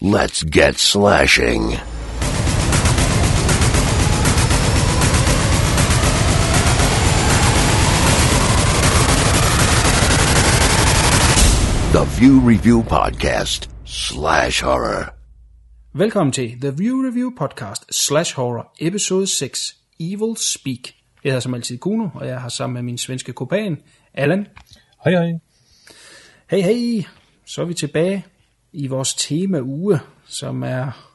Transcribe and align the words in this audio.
Let's 0.00 0.44
get 0.44 0.78
slashing. 0.78 1.70
The 11.92 12.04
View 12.20 12.38
Review 12.38 12.82
Podcast 12.82 13.68
slash 13.84 14.62
horror. 14.62 15.14
Velkommen 15.92 16.32
til 16.32 16.60
The 16.60 16.70
View 16.70 17.06
Review 17.06 17.30
Podcast 17.38 17.94
slash 17.94 18.34
horror, 18.34 18.72
episode 18.80 19.26
6, 19.26 19.76
Evil 20.00 20.36
Speak. 20.36 20.94
Jeg 21.24 21.30
hedder 21.30 21.40
som 21.40 21.54
altid 21.54 21.78
Kuno, 21.78 22.08
og 22.14 22.26
jeg 22.26 22.40
har 22.40 22.48
sammen 22.48 22.74
med 22.74 22.82
min 22.82 22.98
svenske 22.98 23.32
kopan, 23.32 23.76
Allan. 24.14 24.46
Hej 25.04 25.12
hej. 25.12 25.32
Hey 26.50 26.62
hey, 26.62 27.04
så 27.44 27.60
er 27.60 27.66
vi 27.66 27.74
tilbage 27.74 28.24
i 28.72 28.86
vores 28.86 29.14
tema 29.14 29.60
uge, 29.60 29.98
som 30.26 30.62
er 30.62 31.14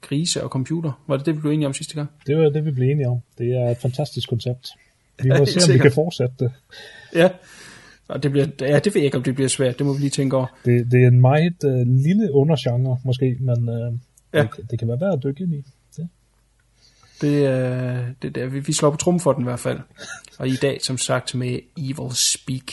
krise 0.00 0.44
og 0.44 0.48
computer. 0.48 1.02
Var 1.06 1.16
det 1.16 1.26
det, 1.26 1.34
vi 1.36 1.40
blev 1.40 1.52
enige 1.52 1.66
om 1.66 1.72
sidste 1.72 1.94
gang? 1.94 2.10
Det 2.26 2.36
var 2.36 2.48
det, 2.48 2.64
vi 2.64 2.70
blev 2.70 2.90
enige 2.90 3.08
om. 3.08 3.18
Det 3.38 3.46
er 3.46 3.70
et 3.70 3.78
fantastisk 3.78 4.28
koncept. 4.28 4.68
Vi 5.22 5.28
må 5.28 5.34
Ja, 5.34 5.44
se, 5.44 5.70
om 5.70 5.74
vi 5.74 5.78
kan 5.78 5.92
fortsætte 5.92 6.34
det. 6.38 6.52
Ja, 7.14 7.28
og 8.08 8.22
det, 8.22 8.30
bliver, 8.30 8.46
ja, 8.60 8.78
det 8.78 8.94
ved 8.94 9.00
jeg 9.00 9.04
ikke, 9.04 9.16
om 9.16 9.22
det 9.22 9.34
bliver 9.34 9.48
svært. 9.48 9.78
Det 9.78 9.86
må 9.86 9.92
vi 9.92 10.00
lige 10.00 10.10
tænke 10.10 10.36
over. 10.36 10.46
Det, 10.64 10.92
det 10.92 11.02
er 11.02 11.08
en 11.08 11.20
meget 11.20 11.64
uh, 11.64 11.86
lille 11.86 12.32
undergenre, 12.32 12.98
måske, 13.04 13.36
men 13.40 13.68
uh, 13.68 13.98
Ja. 14.32 14.38
ja. 14.38 14.48
det, 14.56 14.70
det 14.70 14.78
kan 14.78 14.88
være 14.88 15.00
værd 15.00 15.12
at 15.12 15.22
dykke 15.22 15.42
ind 15.42 15.54
i. 15.54 15.64
Det. 15.96 16.08
Det, 17.20 17.48
øh, 17.48 18.06
det 18.22 18.34
der, 18.34 18.46
vi, 18.46 18.60
vi 18.60 18.72
slår 18.72 18.90
på 18.90 18.96
trum 18.96 19.20
for 19.20 19.32
den 19.32 19.42
i 19.42 19.44
hvert 19.44 19.60
fald. 19.60 19.78
Og 20.38 20.48
i 20.48 20.56
dag, 20.56 20.78
som 20.82 20.98
sagt, 20.98 21.34
med 21.34 21.58
Evil 21.76 22.14
Speak. 22.14 22.72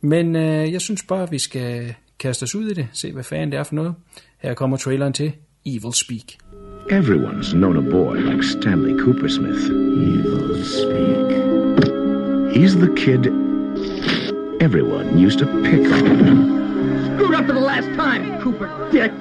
Men 0.00 0.36
øh, 0.36 0.72
jeg 0.72 0.80
synes 0.80 1.02
bare, 1.08 1.30
vi 1.30 1.38
skal 1.38 1.94
kaste 2.18 2.42
os 2.42 2.54
ud 2.54 2.68
i 2.68 2.74
det. 2.74 2.88
Se, 2.92 3.12
hvad 3.12 3.24
fanden 3.24 3.52
det 3.52 3.58
er 3.58 3.64
for 3.64 3.74
noget. 3.74 3.94
Her 4.38 4.54
kommer 4.54 4.76
traileren 4.76 5.12
til 5.12 5.32
Evil 5.66 5.92
Speak. 5.92 6.38
Everyone's 6.90 7.52
known 7.52 7.76
a 7.76 7.90
boy 7.90 8.16
like 8.16 8.42
Stanley 8.44 9.00
Coopersmith. 9.00 9.64
Evil 10.12 10.64
speak. 10.64 11.46
He's 12.56 12.74
the 12.76 12.94
kid 12.96 13.46
everyone 14.60 15.18
used 15.18 15.38
to 15.38 15.46
pick 15.62 15.86
on. 15.92 16.56
screwed 17.16 17.34
up 17.34 17.46
for 17.46 17.52
the 17.52 17.60
last 17.60 17.86
time, 17.96 18.40
Cooper 18.40 18.68
Dick. 18.90 19.12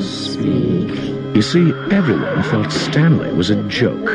Speak. 0.00 0.90
You 1.34 1.42
see, 1.42 1.72
everyone 1.90 2.42
felt 2.44 2.72
Stanley 2.72 3.32
was 3.32 3.50
a 3.50 3.56
joke. 3.68 4.10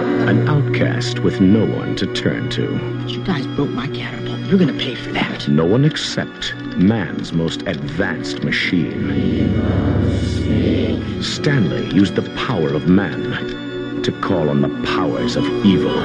An 0.30 0.46
outcast 0.46 1.18
with 1.18 1.40
no 1.40 1.66
one 1.66 1.96
to 1.96 2.06
turn 2.14 2.50
to. 2.50 2.62
You 3.08 3.20
guys 3.24 3.48
broke 3.48 3.70
my 3.70 3.88
catapult. 3.88 4.38
You're 4.42 4.60
gonna 4.60 4.72
pay 4.74 4.94
for 4.94 5.10
that. 5.10 5.48
No 5.48 5.64
one 5.64 5.84
except 5.84 6.54
man's 6.76 7.32
most 7.32 7.62
advanced 7.62 8.44
machine. 8.44 9.10
Stanley 11.20 11.92
used 11.92 12.14
the 12.14 12.30
power 12.36 12.68
of 12.68 12.88
man 12.88 14.02
to 14.04 14.12
call 14.20 14.48
on 14.48 14.62
the 14.62 14.68
powers 14.86 15.34
of 15.34 15.44
evil. 15.66 15.98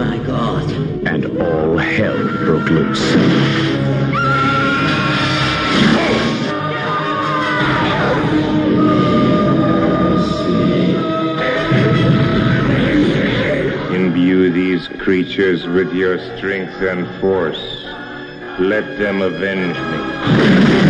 My 0.00 0.16
god. 0.24 0.70
and 1.06 1.26
all 1.42 1.76
hell 1.76 2.16
broke 2.44 2.70
loose. 2.70 3.06
Imbue 13.94 14.50
these 14.52 14.88
creatures 15.04 15.66
with 15.66 15.92
your 15.92 16.18
strength 16.36 16.80
and 16.80 17.06
force. 17.20 17.62
Let 18.58 18.86
them 18.98 19.20
avenge 19.20 19.76
me. 19.90 20.89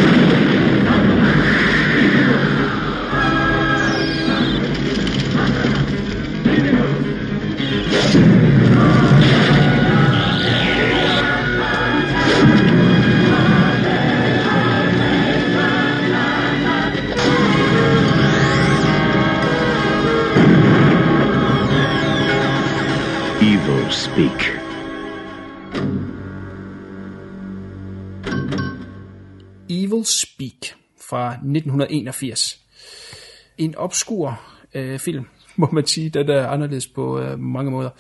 Evil 23.91 23.99
speak. 23.99 24.41
Evil 29.71 30.05
Speak 30.05 30.78
fra 31.01 31.33
1981. 31.33 32.61
En 33.59 33.75
obskur 33.77 34.41
øh, 34.75 34.99
film, 34.99 35.25
må 35.56 35.69
man 35.73 35.87
sige. 35.87 36.11
Den 36.11 36.28
er 36.28 36.47
anderledes 36.47 36.87
på 36.87 37.21
øh, 37.21 37.39
mange 37.39 37.71
måder. 37.71 37.91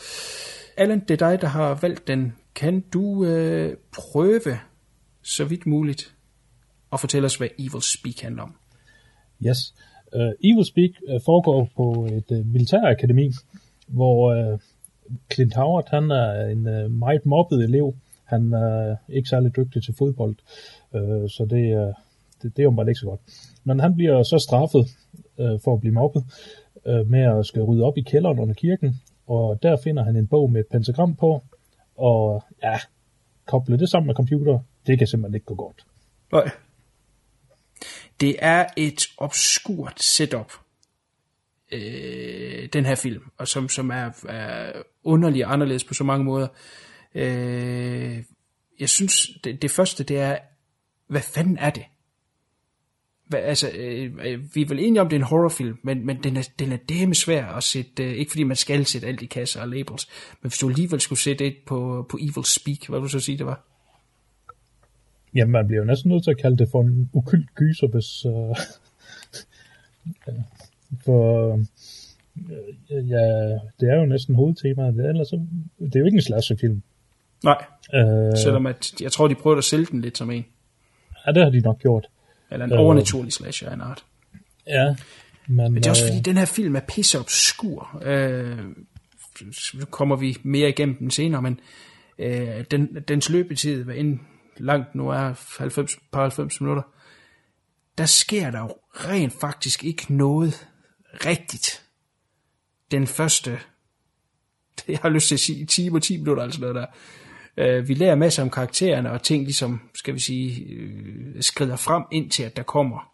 Allan, 0.76 1.00
det 1.00 1.22
er 1.22 1.28
dig, 1.28 1.40
der 1.40 1.46
har 1.46 1.78
valgt 1.82 2.08
den. 2.08 2.32
Kan 2.54 2.80
du 2.80 3.24
øh, 3.24 3.76
prøve, 3.92 4.58
så 5.22 5.44
vidt 5.44 5.66
muligt, 5.66 6.14
at 6.92 7.00
fortælle 7.00 7.26
os, 7.26 7.36
hvad 7.36 7.48
Evil 7.58 7.82
Speak 7.82 8.20
handler 8.20 8.42
om? 8.42 8.54
Yes. 9.46 9.74
Uh, 10.12 10.20
Evil 10.20 10.64
Speak 10.64 10.90
uh, 11.08 11.20
foregår 11.24 11.70
på 11.76 12.08
et 12.12 12.38
uh, 12.38 12.46
militærakademi, 12.46 13.30
hvor 13.88 14.52
uh, 14.52 14.60
Clint 15.32 15.54
Howard 15.54 15.88
han 15.90 16.10
er 16.10 16.46
en 16.46 16.84
uh, 16.84 16.90
meget 16.90 17.26
mobbet 17.26 17.64
elev. 17.64 17.94
Han 18.24 18.52
er 18.52 18.96
ikke 19.08 19.28
særlig 19.28 19.56
dygtig 19.56 19.82
til 19.82 19.94
fodbold, 19.94 20.36
uh, 20.92 21.28
så 21.28 21.46
det, 21.50 21.76
uh, 21.76 21.94
det, 22.42 22.56
det 22.56 22.58
er 22.58 22.62
jo 22.62 22.70
bare 22.70 22.88
ikke 22.88 23.00
så 23.00 23.06
godt. 23.06 23.20
Men 23.64 23.80
han 23.80 23.94
bliver 23.94 24.22
så 24.22 24.38
straffet 24.38 24.86
uh, 25.38 25.60
for 25.64 25.74
at 25.74 25.80
blive 25.80 25.94
mobbet 25.94 26.24
uh, 26.86 27.10
med 27.10 27.20
at 27.20 27.46
skal 27.46 27.62
rydde 27.62 27.84
op 27.84 27.98
i 27.98 28.02
kælderen 28.02 28.38
under 28.38 28.54
kirken, 28.54 29.00
og 29.26 29.62
der 29.62 29.76
finder 29.76 30.04
han 30.04 30.16
en 30.16 30.26
bog 30.26 30.52
med 30.52 30.60
et 30.60 30.66
pentagram 30.66 31.14
på, 31.16 31.42
og 31.96 32.44
ja, 32.62 32.78
koble 33.46 33.78
det 33.78 33.88
sammen 33.88 34.06
med 34.06 34.14
computer, 34.14 34.58
det 34.86 34.98
kan 34.98 35.06
simpelthen 35.06 35.34
ikke 35.34 35.46
gå 35.46 35.54
godt. 35.54 35.86
Nej. 36.32 36.50
Det 38.20 38.36
er 38.38 38.66
et 38.76 39.02
obskurt 39.18 40.02
setup, 40.02 40.52
øh, 41.72 42.68
den 42.72 42.86
her 42.86 42.94
film, 42.94 43.22
og 43.38 43.48
som, 43.48 43.68
som 43.68 43.90
er, 43.90 44.10
er 44.28 44.82
underlig 45.04 45.46
og 45.46 45.52
anderledes 45.52 45.84
på 45.84 45.94
så 45.94 46.04
mange 46.04 46.24
måder. 46.24 46.48
Øh, 47.14 48.22
jeg 48.80 48.88
synes, 48.88 49.30
det, 49.44 49.62
det 49.62 49.70
første, 49.70 50.04
det 50.04 50.18
er, 50.18 50.38
hvad 51.06 51.20
fanden 51.20 51.58
er 51.58 51.70
det? 51.70 51.82
Hvad, 53.26 53.40
altså, 53.40 53.70
øh, 53.74 54.12
øh 54.24 54.54
vi 54.54 54.62
er 54.62 54.66
vel 54.68 54.78
enige 54.78 55.00
om, 55.00 55.08
det 55.08 55.16
er 55.16 55.20
en 55.20 55.26
horrorfilm, 55.26 55.78
men, 55.82 56.06
men 56.06 56.22
den, 56.22 56.36
er, 56.36 56.48
den 56.58 56.72
er 56.72 56.76
dæmme 56.76 57.14
svær 57.14 57.46
at 57.46 57.62
sætte, 57.62 58.04
øh, 58.04 58.12
ikke 58.12 58.30
fordi 58.30 58.42
man 58.42 58.56
skal 58.56 58.86
sætte 58.86 59.08
alt 59.08 59.22
i 59.22 59.26
kasser 59.26 59.60
og 59.60 59.68
labels, 59.68 60.08
men 60.42 60.48
hvis 60.48 60.58
du 60.58 60.68
alligevel 60.68 61.00
skulle 61.00 61.18
sætte 61.18 61.46
et 61.46 61.56
på, 61.66 62.06
på 62.10 62.18
Evil 62.20 62.44
Speak, 62.44 62.88
hvad 62.88 62.98
vil 62.98 63.04
du 63.04 63.08
så 63.08 63.20
sige, 63.20 63.38
det 63.38 63.46
var? 63.46 63.66
Jamen, 65.34 65.52
man 65.52 65.66
bliver 65.66 65.80
jo 65.80 65.86
næsten 65.86 66.10
nødt 66.10 66.24
til 66.24 66.30
at 66.30 66.38
kalde 66.38 66.56
det 66.56 66.68
for 66.70 66.80
en 66.80 67.10
ukylt 67.12 67.54
gyser, 67.54 67.86
hvis... 67.86 68.24
Øh, 68.24 68.56
for... 71.04 71.52
Øh, 72.90 73.08
ja, 73.10 73.48
det 73.80 73.88
er 73.90 73.96
jo 74.00 74.06
næsten 74.06 74.34
hovedtemaet. 74.34 74.94
Det 74.94 75.04
er, 75.04 75.08
ellers, 75.08 75.28
så, 75.28 75.46
det 75.78 75.96
er 75.96 76.00
jo 76.00 76.06
ikke 76.06 76.16
en 76.16 76.22
slasherfilm. 76.22 76.82
Nej, 77.44 77.64
Øh, 77.94 78.38
selvom 78.38 78.66
at, 78.66 79.00
jeg 79.00 79.12
tror, 79.12 79.28
de 79.28 79.34
prøvede 79.34 79.58
at 79.58 79.64
sælge 79.64 79.86
den 79.86 80.00
lidt 80.00 80.18
som 80.18 80.30
en. 80.30 80.44
ja, 81.26 81.32
det 81.32 81.42
har 81.42 81.50
de 81.50 81.60
nok 81.60 81.78
gjort. 81.78 82.06
Eller 82.50 82.66
en 82.66 82.72
Øh. 82.72 82.80
overnaturlig 82.80 83.32
slasher 83.32 83.68
af 83.68 83.74
en 83.74 83.80
art. 83.80 84.04
Ja, 84.66 84.96
men... 85.46 85.72
Men 85.72 85.74
det 85.74 85.86
er 85.86 85.90
også 85.90 86.04
øh, 86.04 86.10
fordi, 86.10 86.20
den 86.20 86.36
her 86.36 86.44
film 86.44 86.76
er 86.76 86.80
pisse 86.80 87.18
obskur. 87.18 88.02
Øh, 88.04 88.58
nu 89.74 89.84
kommer 89.90 90.16
vi 90.16 90.36
mere 90.42 90.68
igennem 90.68 90.96
den 90.96 91.10
senere, 91.10 91.42
men 91.42 91.60
øh, 92.18 92.64
den, 92.70 92.96
dens 93.08 93.30
løbetid, 93.30 93.84
hvad 93.84 93.94
end 93.94 94.18
langt 94.56 94.94
nu 94.94 95.08
er 95.08 95.56
90, 95.58 95.98
par 96.12 96.20
90 96.20 96.60
minutter, 96.60 96.82
der 97.98 98.06
sker 98.06 98.50
der 98.50 98.58
jo 98.60 98.68
rent 98.92 99.32
faktisk 99.40 99.84
ikke 99.84 100.14
noget 100.14 100.68
rigtigt. 101.26 101.82
Den 102.90 103.06
første, 103.06 103.60
jeg 104.88 104.98
har 104.98 105.08
lyst 105.08 105.28
til 105.28 105.34
at 105.34 105.40
sige, 105.40 105.66
10 105.66 105.90
og 105.92 106.02
10 106.02 106.16
minutter, 106.16 106.42
altså 106.42 106.60
noget 106.60 106.76
der. 106.76 106.86
Øh, 107.56 107.88
vi 107.88 107.94
lærer 107.94 108.14
masser 108.14 108.42
om 108.42 108.50
karaktererne, 108.50 109.10
og 109.10 109.22
ting 109.22 109.44
ligesom, 109.44 109.80
skal 109.94 110.14
vi 110.14 110.20
sige, 110.20 110.64
øh, 110.64 111.42
skrider 111.42 111.76
frem 111.76 112.02
indtil, 112.12 112.42
at 112.42 112.56
der 112.56 112.62
kommer 112.62 113.12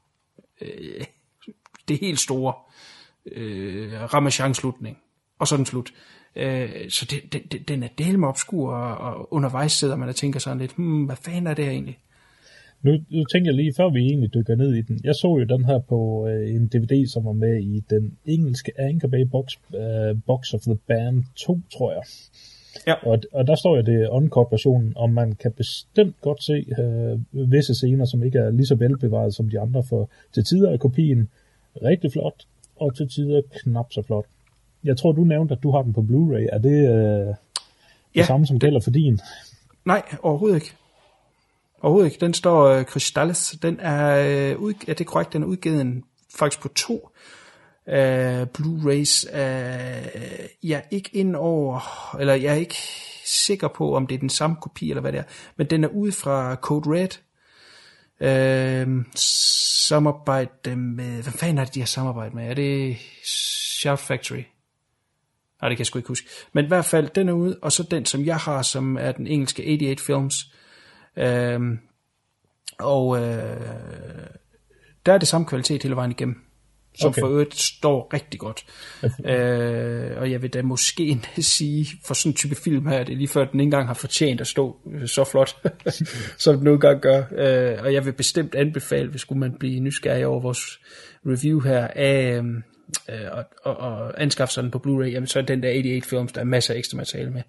øh, 0.61 1.05
det 1.89 1.99
helt 2.01 2.21
store 2.21 2.55
øh, 3.33 4.15
Ramachan-slutning. 4.15 4.99
Og 5.39 5.49
så 5.49 5.57
den 5.57 5.67
slut. 5.67 5.93
Øh, 6.37 6.91
så 6.91 7.05
det, 7.05 7.33
det, 7.33 7.53
det, 7.53 7.69
den 7.69 7.83
er 7.83 7.89
del 7.89 8.19
med 8.19 8.29
obskur, 8.29 8.75
og, 8.75 8.97
og 8.97 9.33
undervejs 9.33 9.73
sidder 9.73 9.97
man 9.97 10.09
og 10.09 10.17
tænker 10.17 10.41
sådan 10.41 10.59
lidt, 10.59 10.73
hmm, 10.77 11.05
hvad 11.05 11.17
fanden 11.17 11.47
er 11.47 11.55
det 11.55 11.65
her 11.65 11.73
egentlig? 11.73 11.99
Nu, 12.83 12.93
nu 13.11 13.25
tænker 13.25 13.51
jeg 13.51 13.57
lige, 13.57 13.75
før 13.77 13.89
vi 13.89 14.01
egentlig 14.01 14.35
dykker 14.35 14.57
ned 14.57 14.75
i 14.75 14.83
den. 14.83 15.01
Jeg 15.05 15.15
så 15.15 15.37
jo 15.39 15.45
den 15.45 15.65
her 15.65 15.79
på 15.79 16.29
øh, 16.29 16.55
en 16.55 16.67
DVD, 16.67 17.07
som 17.07 17.25
var 17.25 17.33
med 17.33 17.63
i 17.63 17.85
den 17.91 18.17
engelske 18.27 18.73
Anchor 18.81 19.09
Bay 19.09 19.23
Box, 19.31 19.53
øh, 19.75 20.17
Box 20.27 20.55
of 20.55 20.61
the 20.61 20.77
Band 20.87 21.25
2, 21.37 21.61
tror 21.73 21.93
jeg. 21.93 22.03
Ja. 22.87 22.95
Og, 22.95 23.19
og 23.33 23.47
der 23.47 23.55
står 23.55 23.77
jo 23.77 23.83
det 23.83 24.09
uncut 24.09 24.47
versionen, 24.51 24.93
og 24.97 25.11
man 25.11 25.33
kan 25.33 25.53
bestemt 25.53 26.21
godt 26.21 26.45
se 26.45 26.67
øh, 26.79 27.51
visse 27.53 27.75
scener, 27.75 28.05
som 28.05 28.23
ikke 28.23 28.39
er 28.39 28.51
lige 28.51 28.67
så 28.67 28.75
velbevaret 28.75 29.35
som 29.35 29.49
de 29.49 29.61
andre, 29.61 29.83
for 29.89 30.11
til 30.35 30.45
tider 30.45 30.71
er 30.71 30.77
kopien 30.77 31.29
rigtig 31.83 32.13
flot, 32.13 32.47
og 32.77 32.97
til 32.97 33.09
tider 33.09 33.43
knap 33.63 33.93
så 33.93 34.03
flot. 34.03 34.25
Jeg 34.85 34.97
tror, 34.97 35.13
du 35.13 35.25
nævnte, 35.25 35.55
at 35.55 35.63
du 35.63 35.71
har 35.71 35.83
den 35.83 35.93
på 35.93 36.01
Blu-ray. 36.01 36.47
Er 36.53 36.59
det 36.59 36.89
øh, 36.89 37.27
det 37.27 37.37
Ja, 38.17 38.25
samme, 38.25 38.47
som 38.47 38.59
gælder 38.59 38.81
for 38.81 38.91
din? 38.91 39.21
Nej, 39.85 40.03
overhovedet 40.23 40.57
ikke. 40.57 40.73
Overhovedet 41.87 42.13
ikke. 42.13 42.21
Den 42.21 42.35
står 42.35 42.67
øh, 42.67 42.85
Crystales. 42.85 43.55
Den 43.63 43.81
er, 43.81 44.17
øh, 44.51 44.59
ud, 44.59 44.73
ja, 44.87 44.93
det 44.93 45.01
er 45.01 45.05
korrekt, 45.05 45.33
den 45.33 45.43
er 45.43 45.47
udgivet 45.47 45.81
en, 45.81 46.05
faktisk 46.37 46.61
på 46.61 46.69
to 46.69 47.11
øh, 47.89 48.43
Blu-rays. 48.43 49.37
Øh, 49.37 50.07
jeg 50.63 50.79
er 50.79 50.89
ikke 50.91 51.11
ind 51.13 51.37
over, 51.37 51.81
eller 52.21 52.35
jeg 52.35 52.53
er 52.53 52.57
ikke 52.57 52.77
sikker 53.25 53.69
på, 53.69 53.97
om 53.97 54.07
det 54.07 54.15
er 54.15 54.19
den 54.19 54.29
samme 54.29 54.57
kopi, 54.63 54.91
eller 54.91 55.01
hvad 55.01 55.13
det 55.13 55.19
er. 55.19 55.25
Men 55.57 55.67
den 55.67 55.85
er 55.85 55.89
ude 55.89 56.13
fra 56.13 56.55
Code 56.55 56.91
Red. 56.91 57.09
Øh, 58.21 59.05
samarbejde 59.87 60.77
med, 60.77 61.23
hvad 61.23 61.33
fanden 61.33 61.59
er 61.59 61.65
det, 61.65 61.75
de 61.75 61.81
har 61.81 61.87
samarbejdet 61.87 62.35
med? 62.35 62.51
Er 62.51 62.55
det 62.55 62.97
Sharp 63.81 63.99
Factory? 63.99 64.43
Nej, 65.61 65.69
det 65.69 65.77
kan 65.77 65.79
jeg 65.79 65.87
sgu 65.87 65.99
ikke 65.99 66.09
huske. 66.09 66.29
Men 66.53 66.65
i 66.65 66.69
hvert 66.69 66.85
fald, 66.85 67.09
den 67.09 67.29
er 67.29 67.33
ude, 67.33 67.59
og 67.63 67.73
så 67.73 67.83
den, 67.83 68.05
som 68.05 68.25
jeg 68.25 68.37
har, 68.37 68.63
som 68.63 68.97
er 68.97 69.13
den 69.13 69.27
engelske 69.27 69.63
88 69.63 70.03
Films. 70.03 70.53
Øhm, 71.19 71.79
og 72.79 73.17
øh, 73.17 73.61
der 75.07 75.13
er 75.13 75.19
det 75.19 75.29
samme 75.29 75.47
kvalitet 75.47 75.83
hele 75.83 75.97
vejen 75.97 76.11
igennem. 76.11 76.37
Som 76.99 77.09
Okay. 77.09 77.21
for 77.21 77.29
øvrigt 77.29 77.55
står 77.55 78.11
rigtig 78.13 78.41
godt. 78.41 78.65
Øh, 79.33 80.17
og 80.17 80.31
jeg 80.31 80.43
vil 80.43 80.51
da 80.51 80.63
måske 80.63 81.03
endda 81.07 81.41
sige, 81.41 81.87
for 82.05 82.15
sådan 82.15 82.31
en 82.31 82.37
type 82.37 82.55
film 82.55 82.87
her, 82.87 83.05
det 83.05 83.13
er 83.13 83.17
lige 83.17 83.29
før, 83.29 83.45
den 83.45 83.61
ikke 83.61 83.67
engang 83.67 83.87
har 83.87 83.95
fortjent 83.95 84.41
at 84.41 84.47
stå 84.47 84.77
øh, 84.93 85.09
så 85.09 85.25
flot, 85.25 85.57
som 86.39 86.55
den 86.55 86.65
nu 86.65 86.73
engang 86.73 87.01
gør. 87.01 87.23
Øh, 87.33 87.83
og 87.83 87.95
jeg 87.95 88.05
vil 88.05 88.13
bestemt 88.13 88.55
anbefale, 88.55 89.09
hvis 89.09 89.21
skulle 89.21 89.39
man 89.39 89.53
blive 89.59 89.81
nysgerrig 89.81 90.27
over 90.27 90.41
vores 90.41 90.81
review 91.27 91.61
her 91.61 91.87
af, 91.87 92.43
øh, 93.09 93.27
og, 93.33 93.45
og, 93.65 93.77
og 93.77 94.23
anskaffe 94.23 94.55
sådan 94.55 94.71
på 94.71 94.79
Blu-ray, 94.87 95.11
jamen 95.11 95.27
så 95.27 95.39
er 95.39 95.43
den 95.43 95.63
der 95.63 95.69
88 95.69 96.07
Films, 96.07 96.33
der 96.33 96.41
er 96.41 96.45
masser 96.45 96.75
af 96.75 96.79
ekstra 96.79 96.97
materiale 96.97 97.31
med, 97.31 97.43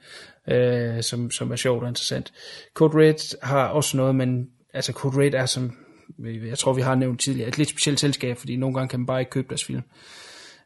øh, 0.56 1.04
som, 1.04 1.32
som 1.32 1.52
er 1.52 1.56
sjovt 1.56 1.84
og 1.84 1.90
interessant. 1.90 2.34
Code 2.74 2.98
Red 2.98 3.44
har 3.44 3.68
også 3.68 3.98
noget, 3.98 4.16
men 4.16 4.50
altså 4.74 4.92
Code 4.92 5.22
Red 5.22 5.34
er 5.34 5.46
som, 5.46 5.78
øh, 6.20 6.48
jeg 6.48 6.58
tror 6.58 6.74
vi 6.74 6.82
har 6.82 6.96
nævnt 6.96 7.20
tidligere, 7.20 7.50
et 7.50 7.58
lidt 7.58 7.70
specielt 7.70 8.00
selskab, 8.00 8.38
fordi 8.38 8.56
nogle 8.56 8.76
gange 8.76 8.90
kan 8.90 9.00
man 9.00 9.08
bare 9.08 9.20
ikke 9.20 9.32
købe 9.32 9.48
deres 9.50 9.64
film. 9.64 9.82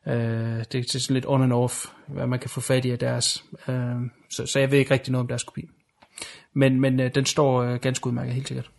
Øh, 0.07 0.63
det 0.71 0.75
er 0.75 0.99
sådan 0.99 1.13
lidt 1.13 1.25
on 1.27 1.43
and 1.43 1.53
off, 1.53 1.85
hvad 2.07 2.27
man 2.27 2.39
kan 2.39 2.49
få 2.49 2.61
fat 2.61 2.85
i 2.85 2.91
af 2.91 2.99
deres. 2.99 3.43
Øh, 3.67 3.95
så, 4.29 4.45
så 4.45 4.59
jeg 4.59 4.71
ved 4.71 4.79
ikke 4.79 4.93
rigtig 4.93 5.11
noget 5.11 5.23
om 5.23 5.27
deres 5.27 5.43
kopi. 5.43 5.61
Men, 6.53 6.79
men 6.79 6.99
øh, 6.99 7.15
den 7.15 7.25
står 7.25 7.61
øh, 7.61 7.79
ganske 7.79 8.07
udmærket, 8.07 8.33
helt 8.33 8.47
sikkert. 8.47 8.69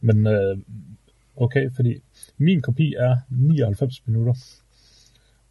Men 0.00 0.26
øh, 0.26 0.58
okay, 1.36 1.70
fordi 1.76 1.94
min 2.38 2.60
kopi 2.60 2.94
er 2.98 3.16
99 3.30 4.06
minutter. 4.06 4.34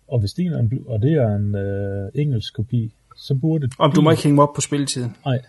Og 0.07 0.19
hvis 0.19 0.33
din 0.33 0.51
er 0.53 0.59
en, 0.59 0.83
og 0.87 1.01
det 1.01 1.13
er 1.13 1.35
en 1.35 1.55
øh, 1.55 2.11
engelsk 2.15 2.55
kopi, 2.55 2.93
så 3.15 3.35
burde... 3.35 3.69
Om 3.79 3.91
du 3.91 4.01
må 4.01 4.11
ikke 4.11 4.23
hænge 4.23 4.35
mig 4.35 4.43
op 4.43 4.53
på 4.55 4.61
spilletiden. 4.61 5.15
Nej. 5.25 5.39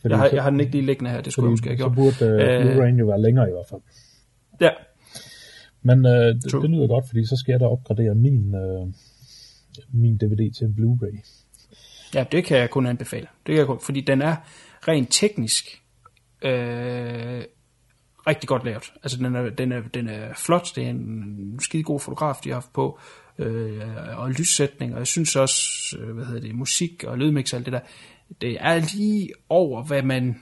Fordi 0.00 0.12
Jeg 0.12 0.18
har, 0.18 0.28
jeg 0.32 0.42
har 0.42 0.50
den 0.50 0.60
ikke 0.60 0.72
lige 0.72 0.86
liggende 0.86 1.10
her, 1.10 1.20
det 1.20 1.32
skulle 1.32 1.46
jeg 1.46 1.50
måske 1.50 1.68
have 1.68 1.76
gjort. 1.76 1.90
så 1.90 1.94
burde 1.94 2.32
øh, 2.32 2.66
Øh, 2.66 2.76
Blu-ray 2.76 2.98
jo 2.98 3.06
være 3.06 3.22
længere 3.22 3.48
i 3.48 3.52
hvert 3.52 3.66
fald. 3.70 3.80
Ja, 4.60 4.70
Men 5.82 6.06
øh, 6.06 6.12
det, 6.34 6.50
True. 6.50 6.62
det 6.62 6.70
lyder 6.70 6.86
godt, 6.86 7.06
fordi 7.08 7.26
så 7.26 7.36
skal 7.36 7.52
jeg 7.52 7.60
da 7.60 7.64
opgradere 7.64 8.14
min, 8.14 8.54
øh, 8.54 8.86
min 9.92 10.16
DVD 10.16 10.54
til 10.54 10.64
en 10.66 10.74
Blu-ray. 10.78 11.26
Ja, 12.14 12.24
det 12.32 12.44
kan 12.44 12.58
jeg 12.58 12.70
kun 12.70 12.86
anbefale. 12.86 13.26
Det 13.46 13.52
kan 13.52 13.56
jeg 13.56 13.66
kun, 13.66 13.80
fordi 13.80 14.00
den 14.00 14.22
er 14.22 14.36
rent 14.88 15.08
teknisk 15.10 15.82
øh, 16.42 17.42
rigtig 18.26 18.48
godt 18.48 18.64
lavet. 18.64 18.92
Altså 19.02 19.18
den 19.18 19.36
er, 19.36 19.50
den, 19.50 19.72
er, 19.72 19.82
den 19.94 20.08
er 20.08 20.34
flot, 20.36 20.68
det 20.76 20.84
er 20.84 20.90
en 20.90 21.58
skide 21.60 21.82
god 21.82 22.00
fotograf, 22.00 22.34
de 22.44 22.48
har 22.48 22.56
haft 22.56 22.72
på, 22.72 22.98
øh, 23.38 23.80
og 24.16 24.30
lyssætning, 24.30 24.92
og 24.92 24.98
jeg 24.98 25.06
synes 25.06 25.36
også, 25.36 25.62
øh, 25.98 26.14
hvad 26.14 26.24
hedder 26.24 26.40
det, 26.40 26.54
musik 26.54 27.04
og 27.04 27.18
lydmix 27.18 27.52
og 27.52 27.56
alt 27.56 27.66
det 27.66 27.72
der, 27.72 27.80
det 28.40 28.56
er 28.60 28.96
lige 28.96 29.30
over, 29.48 29.84
hvad 29.84 30.02
man, 30.02 30.40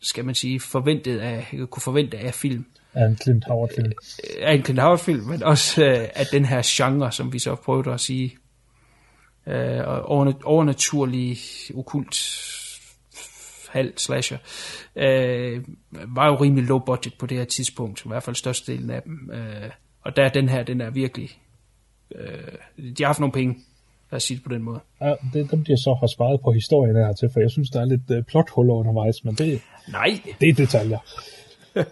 skal 0.00 0.24
man 0.24 0.34
sige, 0.34 0.60
forventet 0.60 1.18
af, 1.18 1.54
kunne 1.70 1.82
forvente 1.82 2.18
af 2.18 2.34
film. 2.34 2.64
Af 2.94 3.06
en 3.06 3.16
Clint 3.16 3.44
Howard 3.44 3.70
film. 3.74 3.92
af 4.40 4.54
en 4.54 4.64
Clint 4.64 4.80
Howard-film, 4.80 5.24
men 5.24 5.42
også 5.42 5.84
øh, 5.84 6.08
af 6.14 6.26
den 6.32 6.44
her 6.44 6.62
genre, 6.64 7.12
som 7.12 7.32
vi 7.32 7.38
så 7.38 7.54
prøvede 7.54 7.92
at 7.92 8.00
sige. 8.00 8.36
Øh, 9.46 9.80
overnaturlig, 10.44 11.38
okult 11.74 12.16
halv 13.68 13.92
slasher, 13.96 14.38
øh, 14.96 15.64
var 15.90 16.26
jo 16.26 16.34
rimelig 16.34 16.64
low 16.64 16.78
budget 16.78 17.14
på 17.18 17.26
det 17.26 17.38
her 17.38 17.44
tidspunkt, 17.44 18.04
i 18.04 18.08
hvert 18.08 18.22
fald 18.22 18.36
størstedelen 18.36 18.90
af 18.90 19.02
dem. 19.02 19.30
Øh, 19.30 19.70
og 20.00 20.16
der 20.16 20.24
er 20.24 20.28
den 20.28 20.48
her, 20.48 20.62
den 20.62 20.80
er 20.80 20.90
virkelig, 20.90 21.40
øh, 22.14 22.88
de 22.98 23.02
har 23.02 23.06
haft 23.06 23.20
nogle 23.20 23.32
penge, 23.32 23.54
lad 24.10 24.16
os 24.16 24.22
sige 24.22 24.36
det 24.36 24.44
på 24.44 24.54
den 24.54 24.62
måde. 24.62 24.80
Ja, 25.00 25.14
det 25.32 25.40
er 25.40 25.46
dem, 25.46 25.64
de 25.64 25.76
så 25.76 25.96
har 26.00 26.06
sparet 26.06 26.40
på 26.40 26.52
historien 26.52 26.96
her 26.96 27.12
til, 27.12 27.30
for 27.32 27.40
jeg 27.40 27.50
synes, 27.50 27.70
der 27.70 27.80
er 27.80 27.84
lidt 27.84 28.10
øh, 28.10 28.22
plothuller 28.22 28.74
undervejs, 28.74 29.24
men 29.24 29.34
det, 29.34 29.60
Nej, 29.88 30.20
det 30.40 30.48
er 30.48 30.54
detaljer. 30.54 30.98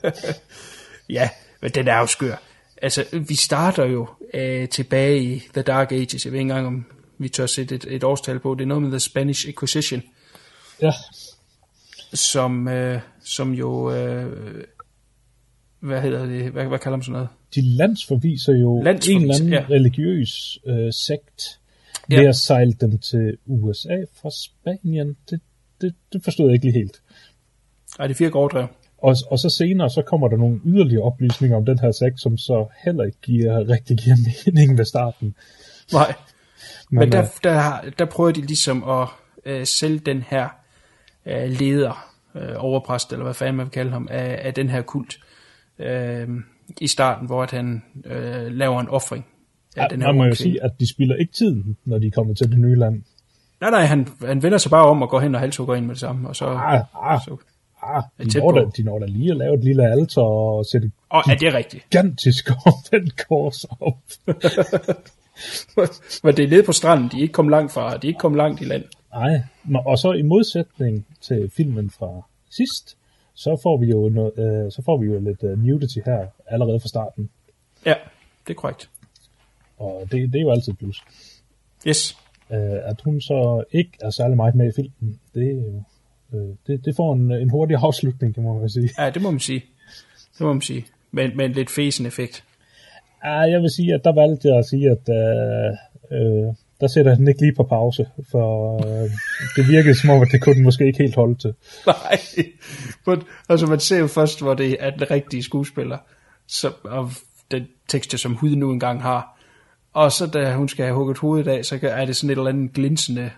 Ja, 1.09 1.31
men 1.63 1.71
den 1.71 1.89
er 1.89 1.99
jo 1.99 2.07
skør. 2.07 2.43
Altså, 2.83 3.05
vi 3.29 3.35
starter 3.35 3.85
jo 3.85 4.09
øh, 4.35 4.69
tilbage 4.69 5.23
i 5.23 5.43
The 5.55 5.63
Dark 5.63 5.93
Ages. 5.93 6.25
Jeg 6.25 6.33
ved 6.33 6.39
ikke 6.39 6.51
engang, 6.51 6.67
om 6.67 6.85
vi 7.19 7.29
tør 7.29 7.47
sætte 7.47 7.75
et, 7.75 7.87
et 7.89 8.05
årstal 8.05 8.39
på. 8.39 8.55
Det 8.55 8.63
er 8.63 8.67
noget 8.67 8.83
med 8.83 8.91
The 8.91 9.01
Spanish 9.01 9.49
Inquisition, 9.49 10.03
Ja, 10.83 10.93
som, 12.15 12.69
øh, 12.69 13.01
som 13.25 13.53
jo... 13.53 13.93
Øh, 13.93 14.65
hvad 15.81 16.03
hedder 16.03 16.27
det? 16.27 16.51
Hvad, 16.51 16.65
hvad 16.65 16.79
kalder 16.79 16.97
man 16.97 17.03
sådan 17.03 17.13
noget? 17.13 17.29
De 17.57 17.77
landsforviser 17.77 18.53
jo 18.53 18.83
Landsforviser, 18.83 19.17
en 19.17 19.23
eller 19.23 19.35
anden 19.35 19.53
ja. 19.53 19.65
religiøs 19.71 20.59
øh, 20.67 20.93
sekt 20.93 21.61
Ja. 22.11 22.21
ved 22.21 22.29
at 22.29 22.37
sejle 22.37 22.73
dem 22.73 22.99
til 22.99 23.37
USA 23.47 23.97
fra 24.23 24.31
Spanien. 24.31 25.17
Det, 25.31 25.41
det, 25.81 25.95
det 26.13 26.25
forstod 26.25 26.47
jeg 26.47 26.55
ikke 26.55 26.67
lige 26.67 26.79
helt. 26.79 27.03
Ej, 27.99 28.07
det 28.07 28.15
er 28.15 28.19
fire 28.19 28.31
overdrev. 28.33 28.67
Og, 28.99 29.17
og 29.31 29.39
så 29.39 29.51
senere, 29.51 29.91
så 29.91 30.03
kommer 30.03 30.29
der 30.29 30.37
nogle 30.37 30.61
yderligere 30.65 31.03
oplysninger 31.03 31.57
om 31.57 31.65
den 31.65 31.79
her 31.79 31.93
sekt, 31.93 32.21
som 32.21 32.39
så 32.39 32.67
heller 32.85 33.05
ikke 33.05 33.19
giver, 33.23 33.69
rigtig 33.69 33.97
giver 33.97 34.17
mening 34.55 34.79
ved 34.79 34.85
starten. 34.85 35.35
Nej. 35.93 36.15
Men, 36.91 36.99
Men, 36.99 37.13
der, 37.13 37.23
øh, 37.23 37.29
der, 37.45 37.91
der 37.99 38.05
prøver 38.05 38.31
de 38.31 38.41
ligesom 38.41 38.85
at 38.89 39.09
øh, 39.45 39.67
sælge 39.67 39.99
den 39.99 40.23
her 40.23 40.49
øh, 41.27 41.51
leder, 41.51 42.13
øh, 42.35 42.55
overpræst, 42.57 43.13
eller 43.13 43.25
hvad 43.25 43.35
fanden 43.35 43.57
man 43.57 43.67
vil 43.67 43.73
kalde 43.73 43.91
ham, 43.91 44.09
af, 44.11 44.41
af 44.43 44.55
den 44.55 44.69
her 44.69 44.83
kult. 44.83 45.19
Øh, 45.79 46.29
I 46.81 46.87
starten, 46.89 47.27
hvor 47.27 47.43
at 47.43 47.51
han 47.51 47.83
øh, 48.05 48.47
laver 48.53 48.81
en 48.81 48.89
offring 48.89 49.27
Ja, 49.77 49.87
den 49.91 50.01
her 50.01 50.09
man 50.09 50.17
må 50.17 50.25
jo 50.25 50.35
sige, 50.35 50.65
at 50.65 50.71
de 50.81 50.89
spilder 50.91 51.17
ikke 51.17 51.33
tiden, 51.33 51.77
når 51.85 51.99
de 51.99 52.11
kommer 52.11 52.35
til 52.35 52.51
det 52.51 52.59
nye 52.59 52.75
land. 52.75 53.03
Nej, 53.61 53.71
nej, 53.71 53.85
han, 53.85 54.09
han 54.27 54.43
vender 54.43 54.59
sig 54.59 54.71
bare 54.71 54.85
om 54.87 55.03
og 55.03 55.09
går 55.09 55.21
hen 55.21 55.35
og 55.35 55.41
halshugger 55.41 55.75
ind 55.75 55.87
med 55.87 55.95
det 55.95 56.01
samme. 56.01 56.29
Og 56.29 56.37
så, 56.37 56.45
Ah, 56.47 56.81
ah, 56.95 57.21
så, 57.21 57.37
ah, 57.83 58.03
de, 58.19 58.39
når 58.39 58.53
da, 58.53 58.65
de 58.77 58.83
når 58.83 58.99
da 58.99 59.07
lige 59.07 59.31
at 59.31 59.37
lave 59.37 59.55
et 59.55 59.65
lille 59.65 59.91
alter 59.91 60.23
og 60.23 60.67
sætte 60.67 60.91
og 61.09 61.23
er 61.31 61.35
det 61.35 61.55
rigtigt? 61.55 61.91
gigantisk 61.91 62.51
omvendt 62.67 63.17
kors 63.29 63.65
op. 63.65 63.99
Men 66.25 66.37
det 66.37 66.45
er 66.45 66.49
nede 66.49 66.63
på 66.63 66.73
stranden, 66.73 67.09
de 67.13 67.17
er 67.17 67.23
ikke 67.23 67.33
kommet 67.33 67.51
langt 67.51 67.73
fra, 67.73 67.97
de 67.97 68.07
er 68.07 68.09
ikke 68.09 68.19
kommet 68.19 68.37
langt 68.37 68.61
i 68.61 68.65
land. 68.65 68.85
Nej, 69.15 69.41
og 69.87 69.99
så 69.99 70.13
i 70.13 70.23
modsætning 70.23 71.07
til 71.21 71.51
filmen 71.57 71.91
fra 71.91 72.23
sidst, 72.51 72.97
så 73.37 73.61
får 73.63 73.77
vi 73.77 73.87
jo, 73.87 74.09
noget, 74.09 74.39
øh, 74.39 74.73
så 74.73 74.83
får 74.83 74.97
vi 74.97 75.07
jo 75.07 75.21
lidt 75.21 75.43
uh, 75.43 75.65
nudity 75.65 75.99
her 76.07 76.27
allerede 76.47 76.81
fra 76.81 76.89
starten. 76.89 77.31
Ja, 77.87 77.95
det 78.47 78.53
er 78.53 78.55
korrekt. 78.55 78.91
Og 79.79 80.03
det, 80.13 80.33
det 80.33 80.39
er 80.39 80.43
jo 80.43 80.51
altid 80.51 80.73
plus. 80.73 81.05
Yes. 81.87 82.17
Uh, 82.51 82.57
at 82.91 83.01
hun 83.05 83.21
så 83.21 83.65
ikke 83.73 83.93
er 84.01 84.11
særlig 84.11 84.37
meget 84.37 84.55
med 84.55 84.69
i 84.69 84.73
filmen, 84.77 85.21
det 85.35 85.47
er 85.51 85.55
jo, 85.55 85.83
uh, 86.33 86.55
det, 86.67 86.85
det 86.85 86.97
får 86.97 87.13
en, 87.13 87.33
en 87.33 87.51
hurtig 87.51 87.77
afslutning, 87.87 88.35
kan 88.35 88.43
man 88.43 88.69
sige. 88.69 88.91
Ja, 88.99 89.11
det 89.11 89.23
må 89.23 89.31
man 89.31 89.41
sige. 89.41 89.65
Det 90.39 90.41
må 90.41 90.53
man 90.53 90.63
sige. 90.63 90.87
Men, 91.11 91.37
men 91.37 91.53
lidt 91.53 91.71
fesen 91.71 92.07
effekt. 92.07 92.45
Ah, 93.23 93.51
jeg 93.51 93.63
vil 93.63 93.71
sige, 93.71 93.95
at 93.95 94.05
der 94.05 94.13
valgte 94.13 94.49
jeg 94.49 94.59
at 94.59 94.65
sige, 94.65 94.91
at 94.91 95.09
uh, 95.09 95.77
uh, 96.21 96.55
der 96.81 96.87
sætter 96.87 97.11
jeg 97.11 97.19
den 97.19 97.29
ikke 97.29 97.41
lige 97.41 97.55
på 97.55 97.63
pause, 97.63 98.07
for 98.31 98.75
uh, 98.75 99.11
det 99.57 99.69
virkede 99.69 99.95
som 100.01 100.11
om, 100.11 100.23
at 100.23 100.29
det 100.33 100.43
kunne 100.43 100.55
den 100.55 100.63
måske 100.65 100.87
ikke 100.87 100.99
helt 101.03 101.15
holde 101.15 101.35
til. 101.35 101.55
Nej. 101.87 102.19
Men, 103.07 103.23
altså, 103.49 103.67
man 103.67 103.81
ser 103.81 103.99
jo 103.99 104.07
først, 104.07 104.41
hvor 104.43 104.55
det 104.55 104.77
er 104.81 104.91
den 104.91 105.11
rigtige 105.11 105.43
skuespiller, 105.43 105.99
som, 106.49 106.73
og 106.85 107.11
den 107.51 107.67
tekster, 107.89 108.19
som 108.19 108.35
huden 108.35 108.59
nu 108.59 108.73
engang 108.73 109.03
har. 109.03 109.39
Og 109.93 110.13
så 110.13 110.27
da 110.27 110.55
hun 110.55 110.69
skal 110.69 110.85
have 110.85 110.97
hugget 110.97 111.19
hovedet 111.19 111.49
af, 111.49 111.65
så 111.65 111.79
er 111.83 112.05
det 112.05 112.17
sådan 112.17 112.31
et 112.31 112.37
eller 112.39 112.49
andet 112.51 112.73
glinsende 112.73 113.31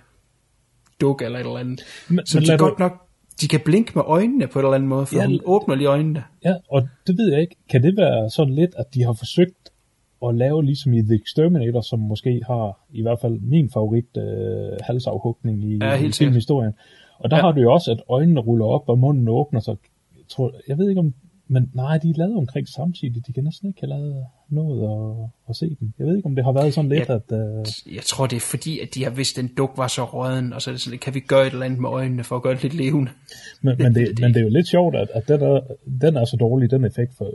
duk 1.00 1.22
eller 1.22 1.38
et 1.38 1.46
eller 1.46 1.58
andet. 1.58 1.84
Men- 2.08 2.26
så 2.26 2.38
men 2.40 2.48
de 2.48 2.58
godt 2.58 2.74
du- 2.78 2.82
nok 2.82 2.92
De 3.40 3.48
kan 3.48 3.60
blinke 3.64 3.92
med 3.94 4.02
øjnene 4.06 4.46
på 4.46 4.58
en 4.58 4.64
eller 4.64 4.74
anden 4.74 4.88
måde, 4.88 5.06
for 5.06 5.16
ja, 5.16 5.26
hun 5.26 5.40
åbner 5.44 5.74
lige 5.74 5.86
øjnene. 5.88 6.24
Ja, 6.44 6.54
og 6.70 6.88
det 7.06 7.18
ved 7.18 7.32
jeg 7.32 7.40
ikke. 7.40 7.56
Kan 7.70 7.82
det 7.82 7.96
være 7.96 8.30
sådan 8.30 8.54
lidt, 8.54 8.70
at 8.78 8.84
de 8.94 9.02
har 9.04 9.12
forsøgt 9.12 9.57
at 10.26 10.34
lave 10.34 10.64
ligesom 10.64 10.92
i 10.92 11.02
The 11.02 11.14
Exterminator, 11.14 11.80
som 11.80 11.98
måske 11.98 12.40
har 12.46 12.80
i 12.92 13.02
hvert 13.02 13.20
fald 13.20 13.40
min 13.40 13.70
favorit 13.70 14.16
øh, 14.16 14.72
halsafhugning 14.82 15.64
i, 15.64 15.78
Ja, 15.82 15.94
i 15.94 16.12
filmhistorien. 16.12 16.72
Og 17.18 17.30
der 17.30 17.36
ja. 17.36 17.42
Har 17.42 17.52
du 17.52 17.60
jo 17.60 17.72
også, 17.72 17.90
at 17.90 18.00
øjnene 18.08 18.40
ruller 18.40 18.66
op, 18.66 18.88
og 18.88 18.98
munden 18.98 19.28
åbner 19.28 19.60
sig. 19.60 19.76
Jeg, 20.16 20.24
tror, 20.28 20.52
jeg 20.68 20.78
ved 20.78 20.88
ikke 20.88 20.98
om, 20.98 21.14
men 21.48 21.70
nej, 21.74 21.98
de 21.98 22.10
er 22.10 22.14
lavet 22.16 22.36
omkring 22.36 22.68
samtidig. 22.68 23.26
De 23.26 23.32
kan 23.32 23.44
næsten 23.44 23.68
ikke 23.68 23.80
have 23.80 23.88
lavet 23.88 24.24
noget 24.48 24.82
at, 24.84 25.28
at 25.48 25.56
se 25.56 25.76
dem. 25.80 25.92
Jeg 25.98 26.06
ved 26.06 26.16
ikke, 26.16 26.26
om 26.26 26.34
det 26.34 26.44
har 26.44 26.52
været 26.52 26.74
sådan 26.74 26.90
lidt, 26.90 27.08
Ja. 27.08 27.14
at... 27.14 27.32
Øh, 27.32 27.94
Jeg 27.94 28.02
tror, 28.02 28.26
det 28.26 28.36
er 28.36 28.40
fordi, 28.40 28.78
at 28.80 28.88
de 28.94 29.04
har 29.04 29.10
vidst, 29.10 29.38
at 29.38 29.42
den 29.42 29.54
duk 29.56 29.70
var 29.76 29.86
så 29.88 30.04
råden, 30.04 30.52
og 30.52 30.62
så 30.62 30.70
er 30.70 30.72
det 30.72 30.80
sådan, 30.80 30.90
lidt, 30.90 31.00
kan 31.00 31.14
vi 31.14 31.20
gøre 31.20 31.46
et 31.46 31.52
eller 31.52 31.66
andet 31.66 31.80
med 31.80 31.88
øjnene, 31.88 32.24
for 32.24 32.36
at 32.36 32.42
gøre 32.42 32.54
det 32.54 32.62
lidt 32.62 32.74
levende? 32.74 33.10
men, 33.62 33.76
men, 33.78 33.94
det, 33.96 34.20
men 34.20 34.34
det 34.34 34.40
er 34.40 34.44
jo 34.44 34.48
lidt 34.50 34.68
sjovt, 34.68 34.96
at, 34.96 35.08
at 35.14 35.28
den, 35.28 35.40
er, 35.42 35.60
den 36.00 36.16
er 36.16 36.24
så 36.24 36.36
dårlig, 36.36 36.70
den 36.70 36.84
effekt. 36.84 37.14
For, 37.18 37.30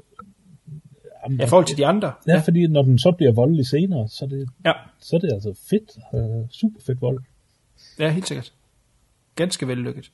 jamen, 1.24 1.40
Ja, 1.40 1.46
i 1.46 1.50
forhold 1.50 1.66
til 1.66 1.78
de 1.78 1.86
andre. 1.86 2.14
Ja, 2.28 2.40
fordi 2.40 2.68
når 2.68 2.82
den 2.82 3.00
så 3.00 3.12
bliver 3.12 3.32
voldelig 3.32 3.68
senere, 3.68 4.08
så 4.10 4.26
er 4.26 4.30
det, 4.30 4.50
Ja, 4.66 4.72
så 5.00 5.16
er 5.16 5.20
det 5.20 5.34
altså 5.34 5.54
fedt. 5.70 5.92
Øh, 6.14 6.50
super 6.52 6.80
fedt 6.86 7.02
vold. 7.02 7.20
ja 8.00 8.10
helt 8.10 8.28
sikkert. 8.28 8.54
Ganske 9.36 9.68
vellykket. 9.68 10.12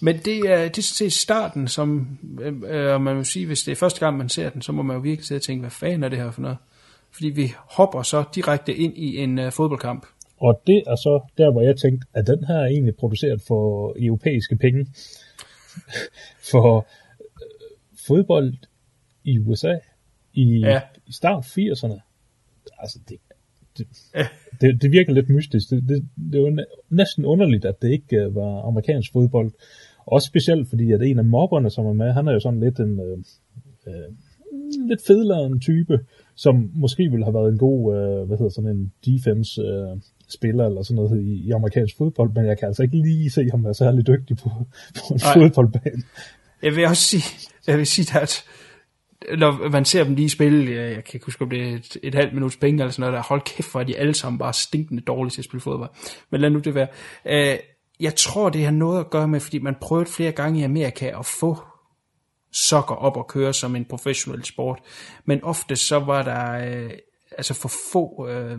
Men 0.00 0.16
det 0.24 0.38
er, 0.38 0.68
det 0.68 0.78
er 0.78 0.82
sådan 0.82 1.10
set 1.10 1.12
starten, 1.12 1.68
som 1.68 2.18
øh, 2.40 2.94
og 2.94 3.00
man 3.02 3.16
vil 3.16 3.24
sige, 3.24 3.46
hvis 3.46 3.62
det 3.64 3.72
er 3.72 3.76
første 3.76 4.00
gang, 4.00 4.16
man 4.18 4.28
ser 4.28 4.50
den, 4.50 4.62
så 4.62 4.72
må 4.72 4.82
man 4.82 4.96
jo 4.96 5.02
virkelig 5.02 5.26
sidde 5.26 5.38
og 5.38 5.42
tænke, 5.42 5.60
hvad 5.60 5.70
fanden 5.70 6.04
er 6.04 6.08
det 6.08 6.18
her 6.18 6.30
for 6.30 6.40
noget? 6.42 6.56
Fordi 7.10 7.28
vi 7.28 7.52
hopper 7.70 8.02
så 8.02 8.24
direkte 8.34 8.74
ind 8.74 8.96
i 8.96 9.16
en 9.16 9.38
øh, 9.38 9.52
fodboldkamp. 9.52 10.06
Og 10.40 10.62
det 10.66 10.82
er 10.86 10.96
så 10.96 11.20
der, 11.38 11.52
hvor 11.52 11.62
jeg 11.62 11.76
tænkte, 11.76 12.06
at 12.14 12.26
den 12.26 12.44
her 12.44 12.54
er 12.54 12.66
egentlig 12.66 12.94
produceret 12.96 13.42
for 13.48 13.94
europæiske 13.98 14.56
penge. 14.56 14.86
for 16.50 16.76
øh, 16.76 17.98
fodbold 18.06 18.54
i 19.32 19.38
USA 19.38 19.74
i, 20.34 20.58
Ja. 20.58 20.80
i 21.06 21.12
start 21.12 21.44
80'erne, 21.44 22.00
altså 22.78 22.98
det, 23.08 23.16
det, 23.78 23.86
det, 24.60 24.82
det 24.82 24.92
virker 24.92 25.12
lidt 25.12 25.28
mystisk. 25.28 25.70
Det, 25.70 25.88
det, 25.88 26.08
det 26.32 26.42
var 26.42 26.50
næ- 26.50 26.62
næsten 26.90 27.24
underligt, 27.24 27.64
at 27.64 27.82
det 27.82 27.90
ikke 27.90 28.16
øh, 28.16 28.34
var 28.34 28.66
amerikansk 28.68 29.12
fodbold. 29.12 29.50
Også 30.06 30.26
specielt 30.26 30.68
fordi, 30.68 30.92
at 30.92 31.02
en 31.02 31.18
af 31.18 31.24
mobberne, 31.24 31.70
som 31.70 31.86
er 31.86 31.92
med, 31.92 32.12
han 32.12 32.28
er 32.28 32.32
jo 32.32 32.40
sådan 32.40 32.60
lidt 32.60 32.78
en 32.78 33.00
øh, 33.00 33.18
øh, 33.86 34.14
lidt 34.88 35.00
federe 35.06 35.58
type, 35.58 35.98
som 36.34 36.70
måske 36.74 37.08
ville 37.10 37.24
have 37.24 37.34
været 37.34 37.52
en 37.52 37.58
god, 37.58 37.96
øh, 37.96 38.26
hvad 38.26 38.38
hedder 38.38 38.52
sådan 38.52 38.70
en 38.76 38.92
defense 39.06 39.60
øh, 39.62 40.00
spiller 40.28 40.66
eller 40.66 40.82
sådan 40.82 40.94
noget 40.94 41.22
i, 41.22 41.46
i 41.46 41.50
amerikansk 41.50 41.96
fodbold, 41.96 42.32
men 42.34 42.46
jeg 42.46 42.58
kan 42.58 42.68
altså 42.68 42.82
ikke 42.82 42.96
lige 42.96 43.30
se 43.30 43.50
ham 43.50 43.64
være 43.64 43.74
særlig 43.74 44.06
dygtig 44.06 44.36
på, 44.36 44.48
på 44.94 45.14
en 45.14 45.20
Nej. 45.24 45.34
fodboldbane. 45.34 46.02
Jeg 46.62 46.76
vil 46.76 46.86
også 46.86 47.02
sige, 47.02 47.22
jeg 47.66 47.78
vil 47.78 47.86
sige 47.86 48.20
at 48.20 48.32
når 49.38 49.70
man 49.70 49.84
ser 49.84 50.04
dem 50.04 50.14
lige 50.14 50.30
spille, 50.30 50.72
jeg 50.72 50.94
jeg 50.94 51.04
kan 51.04 51.14
ikke 51.14 51.26
huske, 51.26 51.42
om 51.42 51.50
det 51.50 51.62
er 51.62 51.74
et, 51.74 51.96
et 52.02 52.14
halvt 52.14 52.34
minuts 52.34 52.56
penge 52.56 52.82
eller 52.82 52.92
sådan 52.92 53.00
noget, 53.00 53.16
der 53.16 53.28
hold 53.28 53.40
kæft, 53.40 53.70
hvor 53.70 53.80
er 53.80 53.84
de 53.84 53.96
alle 53.96 54.14
sammen 54.14 54.38
bare 54.38 54.52
stinkende 54.52 55.02
dårlige 55.02 55.30
til 55.30 55.40
at 55.40 55.44
spille 55.44 55.60
fodbold. 55.60 55.90
Men 56.30 56.40
lad 56.40 56.50
nu 56.50 56.58
det 56.58 56.74
være. 56.74 56.88
Øh, 57.26 57.58
jeg 58.00 58.14
tror, 58.14 58.48
det 58.48 58.64
har 58.64 58.70
noget 58.70 59.00
at 59.00 59.10
gøre 59.10 59.28
med, 59.28 59.40
fordi 59.40 59.58
man 59.58 59.76
prøvede 59.80 60.10
flere 60.10 60.32
gange 60.32 60.60
i 60.60 60.62
Amerika 60.62 61.18
at 61.18 61.26
få 61.26 61.58
sokker 62.52 62.94
op 62.94 63.16
og 63.16 63.26
køre 63.26 63.52
som 63.52 63.76
en 63.76 63.84
professionel 63.84 64.44
sport. 64.44 64.78
Men 65.24 65.44
ofte 65.44 65.76
så 65.76 65.98
var 65.98 66.22
der 66.22 66.52
øh, 66.52 66.90
altså 67.38 67.54
for 67.54 67.70
få 67.92 68.28
øh, 68.28 68.58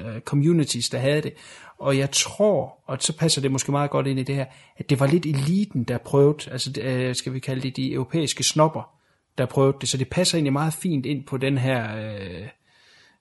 øh, 0.00 0.20
communities, 0.20 0.88
der 0.88 0.98
havde 0.98 1.22
det. 1.22 1.32
Og 1.78 1.98
jeg 1.98 2.10
tror, 2.10 2.78
og 2.86 2.96
så 3.00 3.16
passer 3.16 3.40
det 3.40 3.50
måske 3.50 3.72
meget 3.72 3.90
godt 3.90 4.06
ind 4.06 4.18
i 4.18 4.22
det 4.22 4.34
her, 4.34 4.46
at 4.76 4.90
det 4.90 5.00
var 5.00 5.06
lidt 5.06 5.26
eliten, 5.26 5.84
der 5.84 5.98
prøvede, 5.98 6.50
altså 6.50 6.80
øh, 6.80 7.14
skal 7.14 7.32
vi 7.32 7.38
kalde 7.38 7.62
det 7.62 7.76
de 7.76 7.92
europæiske 7.92 8.44
snopper, 8.44 9.01
der 9.38 9.46
prøvede 9.46 9.76
det. 9.80 9.88
Så 9.88 9.96
det 9.96 10.08
passer 10.08 10.38
egentlig 10.38 10.52
meget 10.52 10.74
fint 10.74 11.06
ind 11.06 11.24
på 11.24 11.36
den 11.36 11.58
her, 11.58 11.96
øh, 11.96 12.48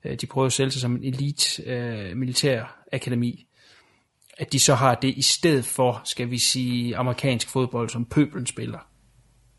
øh, 0.03 0.17
de 0.21 0.25
prøver 0.25 0.45
at 0.47 0.53
sælge 0.53 0.71
sig 0.71 0.81
som 0.81 0.95
en 0.95 1.03
elite 1.03 1.63
øh, 1.63 2.17
militær 2.17 2.83
akademi. 2.91 3.47
At 4.37 4.51
de 4.51 4.59
så 4.59 4.75
har 4.75 4.95
det 4.95 5.13
i 5.17 5.21
stedet 5.21 5.65
for, 5.65 6.01
skal 6.05 6.31
vi 6.31 6.37
sige, 6.37 6.97
amerikansk 6.97 7.49
fodbold, 7.49 7.89
som 7.89 8.05
pøbelen 8.05 8.45
spiller. 8.45 8.79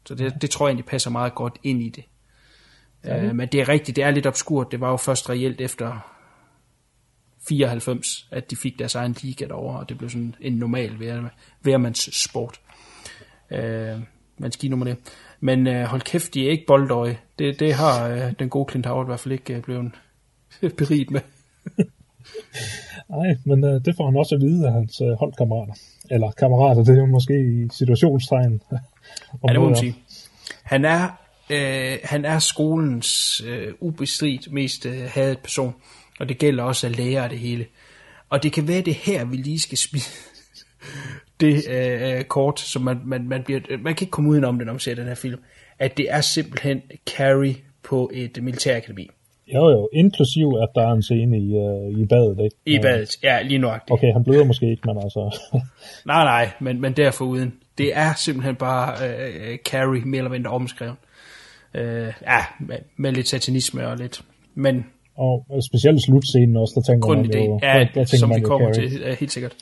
Så 0.06 0.14
det, 0.14 0.42
det 0.42 0.50
tror 0.50 0.66
jeg 0.66 0.70
egentlig 0.70 0.86
passer 0.86 1.10
meget 1.10 1.34
godt 1.34 1.58
ind 1.62 1.82
i 1.82 1.88
det. 1.88 2.04
Ja. 3.04 3.24
Øh, 3.24 3.34
men 3.34 3.48
det 3.48 3.60
er 3.60 3.68
rigtigt, 3.68 3.96
det 3.96 4.04
er 4.04 4.10
lidt 4.10 4.26
obskurt. 4.26 4.72
Det 4.72 4.80
var 4.80 4.90
jo 4.90 4.96
først 4.96 5.30
reelt 5.30 5.60
efter 5.60 6.12
94, 7.48 8.28
at 8.30 8.50
de 8.50 8.56
fik 8.56 8.78
deres 8.78 8.94
egen 8.94 9.16
liga 9.22 9.44
derovre, 9.46 9.78
og 9.78 9.88
det 9.88 9.98
blev 9.98 10.10
sådan 10.10 10.34
en 10.40 10.52
normal 10.52 11.00
vær- 11.00 11.34
værmands 11.62 12.22
sport. 12.22 12.60
Øh, 13.50 14.00
man 14.38 14.52
skal 14.52 14.60
give 14.60 14.70
nummer 14.70 14.86
det. 14.86 14.96
Men 15.44 15.66
øh, 15.66 15.84
hold 15.84 16.00
kæft, 16.02 16.34
de 16.34 16.46
er 16.46 16.50
ikke 16.50 16.66
boldøje. 16.66 17.18
Det, 17.38 17.60
det 17.60 17.74
har 17.74 18.08
øh, 18.08 18.32
den 18.38 18.48
gode 18.48 18.70
Clint 18.70 18.86
Howard 18.86 19.06
i 19.06 19.08
hvert 19.08 19.20
fald 19.20 19.32
ikke 19.32 19.54
øh, 19.54 19.62
blevet 19.62 19.92
beriget 20.78 21.10
med. 21.10 21.20
Nej, 23.16 23.36
men 23.44 23.64
øh, 23.64 23.84
det 23.84 23.94
får 23.96 24.04
han 24.04 24.16
også 24.16 24.34
at 24.34 24.40
vide 24.40 24.66
af 24.66 24.72
hans 24.72 25.00
øh, 25.00 25.12
holdkammerater. 25.12 25.74
Eller 26.10 26.30
kammerater, 26.30 26.84
det 26.84 26.94
er 26.94 27.00
jo 27.00 27.06
måske 27.06 27.34
i 27.40 27.68
situationstegn. 27.70 28.62
Ja, 29.48 29.52
det 29.52 29.60
må 29.60 29.68
man 29.68 29.76
sige. 29.76 29.96
Han 30.62 30.84
er, 30.84 31.08
øh, 31.50 31.98
han 32.04 32.24
er 32.24 32.38
skolens 32.38 33.42
øh, 33.46 33.72
ubestridt 33.80 34.52
mest 34.52 34.86
øh, 34.86 35.10
hadet 35.10 35.38
person, 35.38 35.74
og 36.20 36.28
det 36.28 36.38
gælder 36.38 36.64
også 36.64 36.86
at 36.86 36.96
lære 36.96 37.28
det 37.28 37.38
hele. 37.38 37.66
Og 38.28 38.42
det 38.42 38.52
kan 38.52 38.68
være 38.68 38.80
det 38.80 38.94
her, 38.94 39.24
vi 39.24 39.36
lige 39.36 39.60
skal 39.60 39.78
spille 39.78 40.06
det 41.42 41.68
øh, 41.70 42.24
kort, 42.24 42.60
som 42.60 42.82
man, 42.82 43.00
man, 43.04 43.28
man 43.28 43.42
bliver, 43.42 43.60
man 43.70 43.94
kan 43.94 44.04
ikke 44.04 44.10
komme 44.10 44.30
udenom 44.30 44.58
det, 44.58 44.66
når 44.66 44.72
man 44.72 44.80
ser 44.80 44.94
den 44.94 45.06
her 45.06 45.14
film, 45.14 45.40
at 45.78 45.96
det 45.96 46.06
er 46.10 46.20
simpelthen 46.20 46.82
Carrie 47.06 47.56
på 47.82 48.10
et 48.14 48.42
militærakademi. 48.42 49.08
Jo, 49.54 49.70
jo, 49.70 49.88
inklusiv 49.92 50.52
at 50.62 50.68
der 50.74 50.82
er 50.88 50.92
en 50.92 51.02
scene 51.02 51.38
i, 51.38 51.56
øh, 51.56 52.02
i 52.02 52.06
badet, 52.06 52.44
ikke? 52.44 52.56
I 52.66 52.78
badet, 52.82 53.22
ja, 53.22 53.42
lige 53.42 53.58
nøjagtigt. 53.58 53.92
Okay, 53.92 54.12
han 54.12 54.24
bløder 54.24 54.44
måske 54.44 54.70
ikke, 54.70 54.82
men 54.84 54.96
altså... 54.98 55.38
Nej, 56.12 56.24
nej, 56.24 56.50
men, 56.60 56.80
men 56.80 56.92
derfor 56.92 57.24
uden. 57.24 57.54
Det 57.78 57.96
er 57.96 58.14
simpelthen 58.16 58.56
bare 58.56 58.94
øh, 59.08 59.58
Carrie 59.58 60.04
mere 60.04 60.18
eller 60.18 60.30
mindre 60.30 60.50
omskrevet. 60.50 60.94
Øh, 61.74 62.12
ja, 62.22 62.38
med, 62.60 62.76
med 62.96 63.12
lidt 63.12 63.28
satanisme 63.28 63.88
og 63.88 63.96
lidt. 63.96 64.22
Men 64.54 64.84
og 65.16 65.46
specielt 65.68 66.02
slutscenen 66.02 66.56
også, 66.56 66.72
der 66.76 66.82
tænker 66.92 67.08
man 67.08 67.24
grundidé, 67.24 67.38
jo... 67.38 67.58
ja, 67.62 67.78
der, 67.78 67.84
der 67.84 67.90
tænker 67.94 68.16
som 68.16 68.28
man 68.28 68.40
vi 68.40 68.44
kommer 68.44 68.74
Carrie. 68.74 68.88
til, 68.88 69.16
helt 69.20 69.32
sikkert. 69.32 69.54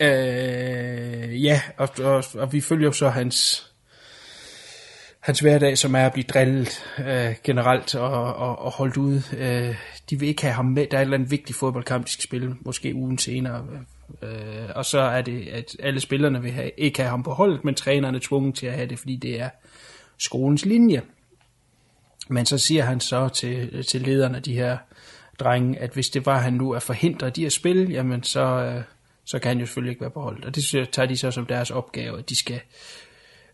Øh, 0.00 1.44
ja, 1.44 1.60
og, 1.76 1.88
og, 1.98 2.24
og 2.34 2.52
vi 2.52 2.60
følger 2.60 2.86
jo 2.86 2.92
så 2.92 3.08
hans 3.08 3.66
hans 5.26 5.40
hverdag, 5.40 5.78
som 5.78 5.94
er 5.94 6.06
at 6.06 6.12
blive 6.12 6.24
drillet 6.24 6.84
øh, 6.98 7.34
generelt 7.44 7.94
og, 7.94 8.34
og, 8.34 8.58
og 8.58 8.70
holdt 8.70 8.96
ude. 8.96 9.22
Øh, 9.38 9.76
de 10.10 10.20
vil 10.20 10.28
ikke 10.28 10.42
have 10.42 10.54
ham 10.54 10.64
med. 10.64 10.86
Der 10.86 10.96
er 10.96 11.00
et 11.00 11.04
eller 11.04 11.16
andet 11.16 11.30
vigtigt 11.30 11.58
fodboldkamp, 11.58 12.06
de 12.06 12.12
skal 12.12 12.22
spille, 12.22 12.56
måske 12.60 12.94
ugen 12.94 13.18
senere. 13.18 13.66
Øh, 14.22 14.68
og 14.74 14.84
så 14.84 14.98
er 14.98 15.22
det, 15.22 15.48
at 15.48 15.76
alle 15.80 16.00
spillerne 16.00 16.42
vil 16.42 16.52
have, 16.52 16.70
ikke 16.76 17.00
have 17.00 17.10
ham 17.10 17.22
på 17.22 17.30
holdet, 17.30 17.64
men 17.64 17.74
trænerne 17.74 18.16
er 18.16 18.22
tvunget 18.24 18.54
til 18.54 18.66
at 18.66 18.72
have 18.72 18.88
det, 18.88 18.98
fordi 18.98 19.16
det 19.16 19.40
er 19.40 19.50
skolens 20.18 20.64
linje. 20.64 21.02
Men 22.28 22.46
så 22.46 22.58
siger 22.58 22.84
han 22.84 23.00
så 23.00 23.28
til, 23.28 23.84
til 23.84 24.00
lederne 24.00 24.36
af 24.36 24.42
de 24.42 24.54
her 24.54 24.78
drenge, 25.38 25.78
at 25.78 25.90
hvis 25.90 26.10
det 26.10 26.26
var, 26.26 26.36
at 26.36 26.42
han 26.42 26.52
nu 26.52 26.70
er 26.70 26.78
forhindret 26.78 27.38
i 27.38 27.44
at 27.44 27.52
spille, 27.52 27.92
jamen 27.92 28.22
så, 28.22 28.44
øh, 28.44 28.82
så 29.26 29.38
kan 29.38 29.48
han 29.48 29.58
jo 29.58 29.66
selvfølgelig 29.66 29.90
ikke 29.90 30.00
være 30.00 30.10
på 30.10 30.20
holdet. 30.20 30.44
Og 30.44 30.54
det 30.54 30.64
synes 30.64 30.80
jeg, 30.80 30.92
tager 30.92 31.06
de 31.06 31.16
så 31.16 31.30
som 31.30 31.46
deres 31.46 31.70
opgave, 31.70 32.18
at 32.18 32.28
de 32.28 32.36
skal 32.36 32.60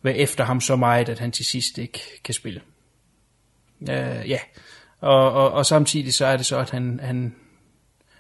være 0.02 0.17
efter 0.17 0.45
ham 0.45 0.61
så 0.61 0.76
meget, 0.76 1.09
at 1.09 1.19
han 1.19 1.33
til 1.33 1.45
sidst 1.45 1.79
ikke 1.79 2.00
kan 2.25 2.35
spille. 2.35 2.61
Øh, 3.81 4.31
ja, 4.31 4.38
og, 5.00 5.33
og, 5.33 5.50
og 5.52 5.67
samtidig 5.67 6.14
så 6.14 6.26
er 6.26 6.37
det 6.37 6.47
så, 6.47 6.59
at 6.59 6.71
han, 6.71 7.00
han... 7.02 7.35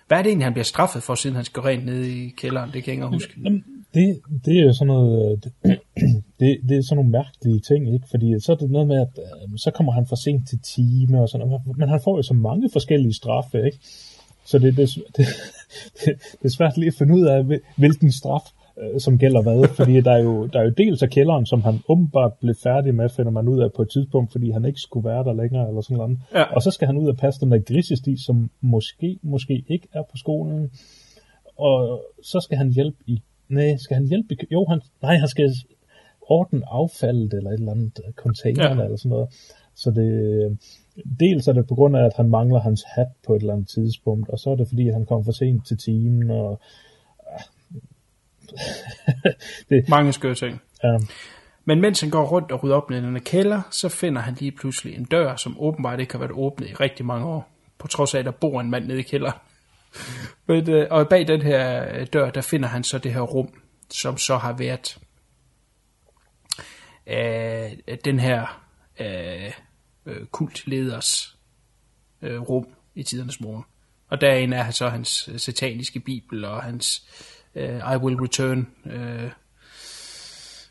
Hvad 0.08 0.18
er 0.18 0.22
det 0.22 0.30
egentlig, 0.30 0.46
han 0.46 0.52
bliver 0.52 0.64
straffet 0.64 1.02
for, 1.02 1.14
siden 1.14 1.36
han 1.36 1.44
skal 1.44 1.62
rent 1.62 1.84
ned 1.84 2.04
i 2.04 2.28
kælderen? 2.28 2.70
Det 2.72 2.84
kan 2.84 2.94
jeg 2.94 3.04
ikke 3.04 3.06
huske. 3.06 3.32
Jamen, 3.44 3.64
det, 3.94 4.20
det 4.44 4.58
er 4.58 4.62
jo 4.62 4.72
sådan 4.72 4.86
noget, 4.86 5.32
øh, 5.32 5.38
det, 5.42 5.52
det, 6.40 6.60
det 6.68 6.76
er 6.76 6.82
sådan 6.82 6.96
nogle 6.96 7.10
mærkelige 7.10 7.60
ting, 7.60 7.94
ikke? 7.94 8.06
Fordi 8.10 8.40
så 8.40 8.52
er 8.52 8.56
det 8.56 8.70
noget 8.70 8.88
med, 8.88 9.00
at 9.00 9.18
øh, 9.18 9.58
så 9.58 9.70
kommer 9.70 9.92
han 9.92 10.06
for 10.06 10.16
sent 10.16 10.48
til 10.48 10.58
time 10.58 11.20
og 11.20 11.28
sådan 11.28 11.46
noget. 11.46 11.76
Men 11.76 11.88
han 11.88 12.00
får 12.04 12.16
jo 12.16 12.22
så 12.22 12.34
mange 12.34 12.68
forskellige 12.72 13.14
straffe, 13.14 13.64
ikke? 13.64 13.78
Så 14.44 14.58
det, 14.58 14.76
det, 14.76 14.88
det, 15.16 15.26
det, 16.04 16.14
det 16.32 16.44
er 16.44 16.48
svært 16.48 16.76
lige 16.76 16.88
at 16.88 16.94
finde 16.94 17.14
ud 17.14 17.26
af, 17.26 17.44
hvil- 17.44 17.60
hvilken 17.76 18.12
straf, 18.12 18.42
øh, 18.82 19.00
som 19.00 19.18
gælder 19.18 19.42
hvad. 19.42 19.68
Fordi 19.78 20.00
der 20.00 20.12
er, 20.12 20.18
jo, 20.22 20.46
der 20.46 20.58
er 20.60 20.64
jo 20.64 20.70
dels 20.78 21.02
af 21.02 21.10
kælderen, 21.10 21.46
som 21.46 21.62
han 21.62 21.80
åbenbart 21.88 22.32
blev 22.40 22.54
færdig 22.62 22.94
med, 22.94 23.08
finder 23.08 23.30
man 23.30 23.48
ud 23.48 23.60
af 23.62 23.72
på 23.72 23.82
et 23.82 23.90
tidspunkt, 23.90 24.32
fordi 24.32 24.50
han 24.50 24.64
ikke 24.64 24.80
skulle 24.80 25.08
være 25.08 25.24
der 25.24 25.32
længere, 25.32 25.68
eller 25.68 25.80
sådan 25.80 25.96
noget. 25.96 26.18
Ja. 26.34 26.42
Og 26.42 26.62
så 26.62 26.70
skal 26.70 26.86
han 26.86 26.96
ud 26.96 27.08
og 27.08 27.16
passe 27.16 27.40
den 27.40 27.52
der 27.52 27.58
grisesti, 27.58 28.16
som 28.24 28.50
måske, 28.60 29.18
måske 29.22 29.64
ikke 29.68 29.88
er 29.92 30.02
på 30.02 30.16
skolen. 30.16 30.70
Og 31.56 32.04
så 32.22 32.40
skal 32.40 32.58
han 32.58 32.72
hjælpe 32.72 32.96
i... 33.06 33.22
Nej, 33.48 33.76
skal 33.76 33.94
han 33.94 34.06
hjælpe 34.06 34.34
i... 34.34 34.38
Jo, 34.52 34.66
han, 34.68 34.80
nej, 35.02 35.16
han 35.16 35.28
skal 35.28 35.50
ordne 36.20 36.62
affaldet, 36.70 37.34
eller 37.34 37.50
et 37.50 37.58
eller 37.58 37.72
andet 37.72 38.00
øh, 38.06 38.12
container, 38.12 38.64
Ja. 38.64 38.74
ja. 38.74 38.84
eller 38.84 38.96
sådan 38.96 39.10
noget. 39.10 39.28
Så 39.74 39.90
det, 39.90 40.58
dels 41.20 41.48
er 41.48 41.52
det 41.52 41.66
på 41.66 41.74
grund 41.74 41.96
af, 41.96 42.04
at 42.04 42.12
han 42.16 42.28
mangler 42.28 42.60
hans 42.60 42.82
hat 42.96 43.06
på 43.26 43.34
et 43.34 43.40
eller 43.40 43.52
andet 43.52 43.68
tidspunkt, 43.68 44.28
og 44.28 44.38
så 44.38 44.50
er 44.50 44.56
det 44.56 44.68
fordi, 44.68 44.88
han 44.88 45.06
kom 45.06 45.24
for 45.24 45.32
sent 45.32 45.66
til 45.66 45.78
timen, 45.78 46.30
og 46.30 46.60
det, 49.68 49.88
Mange 49.88 50.12
skøre 50.12 50.34
ting. 50.34 50.60
ja, 50.84 50.98
Men 51.64 51.80
mens 51.80 52.00
han 52.00 52.10
går 52.10 52.24
rundt 52.24 52.52
og 52.52 52.64
rydder 52.64 52.76
op 52.76 52.90
i 52.90 52.94
den 52.94 53.20
kælder, 53.20 53.62
så 53.70 53.88
finder 53.88 54.22
han 54.22 54.34
lige 54.34 54.52
pludselig 54.52 54.94
en 54.94 55.04
dør, 55.04 55.36
som 55.36 55.56
åbenbart 55.58 56.00
ikke 56.00 56.12
har 56.12 56.18
været 56.18 56.32
åbnet 56.32 56.68
i 56.68 56.74
rigtig 56.74 57.06
mange 57.06 57.26
år. 57.26 57.48
På 57.78 57.88
trods 57.88 58.14
af, 58.14 58.18
at 58.18 58.24
der 58.24 58.30
bor 58.30 58.60
en 58.60 58.70
mand 58.70 58.86
nede 58.86 58.98
i 58.98 59.02
kælderen. 59.02 59.38
Men, 60.46 60.70
øh, 60.70 60.86
og 60.90 61.08
bag 61.08 61.28
den 61.28 61.42
her 61.42 61.94
øh, 61.94 62.06
dør, 62.12 62.30
der 62.30 62.40
finder 62.40 62.68
han 62.68 62.84
så 62.84 62.98
det 62.98 63.12
her 63.12 63.20
rum, 63.20 63.48
som 63.90 64.16
så 64.18 64.36
har 64.36 64.52
været 64.52 64.98
øh, 67.06 67.96
den 68.04 68.18
her 68.18 68.62
øh, 69.00 69.52
øh, 70.06 70.26
kultleders 70.26 71.36
øh, 72.22 72.40
rum 72.40 72.66
i 72.94 73.02
tidernes 73.02 73.40
morgen. 73.40 73.64
Og 74.08 74.20
derinde 74.20 74.56
er 74.56 74.70
så 74.70 74.88
hans 74.88 75.28
øh, 75.32 75.38
sataniske 75.38 76.00
bibel 76.00 76.44
og 76.44 76.62
hans 76.62 77.06
øh, 77.54 77.76
I 77.76 77.96
Will 77.96 78.16
Return 78.16 78.66
øh, 78.86 79.30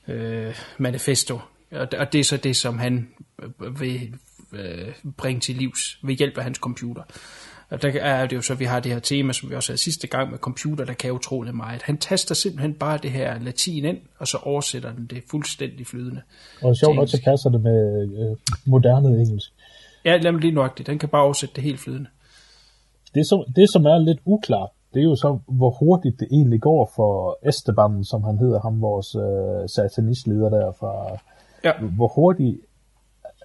øh, 0.07 0.55
manifesto. 0.77 1.39
Og, 1.71 1.87
og 1.97 2.13
det 2.13 2.19
er 2.19 2.23
så 2.23 2.37
det, 2.37 2.57
som 2.57 2.79
han 2.79 3.09
øh, 3.41 3.79
vil 3.79 4.15
øh, 4.51 4.93
bringe 5.17 5.39
til 5.41 5.55
livs 5.55 5.99
ved 6.03 6.15
hjælp 6.15 6.37
af 6.37 6.43
hans 6.43 6.57
computer. 6.57 7.03
Og 7.71 7.81
der 7.81 7.89
er 8.01 8.27
det 8.27 8.35
jo 8.35 8.41
så, 8.41 8.53
at 8.53 8.59
vi 8.59 8.65
har 8.65 8.79
det 8.79 8.91
her 8.91 8.99
tema, 8.99 9.33
som 9.33 9.49
vi 9.49 9.55
også 9.55 9.71
havde 9.71 9.81
sidste 9.81 10.07
gang 10.07 10.31
med 10.31 10.37
computer, 10.39 10.85
der 10.85 10.93
kan 10.93 11.11
utrolig 11.11 11.55
meget. 11.55 11.81
Han 11.81 11.97
taster 11.97 12.35
simpelthen 12.35 12.73
bare 12.73 12.97
det 12.97 13.11
her 13.11 13.39
latin 13.39 13.85
ind, 13.85 13.97
og 14.19 14.27
så 14.27 14.37
oversætter 14.43 14.93
den 14.93 15.05
det 15.05 15.23
fuldstændig 15.31 15.87
flydende. 15.87 16.21
og 16.63 16.75
sjovt 16.75 16.95
nok, 16.95 17.07
så 17.07 17.21
passer 17.25 17.49
det 17.49 17.61
med 17.61 18.01
øh, 18.03 18.37
moderne 18.65 19.09
engelsk. 19.21 19.51
Ja, 20.05 20.17
lad 20.17 20.31
mig 20.31 20.41
lige 20.41 20.53
nøjagtigt. 20.53 20.87
Den 20.87 20.99
kan 20.99 21.09
bare 21.09 21.23
oversætte 21.23 21.55
det 21.55 21.63
helt 21.63 21.79
flydende. 21.79 22.09
Det, 23.15 23.27
som, 23.27 23.43
det, 23.55 23.71
som 23.71 23.85
er 23.85 23.97
lidt 23.99 24.19
uklart, 24.25 24.69
det 24.93 24.99
er 24.99 25.03
jo 25.03 25.15
så, 25.15 25.39
hvor 25.47 25.69
hurtigt 25.69 26.19
det 26.19 26.27
egentlig 26.31 26.61
går 26.61 26.91
for 26.95 27.37
Esteban, 27.49 28.03
som 28.03 28.23
han 28.23 28.37
hedder, 28.37 28.59
ham 28.61 28.81
vores 28.81 29.15
øh, 29.15 29.69
satanistleder 29.69 30.49
der 30.49 30.71
fra, 30.79 31.17
Ja. 31.63 31.71
hvor 31.97 32.07
hurtigt 32.07 32.59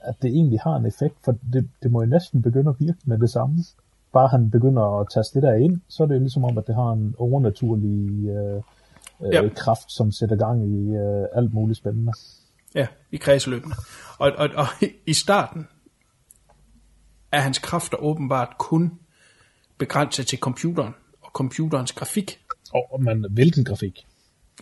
at 0.02 0.14
det 0.22 0.28
egentlig 0.30 0.60
har 0.60 0.76
en 0.76 0.86
effekt, 0.86 1.14
for 1.24 1.34
det, 1.52 1.68
det 1.82 1.90
må 1.90 2.02
jo 2.02 2.06
næsten 2.08 2.42
begynde 2.42 2.70
at 2.70 2.76
virke 2.78 2.98
med 3.04 3.18
det 3.18 3.30
samme. 3.30 3.56
Bare 4.18 4.28
han 4.28 4.50
begynder 4.50 5.00
at 5.00 5.06
taste 5.14 5.34
det 5.34 5.42
der 5.42 5.54
ind, 5.54 5.80
så 5.88 6.02
er 6.02 6.06
det 6.06 6.20
ligesom 6.20 6.44
om, 6.44 6.58
at 6.58 6.66
det 6.66 6.74
har 6.74 6.92
en 6.92 7.14
overnaturlig 7.18 8.28
øh, 8.28 8.62
Ja. 9.32 9.42
øh, 9.42 9.54
kraft, 9.54 9.92
som 9.92 10.12
sætter 10.12 10.36
gang 10.36 10.68
i 10.68 10.96
øh, 10.96 11.26
alt 11.34 11.54
muligt 11.54 11.78
spændende. 11.78 12.12
Ja, 12.74 12.86
i 13.12 13.16
kredsløbene. 13.16 13.74
Og, 14.18 14.32
og, 14.36 14.48
og 14.56 14.66
i 15.06 15.12
starten 15.12 15.68
er 17.32 17.40
hans 17.40 17.58
kræfter 17.58 17.96
åbenbart 17.96 18.48
kun 18.58 18.92
begrænset 19.78 20.26
til 20.26 20.38
computeren 20.38 20.94
og 21.22 21.30
computerens 21.34 21.92
grafik. 21.92 22.40
Og, 22.74 23.02
men 23.02 23.26
hvilken 23.30 23.64
grafik? 23.64 24.06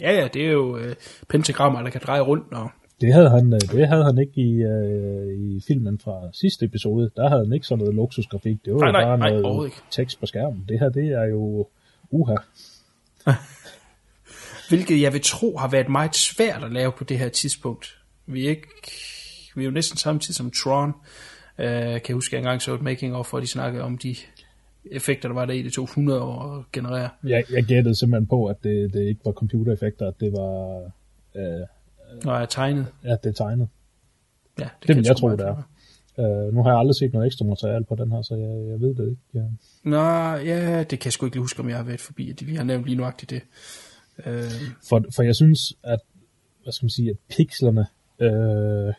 Ja, 0.01 0.13
ja, 0.13 0.29
det 0.29 0.47
er 0.47 0.51
jo 0.53 0.77
øh, 0.77 0.97
pentagrammer, 1.29 1.83
der 1.83 1.91
kan 1.91 2.01
dreje 2.07 2.21
rundt, 2.21 2.53
og 2.53 2.71
Det 3.01 3.13
havde 3.15 3.31
han, 3.31 3.53
øh, 3.53 3.61
det 3.61 3.89
havde 3.89 4.05
han 4.05 4.19
ikke 4.19 4.41
i, 4.41 4.63
øh, 4.63 5.39
i 5.39 5.61
filmen 5.67 5.99
fra 5.99 6.21
sidste 6.33 6.65
episode. 6.65 7.11
Der 7.17 7.29
havde 7.29 7.45
han 7.45 7.53
ikke 7.53 7.67
sådan 7.67 7.79
noget 7.79 7.95
luksusgrafik. 7.95 8.65
Det 8.65 8.75
var 8.75 8.79
Nej, 8.79 8.89
jo 8.89 8.93
nej, 8.93 9.05
bare 9.05 9.19
nej, 9.19 9.41
noget 9.41 9.67
ikke. 9.67 9.77
tekst 9.91 10.21
på 10.21 10.27
skærmen. 10.27 10.65
Det 10.69 10.79
her, 10.81 10.89
det 10.89 11.09
er 11.09 11.25
jo 11.25 11.69
uha. 12.11 12.35
hvilket 14.69 15.01
jeg 15.01 15.13
vil 15.13 15.21
tro 15.25 15.57
har 15.57 15.69
været 15.69 15.89
meget 15.89 16.17
svært 16.17 16.65
at 16.65 16.73
lave 16.73 16.93
på 16.93 17.05
det 17.05 17.19
her 17.19 17.29
tidspunkt. 17.29 17.99
Vi 18.27 18.45
er, 18.45 18.51
ikke, 18.51 18.69
vi 19.55 19.63
er 19.63 19.65
jo 19.65 19.71
næsten 19.71 19.99
samtidig 19.99 20.35
som 20.35 20.51
Tron. 20.51 20.93
Øh, 21.59 21.67
kan 21.67 22.03
jeg 22.09 22.15
huske, 22.15 22.29
at 22.29 22.33
jeg 22.33 22.39
engang 22.39 22.63
så 22.63 22.75
et 22.75 22.83
making 22.83 23.15
of, 23.17 23.31
hvor 23.31 23.41
de 23.41 23.47
snakkede 23.47 23.85
om 23.85 23.99
de 23.99 24.17
effekter, 24.91 25.29
der 25.29 25.35
var 25.35 25.45
der 25.45 25.55
i 25.55 25.63
det 25.63 25.73
200 25.73 26.23
år 26.23 26.59
at 26.59 26.73
generere. 26.73 27.09
Jeg, 27.25 27.45
jeg 27.51 27.65
gættede 27.65 27.95
simpelthen 27.95 28.27
på, 28.27 28.47
at 28.47 28.57
det, 28.65 28.95
det 28.95 29.09
ikke 29.09 29.21
var 29.25 29.33
computereffekter, 29.33 30.09
at 30.09 30.15
det 30.21 30.33
var 30.33 30.91
øh, 31.35 31.67
Jeg 32.25 32.43
er 32.43 32.47
tegnet. 32.47 32.87
at 33.03 33.25
det 33.25 33.31
er 33.31 33.35
tegnet. 33.35 33.69
Ja, 34.59 34.65
det, 34.65 34.71
Det 34.81 34.87
kan 34.87 34.97
vil 34.97 35.05
jeg 35.07 35.17
tro, 35.17 35.31
det 35.31 35.41
er. 35.41 35.63
Øh, 36.19 36.55
nu 36.55 36.63
har 36.63 36.71
jeg 36.71 36.79
aldrig 36.79 36.95
set 36.97 37.13
noget 37.13 37.27
ekstra 37.27 37.45
materiale 37.45 37.85
på 37.85 37.95
den 37.95 38.13
her, 38.13 38.23
så 38.23 38.35
jeg, 38.35 38.69
jeg 38.71 38.81
ved 38.81 38.95
det 38.95 39.11
ikke. 39.11 39.23
Ja. 39.35 39.45
Nå, 39.91 40.03
ja, 40.37 40.79
det 40.79 40.89
kan 41.01 41.05
jeg 41.05 41.13
sgu 41.13 41.27
ikke 41.27 41.39
huske, 41.39 41.61
om 41.61 41.69
jeg 41.69 41.77
har 41.77 41.85
været 41.85 42.01
forbi. 42.01 42.31
at 42.31 42.47
Vi 42.47 42.55
har 42.55 42.65
nævnt 42.65 42.87
lige 42.87 42.97
nuagtigt 42.97 43.31
det. 43.31 43.43
Øh, 44.27 44.43
For, 44.89 45.05
for 45.15 45.23
jeg 45.23 45.35
synes, 45.37 45.61
at, 45.83 45.99
hvad 46.63 46.73
skal 46.73 46.85
man 46.85 46.91
sige, 46.91 47.11
at 47.11 47.17
pixlerne, 47.29 47.87
øh, 48.21 48.95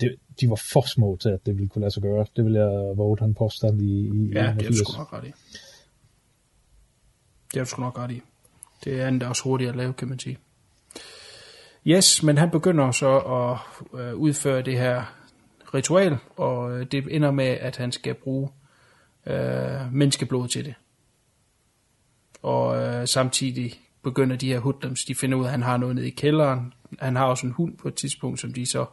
det, 0.00 0.16
de 0.40 0.50
var 0.50 0.60
for 0.72 0.88
små 0.88 1.16
til, 1.20 1.28
at 1.28 1.46
det 1.46 1.54
ville 1.56 1.68
kunne 1.68 1.80
lade 1.80 1.90
sig 1.90 2.02
gøre. 2.02 2.26
Det 2.36 2.44
vil 2.44 2.52
jeg 2.52 2.68
våge 2.96 3.24
en 3.24 3.34
påstand 3.34 3.82
i, 3.82 3.84
i 3.84 4.32
ja, 4.34 4.40
det 4.40 4.48
er 4.48 4.52
du 4.52 4.58
81. 4.58 4.78
sgu 4.78 4.98
nok 4.98 5.12
ret 5.12 5.24
i. 5.24 5.32
Det 7.52 7.60
er 7.60 7.64
du 7.64 7.68
sgu 7.68 7.82
nok 7.82 7.98
ret 7.98 8.10
i. 8.10 8.22
Det 8.84 9.00
er 9.00 9.08
endda 9.08 9.26
også 9.26 9.42
hurtigt 9.44 9.70
at 9.70 9.76
lave, 9.76 9.92
kan 9.92 10.08
man 10.08 10.18
sige. 10.18 10.38
Yes, 11.90 12.22
men 12.22 12.38
han 12.38 12.50
begynder 12.50 12.90
så 12.90 13.18
at 13.18 13.58
øh, 14.00 14.14
udføre 14.14 14.62
det 14.62 14.78
her 14.78 15.14
ritual, 15.74 16.16
og 16.36 16.72
øh, 16.72 16.86
det 16.92 17.04
ender 17.10 17.30
med, 17.30 17.44
at 17.44 17.76
han 17.76 17.92
skal 17.92 18.14
bruge 18.14 18.48
øh, 19.26 19.92
menneskeblod 19.92 20.48
til 20.48 20.64
det. 20.64 20.74
Og 22.42 22.76
øh, 22.76 23.06
samtidig 23.06 23.72
begynder 24.02 24.36
de 24.36 24.48
her 24.48 24.58
hoodlums, 24.60 25.04
de 25.04 25.14
finder 25.14 25.38
ud 25.38 25.42
af, 25.42 25.46
at 25.46 25.52
han 25.52 25.62
har 25.62 25.76
noget 25.76 25.94
nede 25.94 26.06
i 26.06 26.10
kælderen. 26.10 26.72
Han 26.98 27.16
har 27.16 27.26
også 27.26 27.46
en 27.46 27.52
hund 27.52 27.76
på 27.76 27.88
et 27.88 27.94
tidspunkt, 27.94 28.40
som 28.40 28.52
de 28.52 28.66
så 28.66 28.86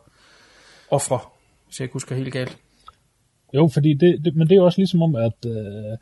offrer, 0.92 1.34
hvis 1.66 1.80
jeg 1.80 1.86
ikke 1.86 1.94
husker 1.94 2.16
helt 2.16 2.34
galt. 2.34 2.58
Jo, 3.54 3.70
fordi 3.74 3.94
det, 3.94 4.26
det, 4.26 4.36
men 4.36 4.50
det 4.50 4.58
er 4.58 4.62
også 4.62 4.80
ligesom 4.80 5.02
om, 5.02 5.16
at 5.16 5.46
øh, 5.46 5.98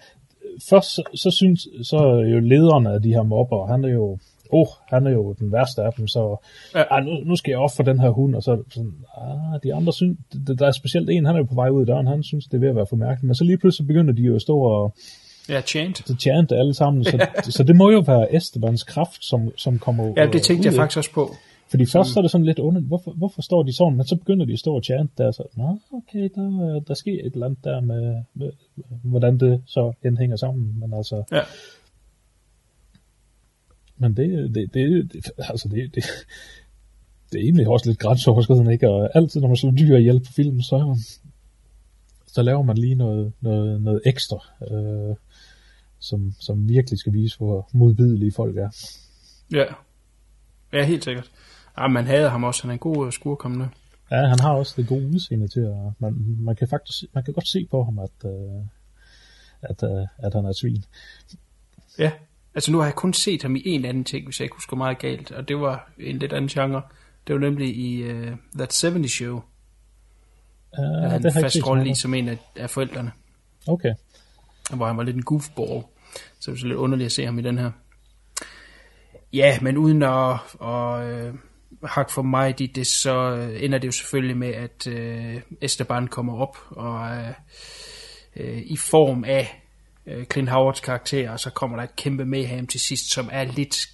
først 0.69 0.89
så, 0.89 1.03
så 1.15 1.31
synes 1.31 1.67
så 1.83 1.97
er 1.97 2.29
jo 2.29 2.39
lederen 2.39 2.87
af 2.87 3.01
de 3.01 3.13
her 3.13 3.23
mobber, 3.23 3.67
han 3.67 3.83
er 3.83 3.89
jo, 3.89 4.19
oh, 4.49 4.67
han 4.87 5.07
er 5.07 5.11
jo 5.11 5.33
den 5.39 5.51
værste 5.51 5.81
af 5.83 5.93
dem, 5.97 6.07
så 6.07 6.37
Ja. 6.73 6.79
ja. 6.79 6.85
ah, 6.97 7.05
nu, 7.05 7.11
nu 7.25 7.35
skal 7.35 7.51
jeg 7.51 7.59
ofre 7.59 7.83
den 7.83 7.99
her 7.99 8.09
hund, 8.09 8.35
og 8.35 8.43
så 8.43 8.63
sådan, 8.69 8.93
ah, 9.17 9.59
de 9.63 9.73
andre 9.73 9.93
synes, 9.93 10.17
der 10.59 10.67
er 10.67 10.71
specielt 10.71 11.09
en, 11.09 11.25
han 11.25 11.35
er 11.35 11.39
jo 11.39 11.45
på 11.45 11.55
vej 11.55 11.69
ud 11.69 11.81
af 11.81 11.87
døren, 11.87 12.07
han 12.07 12.23
synes, 12.23 12.45
det 12.45 12.53
er 12.53 12.59
ved 12.59 12.69
at 12.69 12.75
være 12.75 12.85
for 12.89 12.95
mærkeligt, 12.95 13.23
men 13.27 13.35
så 13.35 13.43
lige 13.43 13.57
pludselig 13.57 13.87
begynder 13.87 14.13
de 14.13 14.21
jo 14.21 14.35
at 14.35 14.41
stå 14.41 14.57
og 14.59 14.93
Ja, 15.49 15.61
chant. 15.61 15.97
så 16.07 16.15
chante 16.19 16.55
alle 16.55 16.73
sammen, 16.73 17.03
så, 17.03 17.27
så 17.43 17.63
det 17.63 17.75
må 17.75 17.91
jo 17.91 18.03
være 18.07 18.35
Estebans 18.35 18.83
kraft, 18.83 19.25
som, 19.25 19.51
som 19.57 19.79
kommer 19.79 20.13
Ja, 20.17 20.25
det 20.25 20.41
tænkte 20.41 20.69
ud 20.69 20.73
jeg 20.73 20.79
faktisk 20.81 20.97
også 20.97 21.11
på. 21.13 21.29
Fordi 21.69 21.85
først 21.85 22.13
så 22.13 22.19
er 22.19 22.21
det 22.21 22.31
sådan 22.31 22.45
lidt 22.45 22.59
underligt, 22.59 22.87
hvorfor, 22.87 23.11
hvorfor 23.11 23.41
står 23.41 23.63
de 23.63 23.75
sådan, 23.75 23.97
men 23.97 24.05
så 24.05 24.15
begynder 24.15 24.45
de 24.45 24.53
at 24.53 24.59
stå 24.59 24.75
og 24.75 24.83
chante 24.83 25.13
der, 25.17 25.31
så, 25.31 25.43
nå, 25.57 25.79
okay, 25.93 26.29
der, 26.35 26.79
der 26.87 26.93
sker 26.93 27.11
et 27.25 27.33
eller 27.33 27.45
andet 27.45 27.63
der 27.63 27.81
med, 27.81 28.15
med, 28.33 28.51
hvordan 29.03 29.37
det 29.37 29.61
så 29.65 29.93
end 30.05 30.17
hænger 30.17 30.35
sammen, 30.35 30.79
men 30.79 30.93
altså, 30.93 31.23
Ja. 31.31 31.39
Men 34.03 34.17
det, 34.17 34.55
det, 34.55 34.73
det, 34.73 35.13
det 35.13 35.31
altså 35.37 35.67
det, 35.67 35.95
det, 35.95 36.03
det 37.31 37.39
er 37.39 37.43
egentlig 37.43 37.67
også 37.67 37.89
lidt 37.89 37.99
grænseoverskridende, 37.99 38.73
ikke? 38.73 38.89
Og 38.89 39.09
altid, 39.15 39.41
når 39.41 39.47
man 39.47 39.57
slår 39.57 39.71
dyr 39.71 39.97
ihjel 39.97 40.19
på 40.19 40.33
film, 40.33 40.61
så, 40.61 40.99
så 42.27 42.41
laver 42.41 42.61
man 42.63 42.77
lige 42.77 42.95
noget, 42.95 43.33
noget, 43.41 43.81
noget 43.81 44.01
ekstra, 44.05 44.37
øh, 44.71 45.15
som, 45.99 46.33
som 46.39 46.69
virkelig 46.69 46.99
skal 46.99 47.13
vise, 47.13 47.37
hvor 47.37 47.69
modbydelige 47.73 48.31
folk 48.31 48.57
er. 48.57 48.69
Ja. 49.51 49.65
Ja, 50.73 50.85
helt 50.85 51.03
sikkert. 51.03 51.31
Ja, 51.77 51.87
man 51.87 52.05
havde 52.05 52.29
ham 52.29 52.43
også. 52.43 52.61
Han 52.63 52.69
er 52.69 52.73
en 52.73 52.79
god 52.79 53.05
øh, 53.05 53.11
skurkommende. 53.11 53.69
Ja, 54.11 54.27
han 54.27 54.39
har 54.39 54.53
også 54.53 54.73
det 54.77 54.87
gode 54.87 55.07
udseende 55.07 55.47
til 55.47 55.59
at, 55.59 55.91
man, 55.99 56.13
man 56.39 56.55
kan 56.55 56.67
faktisk, 56.67 57.03
man 57.13 57.23
kan 57.23 57.33
godt 57.33 57.47
se 57.47 57.67
på 57.71 57.83
ham, 57.83 57.99
at, 57.99 58.25
øh, 58.25 58.61
at, 59.61 59.83
øh, 59.83 60.07
at 60.17 60.33
han 60.33 60.45
er 60.45 60.51
svin. 60.51 60.83
Ja. 61.99 62.11
Altså 62.55 62.71
nu 62.71 62.77
har 62.77 62.85
jeg 62.85 62.95
kun 62.95 63.13
set 63.13 63.41
ham 63.41 63.55
i 63.55 63.61
en 63.65 63.85
anden 63.85 64.03
ting, 64.03 64.25
hvis 64.25 64.39
jeg 64.39 64.45
ikke 64.45 64.55
husker 64.55 64.77
meget 64.77 64.99
galt. 64.99 65.31
Og 65.31 65.47
det 65.47 65.59
var 65.59 65.91
en 65.97 66.19
lidt 66.19 66.33
anden 66.33 66.47
genre. 66.47 66.81
Det 67.27 67.35
var 67.35 67.39
nemlig 67.39 67.75
i 67.77 68.11
uh, 68.11 68.27
That 68.55 68.81
70 68.81 69.11
Show. 69.11 69.41
Ja, 70.77 71.09
han 71.09 71.23
det 71.23 71.33
fast 71.33 71.67
rolle 71.67 71.89
i 71.89 71.95
som 71.95 72.13
en 72.13 72.29
af, 72.29 72.37
af 72.55 72.69
forældrene. 72.69 73.11
Okay. 73.67 73.93
Hvor 74.73 74.85
han 74.85 74.97
var 74.97 75.03
lidt 75.03 75.15
en 75.15 75.23
goofball. 75.23 75.83
Så 76.39 76.51
det 76.51 76.63
er 76.63 76.67
lidt 76.67 76.77
underligt 76.77 77.05
at 77.05 77.11
se 77.11 77.25
ham 77.25 77.39
i 77.39 77.41
den 77.41 77.57
her. 77.57 77.71
Ja, 79.33 79.59
men 79.61 79.77
uden 79.77 80.03
at, 80.03 80.39
at 80.61 81.07
øh, 81.07 81.33
hakke 81.83 82.11
for 82.11 82.21
mig 82.21 82.61
i 82.61 82.67
det, 82.67 82.87
så 82.87 83.35
øh, 83.35 83.63
ender 83.63 83.77
det 83.77 83.87
jo 83.87 83.91
selvfølgelig 83.91 84.37
med, 84.37 84.53
at 84.53 84.87
øh, 84.87 85.41
Esteban 85.61 86.07
kommer 86.07 86.37
op, 86.37 86.57
og 86.69 87.17
øh, 87.17 87.33
øh, 88.35 88.57
i 88.57 88.77
form 88.77 89.23
af 89.23 89.62
øh, 90.07 90.25
Clint 90.25 90.49
Howards 90.49 90.79
karakter, 90.79 91.31
og 91.31 91.39
så 91.39 91.49
kommer 91.49 91.77
der 91.77 91.83
et 91.83 91.95
kæmpe 91.95 92.25
mayhem 92.25 92.67
til 92.67 92.79
sidst, 92.79 93.11
som 93.11 93.29
er 93.31 93.43
lidt, 93.43 93.89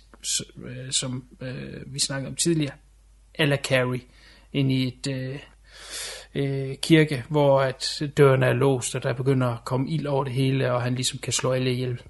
øh, 0.65 0.91
som 0.91 1.25
øh, 1.41 1.93
vi 1.93 1.99
snakkede 1.99 2.29
om 2.29 2.35
tidligere, 2.35 2.73
eller 3.35 3.57
Carrie, 3.57 4.01
ind 4.53 4.71
i 4.71 4.87
et 4.87 5.07
øh, 5.07 5.39
øh, 6.35 6.75
kirke, 6.77 7.23
hvor 7.29 7.61
at 7.61 8.01
døren 8.17 8.43
er 8.43 8.53
låst, 8.53 8.95
og 8.95 9.03
der 9.03 9.13
begynder 9.13 9.47
at 9.47 9.65
komme 9.65 9.89
ild 9.89 10.07
over 10.07 10.23
det 10.23 10.33
hele, 10.33 10.73
og 10.73 10.81
han 10.81 10.95
ligesom 10.95 11.19
kan 11.19 11.33
slå 11.33 11.51
alle 11.51 11.71
ihjel. 11.71 12.01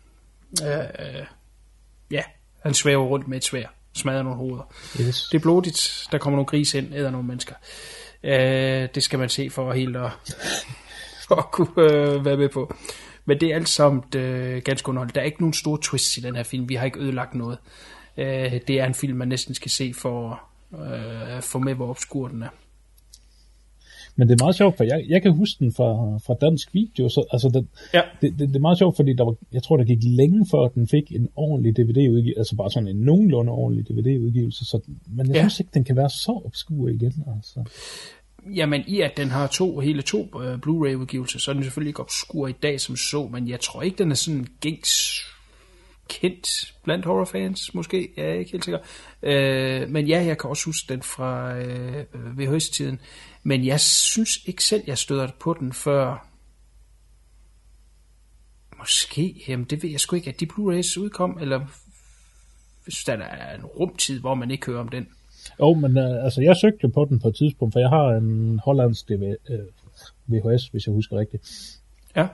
Øh, 0.63 0.79
øh, 0.79 1.25
ja, 2.11 2.23
han 2.63 2.73
svæver 2.73 3.05
rundt 3.05 3.27
med 3.27 3.37
et 3.37 3.43
svær, 3.43 3.67
smadrer 3.93 4.23
nogle 4.23 4.37
hoveder. 4.37 4.73
Yes. 5.01 5.27
Det 5.31 5.37
er 5.37 5.41
blodigt, 5.41 6.07
der 6.11 6.17
kommer 6.17 6.37
nogle 6.37 6.47
grise 6.47 6.77
ind, 6.77 6.93
æder 6.93 7.11
nogle 7.11 7.27
mennesker. 7.27 7.55
Øh, 8.23 8.89
det 8.95 9.03
skal 9.03 9.19
man 9.19 9.29
se 9.29 9.49
for 9.49 9.73
helt 9.73 9.97
at, 9.97 10.11
at 11.37 11.51
kunne 11.51 11.73
øh, 11.77 12.25
være 12.25 12.37
med 12.37 12.49
på. 12.49 12.73
Men 13.29 13.39
det 13.39 13.51
er 13.51 13.55
alt 13.55 13.69
sammen 13.69 14.03
øh, 14.15 14.61
ganske 14.65 14.89
underholdt. 14.89 15.15
Der 15.15 15.21
er 15.21 15.25
ikke 15.25 15.41
nogen 15.41 15.53
store 15.53 15.79
twists 15.81 16.17
i 16.17 16.21
den 16.21 16.35
her 16.35 16.43
film. 16.43 16.69
Vi 16.69 16.75
har 16.75 16.85
ikke 16.85 16.99
ødelagt 16.99 17.35
noget. 17.35 17.57
øh, 18.17 18.51
det 18.67 18.79
er 18.79 18.85
en 18.85 18.93
film, 18.93 19.17
man 19.17 19.27
næsten 19.27 19.53
skal 19.55 19.71
se 19.71 19.93
for 20.01 20.41
øh, 20.73 21.37
at 21.37 21.43
få 21.43 21.59
med, 21.59 21.73
hvor 21.73 21.89
obskur 21.89 22.27
den 22.27 22.43
er. 22.43 22.49
Men 24.15 24.29
det 24.29 24.41
er 24.41 24.43
meget 24.43 24.55
sjovt, 24.55 24.77
for 24.77 24.83
jeg, 24.83 25.05
jeg 25.09 25.21
kan 25.21 25.31
huske 25.31 25.59
den 25.59 25.73
fra, 25.73 26.17
fra 26.25 26.35
dansk 26.41 26.73
video. 26.73 27.09
Så, 27.09 27.23
altså 27.31 27.49
den, 27.53 27.69
Ja. 27.93 28.01
det, 28.21 28.39
det, 28.39 28.47
det, 28.49 28.55
er 28.55 28.59
meget 28.59 28.77
sjovt, 28.77 28.95
fordi 28.95 29.13
der 29.13 29.23
var, 29.23 29.35
jeg 29.51 29.63
tror, 29.63 29.77
der 29.77 29.83
gik 29.83 29.99
længe 30.01 30.45
før, 30.51 30.59
at 30.59 30.73
den 30.75 30.87
fik 30.87 31.11
en 31.11 31.29
ordentlig 31.35 31.77
DVD-udgivelse. 31.77 32.39
Altså 32.39 32.55
bare 32.55 32.71
sådan 32.71 32.87
en 32.87 32.95
nogenlunde 32.95 33.51
ordentlig 33.51 33.87
DVD-udgivelse. 33.89 34.65
Så, 34.65 34.79
men 35.07 35.27
jeg 35.27 35.35
ja. 35.35 35.41
synes 35.41 35.59
ikke, 35.59 35.71
den 35.73 35.83
kan 35.83 35.95
være 35.95 36.09
så 36.09 36.41
obskur 36.45 36.87
igen. 36.89 37.13
Altså. 37.35 37.63
Jamen 38.45 38.83
i 38.87 39.01
at 39.01 39.17
den 39.17 39.29
har 39.29 39.47
to, 39.47 39.79
hele 39.79 40.01
to 40.01 40.41
øh, 40.41 40.55
Blu-ray 40.55 40.95
udgivelser, 40.95 41.39
så 41.39 41.51
er 41.51 41.53
den 41.53 41.63
selvfølgelig 41.63 41.89
ikke 41.89 41.99
obskur 41.99 42.47
i 42.47 42.51
dag 42.51 42.81
som 42.81 42.95
så, 42.95 43.27
men 43.31 43.47
jeg 43.47 43.59
tror 43.59 43.81
ikke, 43.81 43.97
den 43.97 44.11
er 44.11 44.15
sådan 44.15 44.47
gængs 44.61 45.25
kendt 46.09 46.73
blandt 46.83 47.05
horrorfans, 47.05 47.73
måske, 47.73 48.09
jeg 48.17 48.25
er 48.25 48.33
ikke 48.33 48.51
helt 48.51 48.65
sikker. 48.65 48.79
Øh, 49.23 49.89
men 49.89 50.07
ja, 50.07 50.23
jeg 50.25 50.37
kan 50.37 50.49
også 50.49 50.65
huske 50.65 50.93
den 50.93 51.03
fra 51.03 51.57
øh, 51.57 52.05
VHS-tiden, 52.37 52.99
men 53.43 53.65
jeg 53.65 53.79
synes 53.79 54.39
ikke 54.45 54.63
selv, 54.63 54.83
jeg 54.87 54.97
støder 54.97 55.27
på 55.39 55.53
den 55.59 55.73
før 55.73 56.27
måske, 58.77 59.43
jamen 59.47 59.65
det 59.65 59.83
ved 59.83 59.89
jeg 59.89 59.99
sgu 59.99 60.15
ikke, 60.15 60.29
at 60.29 60.39
de 60.39 60.45
Blu-rays 60.45 60.99
udkom, 60.99 61.37
eller 61.41 61.65
hvis 62.83 63.03
der 63.03 63.13
er 63.13 63.55
en 63.55 63.65
rumtid, 63.65 64.19
hvor 64.19 64.35
man 64.35 64.51
ikke 64.51 64.65
hører 64.65 64.79
om 64.79 64.89
den. 64.89 65.07
Jo, 65.59 65.73
men 65.73 65.97
uh, 65.97 66.23
altså, 66.23 66.41
jeg 66.41 66.55
søgte 66.55 66.89
på 66.89 67.05
den 67.05 67.19
på 67.19 67.27
et 67.27 67.35
tidspunkt, 67.35 67.73
for 67.73 67.79
jeg 67.79 67.89
har 67.89 68.07
en 68.09 68.59
hollandsk 68.59 69.09
DV, 69.09 69.35
uh, 69.49 69.55
VHS, 70.33 70.67
hvis 70.67 70.87
jeg 70.87 70.93
husker 70.93 71.17
rigtigt. 71.17 71.43
Ja. 72.15 72.27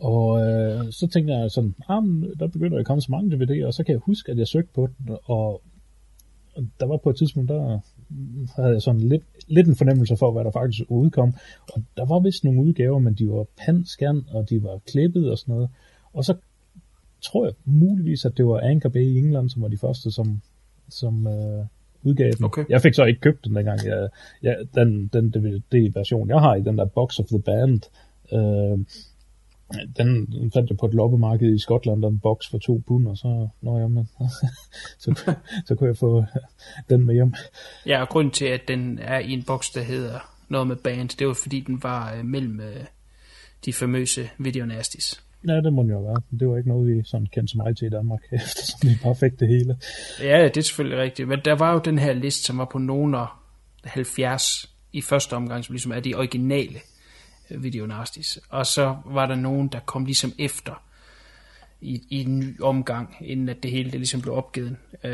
Og 0.00 0.40
øh, 0.40 0.92
så 0.92 1.06
tænkte 1.06 1.34
jeg 1.34 1.50
sådan, 1.50 1.74
ah, 1.88 2.04
men 2.04 2.32
der 2.38 2.46
begynder 2.46 2.78
at 2.78 2.86
komme 2.86 3.00
så 3.00 3.08
mange 3.10 3.36
DVD'er, 3.36 3.66
og 3.66 3.74
så 3.74 3.84
kan 3.84 3.92
jeg 3.92 4.00
huske, 4.00 4.32
at 4.32 4.38
jeg 4.38 4.48
søgte 4.48 4.72
på 4.74 4.86
den, 4.86 5.16
og 5.24 5.62
der 6.80 6.86
var 6.86 6.96
på 6.96 7.10
et 7.10 7.16
tidspunkt, 7.16 7.48
der 7.48 7.78
havde 8.56 8.72
jeg 8.72 8.82
sådan 8.82 9.00
lidt, 9.00 9.22
lidt 9.48 9.68
en 9.68 9.76
fornemmelse 9.76 10.16
for, 10.16 10.32
hvad 10.32 10.44
der 10.44 10.50
faktisk 10.50 10.84
udkom. 10.88 11.34
Og 11.72 11.82
der 11.96 12.04
var 12.04 12.18
vist 12.18 12.44
nogle 12.44 12.60
udgaver, 12.60 12.98
men 12.98 13.14
de 13.14 13.28
var 13.28 13.46
panskærn, 13.56 14.24
og 14.30 14.50
de 14.50 14.62
var 14.62 14.78
klippet 14.86 15.30
og 15.30 15.38
sådan 15.38 15.54
noget. 15.54 15.68
Og 16.12 16.24
så 16.24 16.34
tror 17.22 17.44
jeg 17.44 17.54
muligvis, 17.64 18.24
at 18.24 18.36
det 18.36 18.46
var 18.46 18.60
Anchor 18.60 18.88
Bay 18.88 19.04
i 19.04 19.18
England, 19.18 19.50
som 19.50 19.62
var 19.62 19.68
de 19.68 19.78
første, 19.78 20.10
som, 20.10 20.40
som 20.88 21.26
øh, 21.26 21.64
udgav 22.02 22.32
den. 22.32 22.44
Okay. 22.44 22.64
Jeg 22.68 22.82
fik 22.82 22.94
så 22.94 23.04
ikke 23.04 23.20
købt 23.20 23.44
den 23.44 23.56
dengang. 23.56 23.80
Jeg, 23.86 24.08
jeg, 24.42 24.56
den, 24.74 25.06
den 25.06 25.30
DVD-version, 25.30 26.28
jeg 26.28 26.40
har 26.40 26.54
i 26.54 26.62
den 26.62 26.78
der 26.78 26.84
Box 26.84 27.18
of 27.18 27.26
the 27.26 27.42
Band, 27.42 27.80
øh, 28.32 28.78
den 29.96 30.26
den 30.26 30.52
fandt 30.52 30.70
jeg 30.70 30.78
på 30.78 30.86
et 30.86 30.94
loppemarked 30.94 31.54
i 31.54 31.58
Skotland, 31.58 32.02
den 32.02 32.18
boks 32.18 32.48
for 32.48 32.58
to 32.58 32.82
pund, 32.86 33.08
og 33.08 33.16
så, 33.16 33.48
nå 33.60 33.78
jamen, 33.78 34.08
så, 34.98 35.34
så 35.66 35.74
kunne 35.74 35.88
jeg 35.88 35.96
få 35.96 36.24
den 36.90 37.06
med 37.06 37.14
hjem. 37.14 37.34
Ja, 37.86 38.00
og 38.00 38.08
grunden 38.08 38.32
til, 38.32 38.44
at 38.44 38.60
den 38.68 38.98
er 38.98 39.18
i 39.18 39.32
en 39.32 39.42
boks, 39.42 39.70
der 39.70 39.82
hedder 39.82 40.34
noget 40.48 40.66
med 40.66 40.76
band, 40.76 41.08
det 41.18 41.26
var 41.26 41.34
fordi, 41.34 41.60
den 41.60 41.82
var 41.82 42.14
øh, 42.14 42.24
mellem 42.24 42.60
øh, 42.60 42.84
de 43.64 43.72
famøse 43.72 44.30
Video 44.38 44.66
Nasties. 44.66 45.22
Ja, 45.46 45.60
det 45.60 45.72
må 45.72 45.82
den 45.82 45.90
jo 45.90 46.00
være. 46.00 46.22
Det 46.40 46.48
var 46.48 46.56
ikke 46.56 46.68
noget, 46.68 46.96
vi 46.96 47.02
sådan 47.04 47.26
kendte 47.26 47.50
så 47.50 47.56
meget 47.56 47.78
til 47.78 47.86
i 47.86 47.90
Danmark, 47.90 48.20
eftersom 48.32 48.88
vi 48.88 48.98
bare 49.02 49.16
fik 49.16 49.40
det 49.40 49.48
hele. 49.48 49.78
Ja, 50.22 50.44
det 50.44 50.56
er 50.56 50.62
selvfølgelig 50.62 50.98
rigtigt. 50.98 51.28
Men 51.28 51.38
der 51.44 51.54
var 51.54 51.72
jo 51.72 51.78
den 51.78 51.98
her 51.98 52.12
liste, 52.12 52.42
som 52.42 52.58
var 52.58 52.64
på 52.64 52.78
nogen 52.78 53.14
af 53.14 53.26
70 53.84 54.70
i 54.92 55.00
første 55.00 55.34
omgang, 55.34 55.64
som 55.64 55.72
ligesom 55.72 55.92
er 55.92 56.00
de 56.00 56.14
originale 56.14 56.80
øh, 57.50 57.62
Video 57.62 57.86
Nasties. 57.86 58.38
Og 58.48 58.66
så 58.66 58.96
var 59.04 59.26
der 59.26 59.34
nogen, 59.34 59.68
der 59.68 59.80
kom 59.80 60.04
ligesom 60.04 60.32
efter 60.38 60.82
i, 61.80 62.02
i 62.10 62.22
en 62.22 62.38
ny 62.38 62.60
omgang, 62.60 63.16
inden 63.20 63.48
at 63.48 63.62
det 63.62 63.70
hele 63.70 63.90
det 63.90 64.00
ligesom 64.00 64.20
blev 64.20 64.34
opgivet. 64.34 64.76
Øh, 65.04 65.10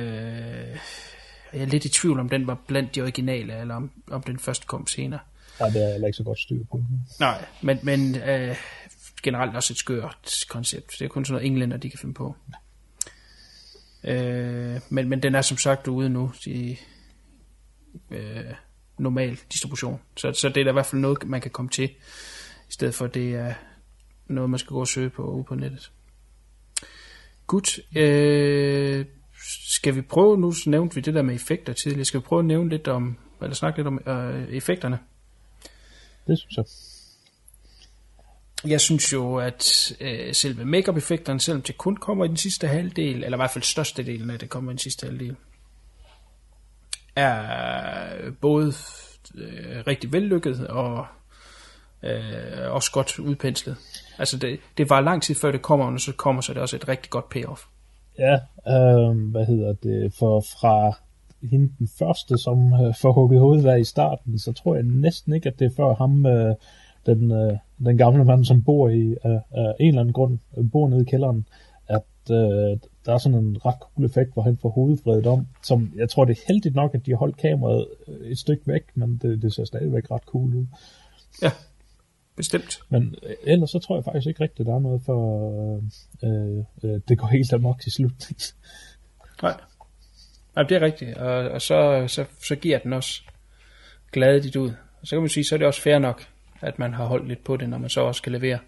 jeg 1.52 1.62
er 1.62 1.66
lidt 1.66 1.84
i 1.84 1.88
tvivl, 1.88 2.20
om 2.20 2.28
den 2.28 2.46
var 2.46 2.58
blandt 2.66 2.94
de 2.94 3.00
originale, 3.00 3.60
eller 3.60 3.74
om, 3.74 3.90
om 4.10 4.22
den 4.22 4.38
først 4.38 4.66
kom 4.66 4.86
senere. 4.86 5.20
Ja, 5.60 5.64
det 5.64 5.84
er 5.84 5.92
heller 5.92 6.06
ikke 6.06 6.16
så 6.16 6.24
godt 6.24 6.38
styr 6.38 6.64
på. 6.70 6.84
Nej, 7.20 7.44
men, 7.62 7.78
men 7.82 8.16
øh, 8.16 8.56
generelt 9.24 9.56
også 9.56 9.72
et 9.72 9.78
skørt 9.78 10.44
koncept. 10.48 10.90
Det 10.98 11.04
er 11.04 11.08
kun 11.08 11.24
sådan 11.24 11.34
noget 11.34 11.46
englænder, 11.46 11.76
de 11.76 11.90
kan 11.90 11.98
finde 11.98 12.14
på. 12.14 12.36
Øh, 14.04 14.80
men, 14.88 15.08
men 15.08 15.22
den 15.22 15.34
er 15.34 15.42
som 15.42 15.56
sagt 15.56 15.88
ude 15.88 16.08
nu 16.08 16.32
i 16.46 16.78
øh, 18.10 18.54
normal 18.98 19.38
distribution. 19.52 20.00
Så, 20.16 20.32
så 20.32 20.48
det 20.48 20.56
er 20.56 20.64
da 20.64 20.70
i 20.70 20.72
hvert 20.72 20.86
fald 20.86 21.00
noget, 21.00 21.26
man 21.26 21.40
kan 21.40 21.50
komme 21.50 21.68
til, 21.68 21.90
i 22.68 22.72
stedet 22.72 22.94
for 22.94 23.06
det 23.06 23.34
er 23.34 23.54
noget, 24.26 24.50
man 24.50 24.58
skal 24.58 24.68
gå 24.68 24.80
og 24.80 24.88
søge 24.88 25.10
på 25.10 25.22
ude 25.22 25.44
på 25.44 25.54
nettet. 25.54 25.92
Godt. 27.46 27.80
Øh, 27.96 29.06
skal 29.70 29.94
vi 29.94 30.02
prøve, 30.02 30.38
nu 30.38 30.52
så 30.52 30.70
nævnte 30.70 30.94
vi 30.94 31.00
det 31.00 31.14
der 31.14 31.22
med 31.22 31.34
effekter 31.34 31.72
tidligere, 31.72 32.04
skal 32.04 32.20
vi 32.20 32.24
prøve 32.24 32.40
at 32.40 32.44
nævne 32.44 32.70
lidt 32.70 32.88
om, 32.88 33.18
eller 33.42 33.54
snakke 33.54 33.78
lidt 33.78 33.86
om 33.86 34.00
øh, 34.06 34.48
effekterne? 34.48 34.98
Det 36.26 36.38
synes 36.38 36.56
jeg. 36.56 36.93
Jeg 38.66 38.80
synes 38.80 39.12
jo, 39.12 39.36
at 39.36 39.92
øh, 40.00 40.34
selve 40.34 40.64
makeup-effekterne, 40.64 41.40
selvom 41.40 41.62
det 41.62 41.78
kun 41.78 41.96
kommer 41.96 42.24
i 42.24 42.28
den 42.28 42.36
sidste 42.36 42.66
halvdel, 42.66 43.24
eller 43.24 43.36
i 43.36 43.40
hvert 43.40 43.50
fald 43.50 43.64
størstedelen 43.64 44.30
af 44.30 44.38
det 44.38 44.48
kommer 44.48 44.70
i 44.70 44.72
den 44.72 44.78
sidste 44.78 45.06
halvdel, 45.06 45.36
er 47.16 48.30
både 48.40 48.72
øh, 49.34 49.86
rigtig 49.86 50.12
vellykket 50.12 50.66
og 50.66 51.06
øh, 52.02 52.70
også 52.70 52.90
godt 52.92 53.18
udpenslet. 53.18 53.76
Altså 54.18 54.38
det, 54.38 54.60
det 54.78 54.90
var 54.90 55.00
lang 55.00 55.22
tid 55.22 55.34
før 55.34 55.50
det 55.50 55.62
kommer, 55.62 55.86
og 55.86 55.92
når 55.92 55.98
så 55.98 56.12
kommer, 56.12 56.42
så 56.42 56.52
er 56.52 56.54
det 56.54 56.62
også 56.62 56.76
et 56.76 56.88
rigtig 56.88 57.10
godt 57.10 57.28
payoff. 57.28 57.62
Ja, 58.18 58.34
øh, 58.68 59.30
hvad 59.30 59.46
hedder 59.46 59.72
det, 59.72 60.14
for 60.18 60.40
fra 60.40 60.96
hende 61.50 61.72
den 61.78 61.88
første, 61.98 62.38
som 62.38 62.72
øh, 62.72 62.94
får 63.00 63.12
hugget 63.12 63.40
hovedet 63.40 63.80
i 63.80 63.84
starten, 63.84 64.38
så 64.38 64.52
tror 64.52 64.74
jeg 64.74 64.84
næsten 64.84 65.34
ikke, 65.34 65.48
at 65.48 65.58
det 65.58 65.64
er 65.64 65.76
før 65.76 65.94
ham, 65.94 66.26
øh, 66.26 66.54
den, 67.06 67.32
øh, 67.32 67.58
den 67.78 67.98
gamle 67.98 68.24
mand, 68.24 68.44
som 68.44 68.64
bor 68.64 68.88
i 68.88 69.16
øh, 69.26 69.32
øh, 69.34 69.74
en 69.80 69.88
eller 69.88 70.00
anden 70.00 70.12
grund, 70.12 70.38
øh, 70.58 70.70
bor 70.72 70.88
nede 70.88 71.02
i 71.02 71.04
kælderen, 71.04 71.46
at 71.88 72.04
øh, 72.30 72.78
der 73.06 73.14
er 73.14 73.18
sådan 73.18 73.38
en 73.38 73.66
ret 73.66 73.74
cool 73.80 74.04
effekt, 74.06 74.32
hvor 74.32 74.42
han 74.42 74.58
får 74.62 74.68
hovedet 74.68 75.06
vredet 75.06 75.26
om, 75.26 75.46
som 75.62 75.92
jeg 75.96 76.08
tror, 76.08 76.24
det 76.24 76.38
er 76.38 76.44
heldigt 76.48 76.74
nok, 76.74 76.94
at 76.94 77.06
de 77.06 77.10
har 77.10 77.18
holdt 77.18 77.36
kameraet 77.36 77.86
øh, 78.08 78.30
et 78.30 78.38
stykke 78.38 78.62
væk, 78.66 78.82
men 78.94 79.18
det, 79.22 79.42
det 79.42 79.54
ser 79.54 79.64
stadigvæk 79.64 80.10
ret 80.10 80.22
cool 80.22 80.54
ud. 80.54 80.66
Ja, 81.42 81.50
bestemt. 82.36 82.78
Men 82.88 83.14
øh, 83.22 83.34
ellers 83.42 83.70
så 83.70 83.78
tror 83.78 83.96
jeg 83.96 84.04
faktisk 84.04 84.26
ikke 84.26 84.42
rigtigt, 84.42 84.60
at 84.60 84.66
der 84.66 84.74
er 84.74 84.80
noget 84.80 85.02
for, 85.02 85.20
øh, 86.24 86.64
øh, 86.84 87.00
det 87.08 87.18
går 87.18 87.26
helt 87.26 87.52
amok 87.52 87.80
til 87.80 87.92
slut. 87.92 88.12
Nej. 89.42 89.60
Nej, 90.56 90.64
det 90.64 90.76
er 90.76 90.80
rigtigt. 90.80 91.16
Og, 91.16 91.50
og 91.50 91.62
så, 91.62 92.04
så, 92.08 92.24
så 92.46 92.56
giver 92.56 92.78
den 92.78 92.92
også 92.92 93.22
gladeligt 94.12 94.56
ud. 94.56 94.70
Og 95.00 95.06
så 95.06 95.16
kan 95.16 95.20
man 95.20 95.28
sige, 95.28 95.44
så 95.44 95.54
er 95.54 95.58
det 95.58 95.66
også 95.66 95.82
fair 95.82 95.98
nok, 95.98 96.28
at 96.64 96.78
man 96.78 96.94
har 96.94 97.04
holdt 97.04 97.28
lidt 97.28 97.44
på 97.44 97.56
det, 97.56 97.68
når 97.68 97.78
man 97.78 97.90
så 97.90 98.00
også 98.00 98.18
skal 98.18 98.32
levere. 98.32 98.58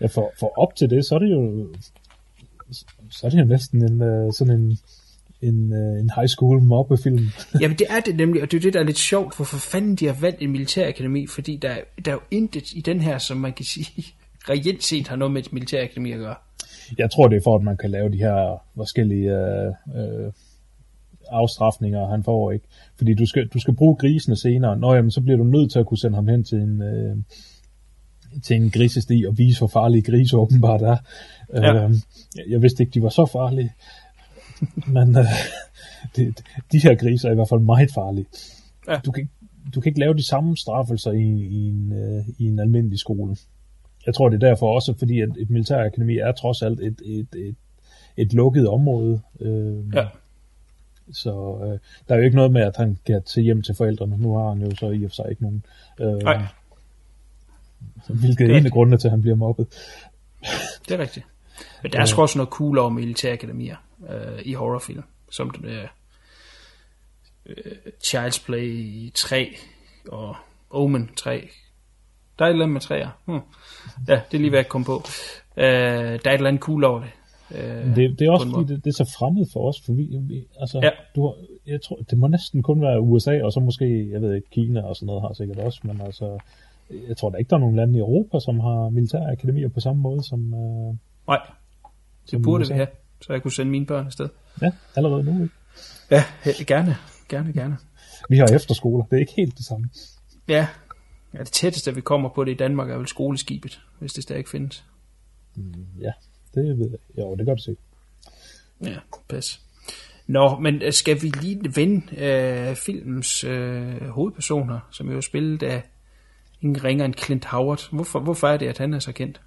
Ja, 0.00 0.06
for, 0.06 0.32
for 0.38 0.58
op 0.58 0.74
til 0.76 0.90
det, 0.90 1.06
så 1.06 1.14
er 1.14 1.18
det 1.18 1.30
jo, 1.30 1.68
så 3.10 3.26
er 3.26 3.30
det 3.30 3.38
jo 3.38 3.44
næsten 3.44 3.92
en, 3.92 4.02
øh, 4.02 4.32
sådan 4.32 4.54
en, 4.60 4.78
en, 5.42 5.72
øh, 5.72 6.00
en 6.00 6.10
high 6.16 6.28
school 6.28 6.62
mobbefilm. 6.62 7.28
Jamen 7.60 7.78
det 7.78 7.86
er 7.90 8.00
det 8.00 8.16
nemlig, 8.16 8.42
og 8.42 8.50
det 8.50 8.56
er 8.56 8.60
det, 8.60 8.74
der 8.74 8.80
er 8.80 8.84
lidt 8.84 8.98
sjovt, 8.98 9.36
hvorfor 9.36 9.58
fanden 9.58 9.96
de 9.96 10.06
har 10.06 10.16
valgt 10.20 10.42
en 10.42 10.50
militærakademi, 10.50 11.26
fordi 11.26 11.56
der, 11.56 11.76
der 12.04 12.10
er 12.10 12.14
jo 12.14 12.20
intet 12.30 12.72
i 12.72 12.80
den 12.80 13.00
her, 13.00 13.18
som 13.18 13.36
man 13.36 13.52
kan 13.52 13.64
sige, 13.64 14.06
reelt 14.50 14.84
set 14.84 15.08
har 15.08 15.16
noget 15.16 15.32
med 15.32 15.42
et 15.42 15.52
militærakademi 15.52 16.12
at 16.12 16.18
gøre. 16.18 16.36
Jeg 16.98 17.10
tror, 17.10 17.28
det 17.28 17.36
er 17.36 17.40
for, 17.44 17.56
at 17.56 17.62
man 17.62 17.76
kan 17.76 17.90
lave 17.90 18.12
de 18.12 18.16
her 18.16 18.62
forskellige 18.76 19.30
øh, 19.30 19.72
øh, 19.96 20.32
afstraffninger, 21.30 22.06
han 22.06 22.24
får 22.24 22.50
ikke. 22.50 22.66
Fordi 22.96 23.14
du 23.14 23.26
skal, 23.26 23.48
du 23.48 23.58
skal 23.58 23.74
bruge 23.74 23.96
grisene 23.96 24.36
senere. 24.36 24.78
Nå 24.78 24.94
jamen, 24.94 25.10
så 25.10 25.20
bliver 25.20 25.36
du 25.36 25.44
nødt 25.44 25.72
til 25.72 25.78
at 25.78 25.86
kunne 25.86 25.98
sende 25.98 26.14
ham 26.14 26.28
hen 26.28 26.44
til 26.44 26.58
en, 26.58 26.82
øh, 26.82 27.16
til 28.42 28.56
en 28.56 28.70
grisesti 28.70 29.24
og 29.28 29.38
vise, 29.38 29.58
hvor 29.58 29.66
farlige 29.68 30.02
grise 30.02 30.36
åbenbart 30.36 30.82
er. 30.82 30.96
Ja. 31.54 31.84
Øh, 31.84 31.94
jeg, 32.36 32.44
jeg 32.48 32.62
vidste 32.62 32.82
ikke, 32.82 32.94
de 32.94 33.02
var 33.02 33.08
så 33.08 33.26
farlige. 33.32 33.72
Men 34.86 35.16
øh, 35.18 35.24
de, 36.16 36.34
de 36.72 36.78
her 36.78 36.94
griser 36.94 37.28
er 37.28 37.32
i 37.32 37.34
hvert 37.34 37.48
fald 37.48 37.60
meget 37.60 37.90
farlige. 37.94 38.26
Ja. 38.88 39.00
Du, 39.04 39.10
kan, 39.10 39.30
du 39.74 39.80
kan 39.80 39.90
ikke 39.90 40.00
lave 40.00 40.14
de 40.14 40.26
samme 40.26 40.56
straffelser 40.56 41.12
i, 41.12 41.28
i, 41.50 41.68
en, 41.68 41.92
øh, 41.92 42.24
i 42.38 42.44
en 42.44 42.58
almindelig 42.58 42.98
skole. 42.98 43.36
Jeg 44.06 44.14
tror, 44.14 44.28
det 44.28 44.42
er 44.42 44.48
derfor 44.48 44.74
også, 44.74 44.94
fordi 44.98 45.20
at 45.20 45.28
et 45.38 45.50
militærakademi 45.50 46.16
er 46.18 46.32
trods 46.32 46.62
alt 46.62 46.80
et, 46.80 47.00
et, 47.04 47.28
et, 47.36 47.56
et 48.16 48.32
lukket 48.32 48.68
område. 48.68 49.20
Øh, 49.40 49.94
Ja. 49.94 50.04
Så 51.12 51.60
øh, 51.62 51.78
der 52.08 52.14
er 52.14 52.18
jo 52.18 52.24
ikke 52.24 52.36
noget 52.36 52.52
med, 52.52 52.62
at 52.62 52.76
han 52.76 52.98
kan 53.06 53.22
til 53.22 53.42
hjem 53.42 53.62
til 53.62 53.74
forældrene. 53.74 54.18
Nu 54.18 54.36
har 54.36 54.48
han 54.48 54.62
jo 54.62 54.76
så 54.76 54.90
i 54.90 55.04
og 55.04 55.10
for 55.10 55.14
sig 55.14 55.26
ikke 55.30 55.42
nogen. 55.42 55.64
Øh, 56.00 56.22
Nej. 56.22 56.46
Hvilket 58.08 58.50
er 58.50 58.56
en 58.56 58.66
af 58.66 58.72
grundene 58.72 58.98
til, 58.98 59.08
at 59.08 59.12
han 59.12 59.20
bliver 59.20 59.36
mobbet. 59.36 59.66
Det 60.88 60.94
er 60.94 60.98
rigtigt. 60.98 61.26
Men 61.82 61.92
der 61.92 62.00
er 62.00 62.04
sgu 62.04 62.22
også 62.22 62.38
noget 62.38 62.50
cool 62.50 62.78
over 62.78 62.90
militærakademier 62.90 63.76
øh, 64.10 64.38
i 64.42 64.52
horrorfilm, 64.54 65.02
som 65.30 65.50
den, 65.50 65.64
øh, 65.64 65.88
øh, 67.46 67.56
Child's 68.06 68.44
Play 68.46 69.10
3 69.14 69.56
og 70.08 70.36
Omen 70.70 71.10
3. 71.16 71.48
Der 72.38 72.44
er 72.44 72.48
et 72.48 72.52
eller 72.52 72.64
andet 72.64 72.72
med 72.72 72.80
træer. 72.80 73.08
Hmm. 73.24 73.40
Ja, 74.08 74.20
det 74.30 74.36
er 74.36 74.38
lige 74.38 74.50
hvad 74.50 74.58
jeg 74.58 74.68
kom 74.68 74.84
på. 74.84 75.02
Øh, 75.56 75.64
der 75.64 76.08
er 76.08 76.14
et 76.14 76.34
eller 76.34 76.48
andet 76.48 76.62
cool 76.62 76.84
over 76.84 77.00
det. 77.00 77.10
Øh, 77.54 77.96
Det, 77.96 78.18
det 78.18 78.26
er 78.26 78.30
også 78.30 78.50
fordi, 78.50 78.74
det, 78.74 78.84
det 78.84 78.90
er 78.90 79.04
så 79.04 79.12
fremmed 79.18 79.46
for 79.52 79.68
os, 79.68 79.80
for 79.86 79.92
vi, 79.92 80.18
vi 80.22 80.44
altså, 80.60 80.80
Ja. 80.82 80.90
du, 81.16 81.22
har- 81.26 81.36
jeg 81.66 81.82
tror, 81.82 81.96
det 82.10 82.18
må 82.18 82.26
næsten 82.26 82.62
kun 82.62 82.80
være 82.82 83.00
USA, 83.00 83.42
og 83.42 83.52
så 83.52 83.60
måske, 83.60 84.10
jeg 84.10 84.22
ved 84.22 84.34
ikke, 84.34 84.50
Kina 84.50 84.82
og 84.82 84.96
sådan 84.96 85.06
noget 85.06 85.22
har 85.22 85.32
sikkert 85.32 85.58
også, 85.58 85.80
men 85.84 86.00
altså, 86.00 86.38
jeg 87.08 87.16
tror 87.16 87.30
da 87.30 87.36
ikke, 87.36 87.48
der 87.50 87.56
er 87.56 87.60
nogen 87.60 87.76
lande 87.76 87.94
i 87.96 88.00
Europa, 88.00 88.40
som 88.40 88.60
har 88.60 88.88
militærakademier 88.90 89.68
på 89.68 89.80
samme 89.80 90.02
måde 90.02 90.22
som, 90.22 90.54
øh, 90.54 90.94
Nej, 91.28 91.40
som 92.24 92.38
det 92.38 92.42
burde 92.42 92.62
USA. 92.62 92.72
vi 92.72 92.76
have, 92.76 92.88
så 93.20 93.32
jeg 93.32 93.42
kunne 93.42 93.52
sende 93.52 93.70
mine 93.70 93.86
børn 93.86 94.06
afsted. 94.06 94.28
Ja, 94.62 94.70
allerede 94.96 95.24
nu. 95.24 95.42
Ikke? 95.42 95.54
Ja, 96.10 96.22
gerne, 96.66 96.96
gerne, 97.28 97.52
gerne. 97.52 97.76
Vi 98.28 98.36
har 98.38 98.46
efterskoler, 98.46 99.04
det 99.04 99.16
er 99.16 99.20
ikke 99.20 99.32
helt 99.36 99.56
det 99.58 99.64
samme. 99.66 99.88
Ja, 100.48 100.66
ja 101.34 101.38
det 101.38 101.52
tætteste, 101.52 101.94
vi 101.94 102.00
kommer 102.00 102.28
på 102.34 102.44
det 102.44 102.50
i 102.52 102.56
Danmark, 102.56 102.90
er 102.90 102.96
vel 102.98 103.06
skoleskibet, 103.06 103.80
hvis 103.98 104.12
det 104.12 104.22
stadig 104.22 104.44
findes. 104.52 104.84
Ja, 106.00 106.10
det 106.54 106.78
ved 106.78 106.90
jeg. 106.90 107.24
Jo, 107.24 107.34
det 107.34 107.46
gør 107.46 107.54
det 107.54 107.62
sikkert. 107.62 107.84
Ja, 108.84 108.96
pas. 109.28 109.60
Nå, 110.26 110.58
men 110.58 110.82
øh, 110.82 110.92
skal 110.92 111.22
vi 111.22 111.32
lige 111.42 111.60
vende 111.76 112.02
øh, 112.24 112.76
filmens 112.76 113.44
øh, 113.44 114.08
hovedpersoner, 114.08 114.78
som 114.92 115.10
jo 115.10 115.16
er 115.16 115.20
spillet 115.20 115.62
af 115.62 115.82
ingen 116.62 116.84
ringer 116.84 117.04
end 117.04 117.14
Clint 117.14 117.44
Howard. 117.44 117.88
Hvorfor, 117.92 118.20
hvorfor 118.20 118.48
er 118.48 118.56
det, 118.56 118.66
at 118.66 118.78
han 118.78 118.94
er 118.94 118.98
så 118.98 119.12
kendt? 119.12 119.40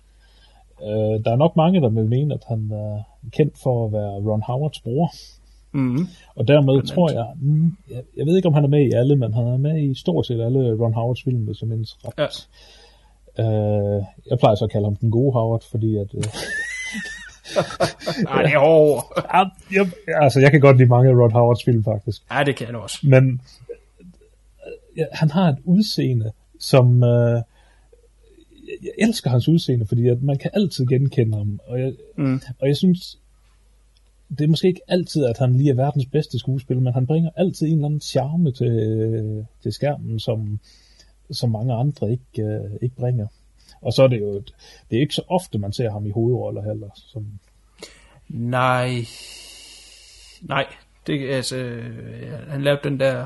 Øh, 0.81 1.25
der 1.25 1.31
er 1.31 1.35
nok 1.35 1.55
mange, 1.55 1.81
der 1.81 1.89
vil 1.89 2.05
mene, 2.05 2.33
at 2.33 2.43
han 2.47 2.71
er 2.71 3.03
kendt 3.31 3.57
for 3.63 3.85
at 3.85 3.93
være 3.93 4.31
Ron 4.31 4.43
Howards 4.47 4.79
bror. 4.79 5.11
Mm-hmm. 5.71 6.07
Og 6.35 6.47
dermed 6.47 6.73
Blandt 6.73 6.89
tror 6.89 7.11
jeg, 7.11 7.27
mm, 7.41 7.77
jeg, 7.89 8.03
jeg 8.17 8.25
ved 8.25 8.35
ikke, 8.35 8.47
om 8.47 8.53
han 8.53 8.63
er 8.63 8.67
med 8.67 8.85
i 8.85 8.91
alle, 8.91 9.15
men 9.15 9.33
han 9.33 9.47
er 9.47 9.57
med 9.57 9.83
i 9.83 9.93
stort 9.95 10.25
set 10.25 10.41
alle 10.41 10.77
Ron 10.81 10.93
Howards 10.93 11.23
film, 11.23 11.45
hvis 11.45 11.61
jeg 11.61 11.69
mindes 11.69 11.97
ret. 12.05 12.47
Ja. 13.37 13.43
Øh, 13.43 14.03
jeg 14.29 14.37
plejer 14.39 14.55
så 14.55 14.65
at 14.65 14.71
kalde 14.71 14.85
ham 14.85 14.95
den 14.95 15.11
gode 15.11 15.33
Howard, 15.33 15.63
fordi 15.71 15.97
at... 15.97 16.15
Øh, 16.15 16.23
Ej, 18.29 18.41
det 18.41 18.53
er 18.53 18.57
over. 18.57 19.01
ah, 19.35 19.47
jeg, 19.73 19.91
altså, 20.21 20.39
jeg 20.39 20.51
kan 20.51 20.61
godt 20.61 20.77
lide 20.77 20.89
mange 20.89 21.09
af 21.09 21.15
Ron 21.15 21.31
Howards 21.31 21.63
film, 21.63 21.83
faktisk. 21.83 22.21
Ja, 22.31 22.43
det 22.43 22.55
kan 22.55 22.65
han 22.65 22.75
også. 22.75 22.97
Men 23.03 23.41
øh, 24.67 24.97
ja, 24.97 25.05
han 25.11 25.31
har 25.31 25.49
et 25.49 25.57
udseende, 25.63 26.31
som... 26.59 27.03
Øh, 27.03 27.41
jeg, 28.67 28.77
jeg 28.83 28.91
elsker 29.07 29.29
hans 29.29 29.47
udseende, 29.47 29.85
fordi 29.85 30.07
at 30.07 30.21
man 30.23 30.37
kan 30.37 30.51
altid 30.53 30.85
genkende 30.85 31.37
ham. 31.37 31.59
Og 31.67 31.79
jeg, 31.79 31.93
Mm. 32.17 32.41
og 32.59 32.67
jeg 32.67 32.77
synes, 32.77 33.19
det 34.29 34.41
er 34.41 34.47
måske 34.47 34.67
ikke 34.67 34.81
altid, 34.87 35.25
at 35.25 35.37
han 35.37 35.55
lige 35.55 35.69
er 35.69 35.73
verdens 35.75 36.05
bedste 36.05 36.39
skuespiller, 36.39 36.81
men 36.81 36.93
han 36.93 37.07
bringer 37.07 37.29
altid 37.35 37.67
en 37.67 37.73
eller 37.73 37.85
anden 37.85 38.01
charme 38.01 38.51
til, 38.51 39.45
til 39.63 39.73
skærmen, 39.73 40.19
som, 40.19 40.59
som 41.31 41.51
mange 41.51 41.73
andre 41.73 42.11
ikke, 42.11 42.41
øh, 42.43 42.71
ikke 42.81 42.95
bringer. 42.95 43.27
Og 43.85 43.93
så 43.93 44.03
er 44.03 44.07
det 44.07 44.19
jo, 44.19 44.29
et- 44.37 44.53
det 44.89 44.97
er 44.97 45.01
ikke 45.01 45.13
så 45.13 45.23
ofte, 45.27 45.57
man 45.57 45.73
ser 45.73 45.91
ham 45.91 46.05
i 46.05 46.11
hovedroller 46.11 46.61
heller. 46.63 46.89
Som, 46.95 47.25
Nej. 48.29 49.05
Nej. 50.41 50.65
Det, 51.07 51.29
altså, 51.29 51.57
øh, 51.57 52.49
han 52.49 52.61
lavede 52.61 52.81
den 52.83 52.99
der 52.99 53.25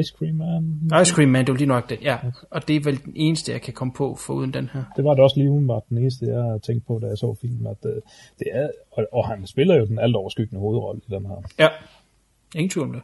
Ice 0.00 0.14
Cream 0.18 0.34
Man. 0.34 0.90
Ice 1.02 1.14
Cream 1.14 1.28
Man, 1.28 1.46
det 1.46 1.52
var 1.52 1.58
lige 1.58 1.68
nok 1.68 1.90
den, 1.90 1.98
ja. 2.02 2.18
Og 2.50 2.68
det 2.68 2.76
er 2.76 2.80
vel 2.84 3.04
den 3.04 3.12
eneste, 3.16 3.52
jeg 3.52 3.62
kan 3.62 3.74
komme 3.74 3.92
på, 3.94 4.14
for 4.14 4.34
uden 4.34 4.52
den 4.54 4.70
her. 4.72 4.84
Det 4.96 5.04
var 5.04 5.14
det 5.14 5.22
også 5.24 5.36
lige 5.36 5.50
umiddelbart 5.50 5.82
den 5.88 5.98
eneste, 5.98 6.26
jeg 6.26 6.62
tænkte 6.62 6.86
på, 6.86 6.98
da 7.02 7.06
jeg 7.06 7.18
så 7.18 7.34
filmen. 7.40 7.66
At, 7.66 7.76
øh, 7.84 8.02
det 8.38 8.46
er, 8.52 8.70
og, 8.92 9.06
og 9.12 9.28
han 9.28 9.46
spiller 9.46 9.74
jo 9.74 9.86
den 9.86 9.98
alt 9.98 10.16
overskyggende 10.16 10.60
hovedrolle 10.60 11.00
i 11.08 11.10
den 11.14 11.26
her. 11.26 11.42
Ja. 11.58 11.68
Ingen 12.54 12.70
tvivl 12.70 12.86
om 12.86 12.92
det. 12.92 13.02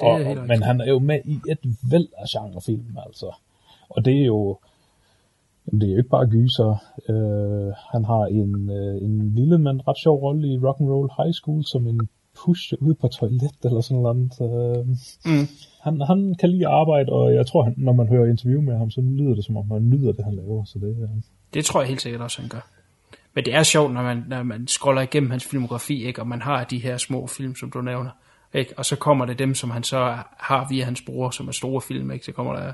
Det 0.00 0.02
Og, 0.08 0.10
og, 0.40 0.46
men 0.46 0.62
han 0.62 0.80
er 0.80 0.88
jo 0.88 0.98
med 0.98 1.20
i 1.24 1.40
et 1.50 1.58
væld 1.90 2.08
af 2.18 2.24
genrefilm, 2.28 2.96
altså. 3.06 3.34
Og 3.96 4.04
det 4.04 4.20
er 4.22 4.24
jo... 4.26 4.58
Jamen, 5.66 5.80
det 5.80 5.86
er 5.88 5.92
jo 5.92 5.98
ikke 5.98 6.10
bare 6.10 6.26
gyser. 6.26 6.70
Øh, 7.08 7.72
han 7.92 8.04
har 8.04 8.24
en, 8.24 8.70
øh, 8.70 9.02
en 9.02 9.34
lille, 9.34 9.58
men 9.58 9.88
ret 9.88 9.98
sjov 9.98 10.22
rolle 10.22 10.48
i 10.48 10.56
Rock'n'Roll 10.58 11.22
High 11.22 11.32
School, 11.32 11.64
som 11.64 11.86
en 11.86 12.08
push 12.44 12.72
ud 12.80 12.94
på 12.94 13.08
toilet 13.08 13.50
eller 13.64 13.80
sådan 13.80 14.02
noget. 14.02 14.32
Øh, 14.40 14.86
Mm. 15.32 15.46
han, 15.82 16.00
han 16.00 16.34
kan 16.40 16.50
lide 16.50 16.66
at 16.66 16.72
arbejde, 16.72 17.12
og 17.12 17.34
jeg 17.34 17.46
tror, 17.46 17.62
han, 17.64 17.74
når 17.76 17.92
man 17.92 18.08
hører 18.08 18.26
interview 18.30 18.60
med 18.60 18.78
ham, 18.78 18.90
så 18.90 19.00
lyder 19.00 19.34
det, 19.34 19.44
som 19.44 19.56
om 19.56 19.70
han 19.70 19.90
nyder 19.90 20.12
det, 20.12 20.24
han 20.24 20.34
laver. 20.34 20.64
Så 20.64 20.78
det, 20.78 20.96
øh, 21.02 21.08
Det 21.54 21.64
tror 21.64 21.80
jeg 21.80 21.88
helt 21.88 22.02
sikkert 22.02 22.20
også, 22.22 22.40
han 22.40 22.48
gør. 22.50 22.66
Men 23.34 23.44
det 23.44 23.54
er 23.54 23.62
sjovt, 23.62 23.92
når 23.94 24.02
man, 24.02 24.24
når 24.28 24.42
man 24.42 24.66
scroller 24.66 25.02
igennem 25.02 25.30
hans 25.30 25.44
filmografi, 25.44 26.04
ikke? 26.04 26.20
og 26.20 26.26
man 26.28 26.42
har 26.42 26.64
de 26.64 26.78
her 26.78 26.96
små 26.96 27.26
film, 27.26 27.54
som 27.54 27.70
du 27.70 27.80
nævner. 27.80 28.10
Ikke? 28.54 28.74
Og 28.76 28.84
så 28.84 28.96
kommer 28.96 29.24
det 29.24 29.38
dem, 29.38 29.54
som 29.54 29.70
han 29.70 29.82
så 29.82 30.16
har 30.38 30.66
via 30.70 30.84
hans 30.84 31.02
bror, 31.06 31.30
som 31.30 31.48
er 31.48 31.52
store 31.52 31.80
film. 31.80 32.10
Ikke? 32.10 32.24
Så 32.24 32.32
kommer 32.32 32.52
der 32.52 32.72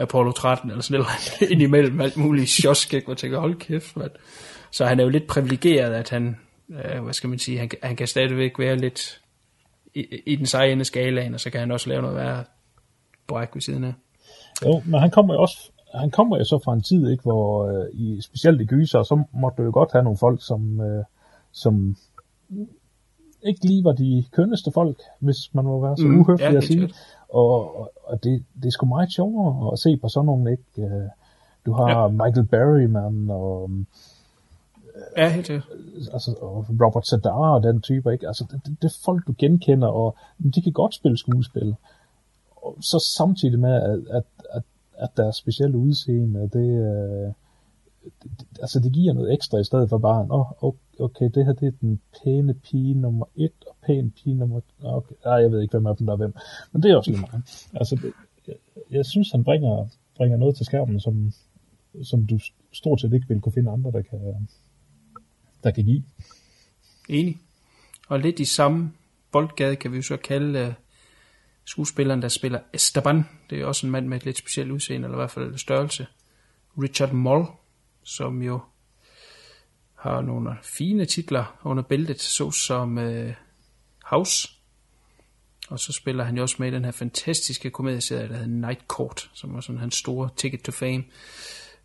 Apollo 0.00 0.32
13 0.32 0.70
eller 0.70 0.82
sådan 0.82 1.00
noget 1.04 1.50
ind 1.52 1.62
imellem 1.62 2.00
alt 2.00 2.16
muligt 2.16 2.48
sjosk, 2.48 2.94
ikke? 2.94 3.04
hvor 3.04 3.12
jeg 3.12 3.18
tænker, 3.18 3.40
hold 3.40 3.54
kæft, 3.58 3.96
mand. 3.96 4.10
Så 4.72 4.84
han 4.86 5.00
er 5.00 5.04
jo 5.04 5.10
lidt 5.10 5.26
privilegeret, 5.26 5.92
at 5.94 6.10
han, 6.10 6.36
øh, 6.70 7.02
hvad 7.02 7.12
skal 7.14 7.30
man 7.30 7.38
sige, 7.38 7.58
han, 7.58 7.68
kan- 7.68 7.78
han 7.82 7.96
kan 7.96 8.06
stadigvæk 8.06 8.58
være 8.58 8.76
lidt 8.76 9.20
i, 9.94 10.06
i 10.26 10.36
den 10.36 10.46
seje 10.46 10.72
ende 10.72 10.84
skalaen, 10.84 11.34
og 11.34 11.40
så 11.40 11.50
kan 11.50 11.60
han 11.60 11.70
også 11.70 11.88
lave 11.88 12.02
noget 12.02 12.16
værre 12.16 12.44
bræk 13.26 13.48
ved 13.54 13.62
siden 13.62 13.84
af. 13.84 13.92
Jo, 14.66 14.82
men 14.84 15.00
han 15.00 15.10
kommer 15.10 15.34
jo 15.34 15.40
også 15.40 15.70
han 15.94 16.10
kommer 16.10 16.38
jo 16.38 16.44
så 16.44 16.58
fra 16.64 16.72
en 16.72 16.82
tid, 16.82 17.10
ikke, 17.10 17.22
hvor 17.22 17.66
øh, 17.66 17.86
i, 17.92 18.20
specielt 18.22 18.60
i 18.60 18.64
gyser, 18.64 19.02
så 19.02 19.22
måtte 19.34 19.56
du 19.56 19.62
jo 19.62 19.70
godt 19.74 19.92
have 19.92 20.02
nogle 20.04 20.18
folk, 20.18 20.46
som, 20.46 20.80
øh, 20.80 21.04
som 21.52 21.96
ikke 23.42 23.66
lige 23.66 23.84
var 23.84 23.92
de 23.92 24.24
kønneste 24.32 24.70
folk, 24.72 24.96
hvis 25.18 25.54
man 25.54 25.64
må 25.64 25.80
være 25.80 25.96
så 25.96 26.06
Mm, 26.06 26.20
uhøflig 26.20 26.50
ja, 26.50 26.56
at 26.56 26.64
sige. 26.64 26.90
Og, 27.28 27.80
og, 27.80 27.92
og 28.04 28.24
det, 28.24 28.44
det 28.62 28.66
er 28.66 28.70
sgu 28.70 28.86
meget 28.86 29.12
sjovere 29.12 29.72
at 29.72 29.78
se 29.78 29.96
på 29.96 30.08
sådan 30.08 30.26
nogle, 30.26 30.50
ikke? 30.50 30.64
Øh, 30.82 31.08
Du 31.66 31.72
har 31.72 32.00
Ja. 32.02 32.08
Michael 32.08 32.46
Berryman 32.46 33.30
og, 33.30 33.70
Ja, 35.16 35.28
helt 35.28 35.46
sikkert. 35.46 35.68
altså, 36.12 36.34
og 36.40 36.66
Robert 36.84 37.06
Sadar 37.06 37.54
og 37.54 37.62
den 37.62 37.80
type, 37.80 38.12
ikke? 38.12 38.26
Altså, 38.28 38.44
det, 38.50 38.60
det, 38.66 38.76
det 38.82 38.88
er 38.88 38.98
folk, 39.04 39.26
du 39.26 39.34
genkender, 39.38 39.88
og 39.88 40.16
de 40.54 40.62
kan 40.62 40.72
godt 40.72 40.94
spille 40.94 41.18
skuespil. 41.18 41.74
Og 42.56 42.76
så 42.80 43.12
samtidig 43.16 43.58
med, 43.58 43.72
at, 43.72 44.00
at, 44.16 44.22
at, 44.50 44.62
at 44.98 45.08
deres 45.16 45.36
specielle 45.36 45.78
udseende, 45.78 46.40
det, 46.52 46.70
øh, 46.70 47.32
det, 48.22 48.30
det, 48.40 48.46
altså 48.60 48.80
det 48.80 48.92
giver 48.92 49.12
noget 49.12 49.32
ekstra 49.32 49.58
i 49.58 49.64
stedet 49.64 49.88
for 49.88 49.98
bare, 49.98 50.26
åh, 50.30 50.64
oh, 50.64 50.72
okay, 51.00 51.30
det 51.34 51.46
her 51.46 51.52
det 51.52 51.66
er 51.66 51.76
den 51.80 52.00
pæne 52.22 52.54
pige 52.54 52.94
nummer 52.94 53.26
et, 53.36 53.64
og 53.66 53.76
pæn 53.86 54.10
pige 54.10 54.34
nummer, 54.34 54.60
okay, 54.82 55.14
nej, 55.24 55.34
jeg 55.34 55.50
ved 55.50 55.62
ikke, 55.62 55.72
hvem 55.72 55.86
af 55.86 55.96
dem 55.96 56.06
der 56.06 56.12
er 56.12 56.16
hvem, 56.16 56.34
men 56.72 56.82
det 56.82 56.90
er 56.90 56.96
også 56.96 57.10
lige 57.10 57.20
meget. 57.20 57.68
Altså, 57.74 57.96
det, 57.96 58.12
jeg, 58.46 58.56
jeg 58.90 59.06
synes, 59.06 59.30
han 59.30 59.44
bringer, 59.44 59.86
bringer 60.16 60.36
noget 60.36 60.56
til 60.56 60.66
skærmen, 60.66 61.00
som, 61.00 61.32
som 62.02 62.26
du 62.26 62.38
stort 62.72 63.00
set 63.00 63.12
ikke 63.12 63.28
vil 63.28 63.40
kunne 63.40 63.52
finde 63.52 63.70
andre, 63.70 63.92
der 63.92 64.02
kan, 64.02 64.48
der 65.64 65.70
kan 65.70 65.84
give. 65.84 66.02
Enig. 67.08 67.40
Og 68.08 68.20
lidt 68.20 68.40
i 68.40 68.44
samme 68.44 68.92
boldgade 69.32 69.76
kan 69.76 69.92
vi 69.92 69.96
jo 69.96 70.02
så 70.02 70.16
kalde 70.16 70.66
uh, 70.66 70.74
skuespilleren, 71.64 72.22
der 72.22 72.28
spiller 72.28 72.60
Esteban. 72.72 73.24
Det 73.50 73.60
er 73.60 73.66
også 73.66 73.86
en 73.86 73.90
mand 73.90 74.06
med 74.06 74.16
et 74.16 74.24
lidt 74.24 74.38
specielt 74.38 74.70
udseende, 74.70 75.06
eller 75.06 75.16
i 75.16 75.20
hvert 75.20 75.30
fald 75.30 75.58
størrelse. 75.58 76.06
Richard 76.78 77.12
Moll, 77.12 77.46
som 78.02 78.42
jo 78.42 78.60
har 80.00 80.20
nogle 80.20 80.50
fine 80.62 81.04
titler 81.04 81.58
under 81.64 81.82
bæltet, 81.82 82.20
såsom 82.20 82.98
øh, 82.98 83.34
House. 84.04 84.48
Og 85.68 85.80
så 85.80 85.92
spiller 85.92 86.24
han 86.24 86.36
jo 86.36 86.42
også 86.42 86.56
med 86.58 86.68
i 86.68 86.74
den 86.74 86.84
her 86.84 86.92
fantastiske 86.92 87.70
komedieserie, 87.70 88.28
der 88.28 88.34
hedder 88.34 88.66
Night 88.66 88.80
Court, 88.88 89.30
som 89.34 89.54
var 89.54 89.60
sådan 89.60 89.78
hans 89.78 89.94
store 89.94 90.28
ticket 90.36 90.62
to 90.62 90.72
fame. 90.72 91.04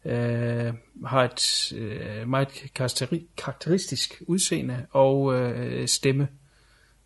Øh, 0.06 0.74
har 1.06 1.24
et 1.24 1.74
øh, 1.76 2.30
meget 2.30 2.48
karakteri- 2.80 3.28
karakteristisk 3.38 4.24
udseende 4.28 4.86
og 4.92 5.34
øh, 5.34 5.88
stemme. 5.88 6.28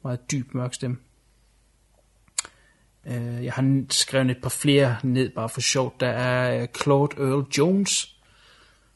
Meget 0.03 0.31
dyb, 0.31 0.53
mørk 0.53 0.73
stemme. 0.73 0.97
Øh, 3.05 3.45
jeg 3.45 3.53
har 3.53 3.85
skrevet 3.89 4.31
et 4.31 4.41
par 4.41 4.49
flere 4.49 4.97
ned, 5.03 5.29
bare 5.29 5.49
for 5.49 5.61
sjovt. 5.61 5.99
Der 5.99 6.09
er 6.09 6.61
øh, 6.61 6.67
Claude 6.81 7.15
Earl 7.17 7.45
Jones, 7.57 8.15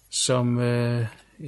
som 0.09 0.59
øh, 0.59 1.07
uh, 1.39 1.47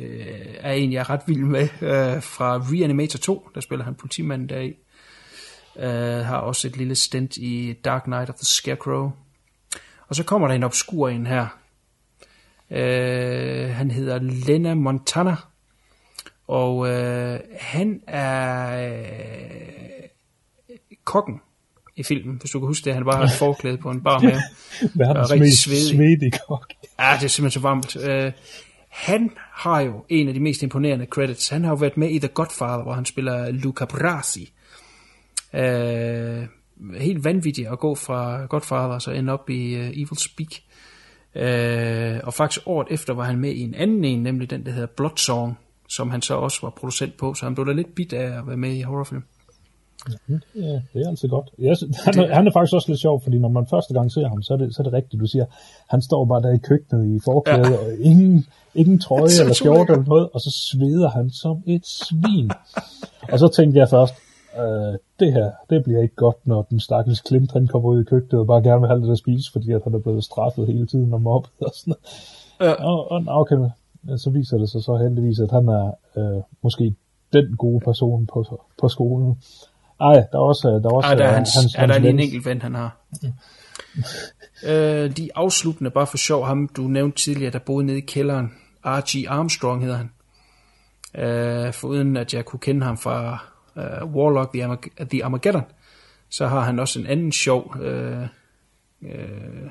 er 0.60 0.71
en, 0.71 0.93
jeg 0.93 1.00
er 1.00 1.10
ret 1.10 1.21
vild 1.28 1.43
med, 1.43 1.63
uh, 1.63 2.24
fra 2.24 2.58
Reanimator 2.58 3.17
2. 3.19 3.50
Der 3.56 3.62
spiller 3.62 3.86
han 3.86 3.95
politimanden 3.95 4.50
deri. 4.50 4.74
Uh, 5.76 6.26
har 6.26 6.38
også 6.38 6.67
et 6.67 6.78
lille 6.78 6.95
stint 6.95 7.38
i 7.38 7.74
Dark 7.86 8.04
Knight 8.04 8.30
of 8.30 8.36
the 8.36 8.45
Scarecrow. 8.45 9.12
Og 10.08 10.15
så 10.15 10.24
kommer 10.24 10.48
der 10.48 10.56
en 10.56 10.63
obskur 10.63 11.10
en 11.10 11.28
her. 11.28 11.48
Uh, 12.69 13.76
han 13.76 13.91
hedder 13.91 14.19
Lena 14.19 14.74
Montana. 14.74 15.36
Og 16.48 16.78
uh, 16.78 17.38
han 17.60 18.02
er 18.08 18.89
uh, 18.89 20.76
kokken 21.04 21.39
i 21.95 22.04
filmen, 22.04 22.38
hvis 22.39 22.52
du 22.52 22.60
kan 22.60 22.67
huske 22.67 22.86
det. 22.86 22.93
Han 22.93 23.06
bare 23.06 23.17
har 23.17 23.24
et 23.24 23.32
forklæde 23.32 23.78
på 23.78 23.91
en 23.91 24.02
bar 24.02 24.19
med. 24.19 24.32
Verdens 25.06 25.39
mest 25.39 25.62
svedig. 25.62 25.89
svedige 25.89 26.32
kok. 26.48 26.74
Ja, 27.00 27.13
det 27.19 27.24
er 27.24 27.28
simpelthen 27.28 27.52
så 27.52 27.60
varmt. 27.60 27.95
Uh, 27.95 28.32
han 28.95 29.31
har 29.38 29.79
jo 29.79 30.05
en 30.10 30.27
af 30.27 30.34
de 30.34 30.39
mest 30.39 30.63
imponerende 30.63 31.05
credits. 31.05 31.49
Han 31.49 31.63
har 31.63 31.71
jo 31.71 31.75
været 31.75 31.97
med 31.97 32.10
i 32.10 32.19
The 32.19 32.27
Godfather, 32.27 32.84
hvor 32.84 32.93
han 32.93 33.05
spiller 33.05 33.51
Luca 33.51 33.86
Brasi. 33.86 34.53
Øh, 35.53 36.43
helt 36.97 37.23
vanvittigt 37.23 37.67
at 37.67 37.79
gå 37.79 37.95
fra 37.95 38.45
Godfather 38.45 38.93
og 38.93 39.01
så 39.01 39.12
ende 39.12 39.34
op 39.34 39.49
i 39.49 39.75
uh, 39.75 39.88
Evil 39.88 40.17
Speak. 40.17 40.51
Øh, 41.36 42.19
og 42.23 42.34
faktisk 42.34 42.62
året 42.65 42.88
efter 42.91 43.13
var 43.13 43.23
han 43.23 43.39
med 43.39 43.51
i 43.51 43.62
en 43.62 43.75
anden 43.75 44.05
en, 44.05 44.23
nemlig 44.23 44.49
den, 44.49 44.65
der 44.65 44.71
hedder 44.71 44.88
Blood 44.88 45.17
Song, 45.17 45.58
som 45.89 46.10
han 46.10 46.21
så 46.21 46.36
også 46.36 46.60
var 46.62 46.69
producent 46.69 47.17
på, 47.17 47.34
så 47.34 47.45
han 47.45 47.55
blev 47.55 47.67
da 47.67 47.71
lidt 47.71 47.95
bit 47.95 48.13
af 48.13 48.38
at 48.38 48.47
være 48.47 48.58
med 48.58 48.75
i 48.75 48.81
horrorfilm. 48.81 49.23
Ja, 50.56 50.82
det 50.94 51.02
er 51.06 51.08
altid 51.10 51.30
godt. 51.30 51.50
Jeg, 51.60 51.78
synes- 51.78 51.98
han, 52.04 52.20
er, 52.20 52.34
han 52.34 52.48
er 52.48 52.52
faktisk 52.52 52.74
også 52.74 52.89
lidt 52.91 53.00
sjov, 53.00 53.22
fordi 53.22 53.38
når 53.39 53.50
man 53.50 53.68
første 53.68 53.94
gang 53.94 54.12
ser 54.12 54.28
ham, 54.28 54.41
så 54.41 54.54
er 54.54 54.58
det, 54.58 54.76
så 54.76 54.82
er 54.82 54.84
det 54.84 54.94
rigtigt, 54.94 55.22
du 55.22 55.26
siger, 55.28 55.46
han 55.88 56.02
står 56.02 56.26
bare 56.26 56.41
der 56.41 56.54
i 56.54 56.58
køkkenet 56.58 57.15
i 57.15 57.20
forklæde, 57.26 57.68
ja. 57.72 57.78
og 57.78 57.91
ingen, 58.00 58.46
ingen 58.76 59.00
trøje 59.00 59.30
eller 59.41 59.54
skjorte 59.54 59.94
eller 59.94 60.06
noget, 60.06 60.30
og 60.34 60.41
så 60.41 60.50
sveder 60.72 61.10
han 61.10 61.30
som 61.30 61.63
et 61.65 61.86
svin. 61.88 62.52
og 63.32 63.39
så 63.39 63.48
tænkte 63.48 63.80
jeg 63.80 63.89
først, 63.89 64.13
øh, 64.60 64.94
det 65.20 65.34
her, 65.34 65.52
det 65.70 65.84
bliver 65.84 66.02
ikke 66.02 66.15
godt, 66.15 66.48
når 66.48 66.62
den 66.62 66.80
stakkels 66.80 67.28
Clint, 67.28 67.52
han 67.52 67.68
kommer 67.68 67.89
ud 67.89 68.02
i 68.02 68.04
køkkenet 68.04 68.39
og 68.39 68.48
bare 68.48 68.62
gerne 68.63 68.80
vil 68.82 68.88
have 68.88 69.00
lidt 69.00 69.12
at 69.12 69.18
spise, 69.18 69.52
fordi 69.52 69.72
at 69.72 69.82
han 69.84 69.94
er 69.94 70.00
blevet 70.00 70.24
straffet 70.24 70.68
hele 70.68 70.86
tiden 70.88 71.13
og 71.13 71.22
mobbet 71.30 71.52
og 71.62 71.72
sådan 71.74 71.94
noget. 72.60 72.80
Ja. 72.80 72.86
Og, 72.86 73.12
og 73.12 73.24
okay, 73.28 73.56
så 74.18 74.30
viser 74.30 74.58
det 74.58 74.70
sig 74.70 74.84
så 74.84 74.98
heldigvis, 74.98 75.39
at 75.39 75.52
han 75.52 75.68
er 75.68 75.91
øh, 76.18 76.41
måske 76.62 76.96
den 77.34 77.56
gode 77.58 77.80
person 77.80 78.26
på, 78.34 78.60
på 78.82 78.89
skolen. 78.89 79.41
Ej, 80.01 80.13
der 80.31 80.38
er 80.38 80.43
også, 80.43 80.79
der 80.84 80.89
er 80.89 80.93
også 80.93 81.08
Ej, 81.08 81.15
der 81.15 81.23
er, 81.23 81.29
øh, 81.29 81.36
hans, 81.36 81.49
hans, 81.55 81.75
er 81.75 81.86
der 81.86 81.99
lige 81.99 82.10
en 82.10 82.19
enkelt 82.19 82.45
ven, 82.45 82.62
han 82.62 82.75
har. 82.75 82.97
øh, 84.69 85.17
de 85.17 85.29
afsluttende, 85.36 85.91
bare 85.91 86.08
for 86.08 86.17
sjov, 86.17 86.45
ham 86.45 86.67
du 86.67 86.81
nævnte 86.81 87.17
tidligere, 87.17 87.51
der 87.51 87.60
boede 87.60 87.86
nede 87.86 87.97
i 87.97 88.01
kælderen. 88.01 88.53
Archie 88.84 89.29
Armstrong 89.29 89.81
hedder 89.84 89.97
han. 89.97 90.10
Øh, 91.15 91.73
foruden 91.73 92.17
at 92.17 92.34
jeg 92.34 92.45
kunne 92.45 92.60
kende 92.60 92.86
ham 92.86 92.97
fra 92.97 93.45
øh, 93.77 94.15
Warlock 94.15 94.53
The, 94.53 94.65
Armag- 94.65 95.05
The 95.10 95.25
Armageddon, 95.25 95.63
så 96.29 96.47
har 96.47 96.62
han 96.62 96.79
også 96.79 96.99
en 96.99 97.08
anden 97.08 97.31
sjov 97.31 97.75
øh, 97.81 98.27
øh, 99.01 99.69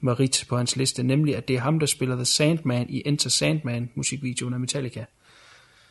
merit 0.00 0.44
på 0.48 0.56
hans 0.56 0.76
liste, 0.76 1.02
nemlig 1.02 1.36
at 1.36 1.48
det 1.48 1.56
er 1.56 1.60
ham, 1.60 1.78
der 1.78 1.86
spiller 1.86 2.14
The 2.14 2.24
Sandman 2.24 2.86
i 2.88 3.02
Enter 3.06 3.30
Sandman 3.30 3.90
musikvideoen 3.94 4.54
af 4.54 4.60
Metallica. 4.60 5.04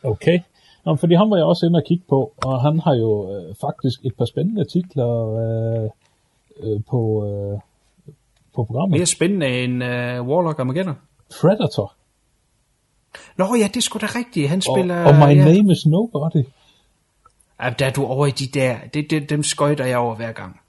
Okay. 0.02 0.38
Nå, 0.86 0.96
fordi 0.96 1.14
ham 1.14 1.30
var 1.30 1.36
jeg 1.36 1.46
også 1.46 1.66
inde 1.66 1.76
og 1.76 1.84
kigge 1.84 2.04
på, 2.08 2.32
og 2.36 2.60
han 2.60 2.80
har 2.80 2.94
jo 2.94 3.10
øh, 3.34 3.54
faktisk 3.60 4.04
et 4.04 4.14
par 4.18 4.24
spændende 4.24 4.60
artikler 4.60 5.10
øh, 5.44 5.90
øh, 6.60 6.80
på, 6.90 7.00
øh, 7.26 7.58
på 8.54 8.64
programmet. 8.64 8.98
Mere 8.98 9.06
spændende 9.06 9.64
end 9.64 9.84
øh, 9.84 10.28
Warlock 10.28 10.58
Armageddon. 10.58 10.94
Predator 11.40 11.92
Nå 13.36 13.54
ja, 13.54 13.68
det 13.68 13.76
er 13.76 13.80
sgu 13.80 13.98
da 13.98 14.06
rigtigt. 14.06 14.48
Han 14.48 14.58
og, 14.58 14.62
spiller... 14.62 15.04
og 15.04 15.14
My 15.14 15.36
ja. 15.36 15.44
Name 15.44 15.72
is 15.72 15.86
Nobody. 15.86 16.44
Ja, 17.62 17.74
der 17.78 17.86
er 17.86 17.90
du 17.90 18.04
over 18.04 18.26
i 18.26 18.30
de 18.30 18.46
der. 18.46 18.76
Det, 18.94 19.10
det, 19.10 19.30
dem 19.30 19.42
skøjter 19.42 19.84
jeg 19.84 19.98
over 19.98 20.14
hver 20.14 20.32
gang. 20.32 20.60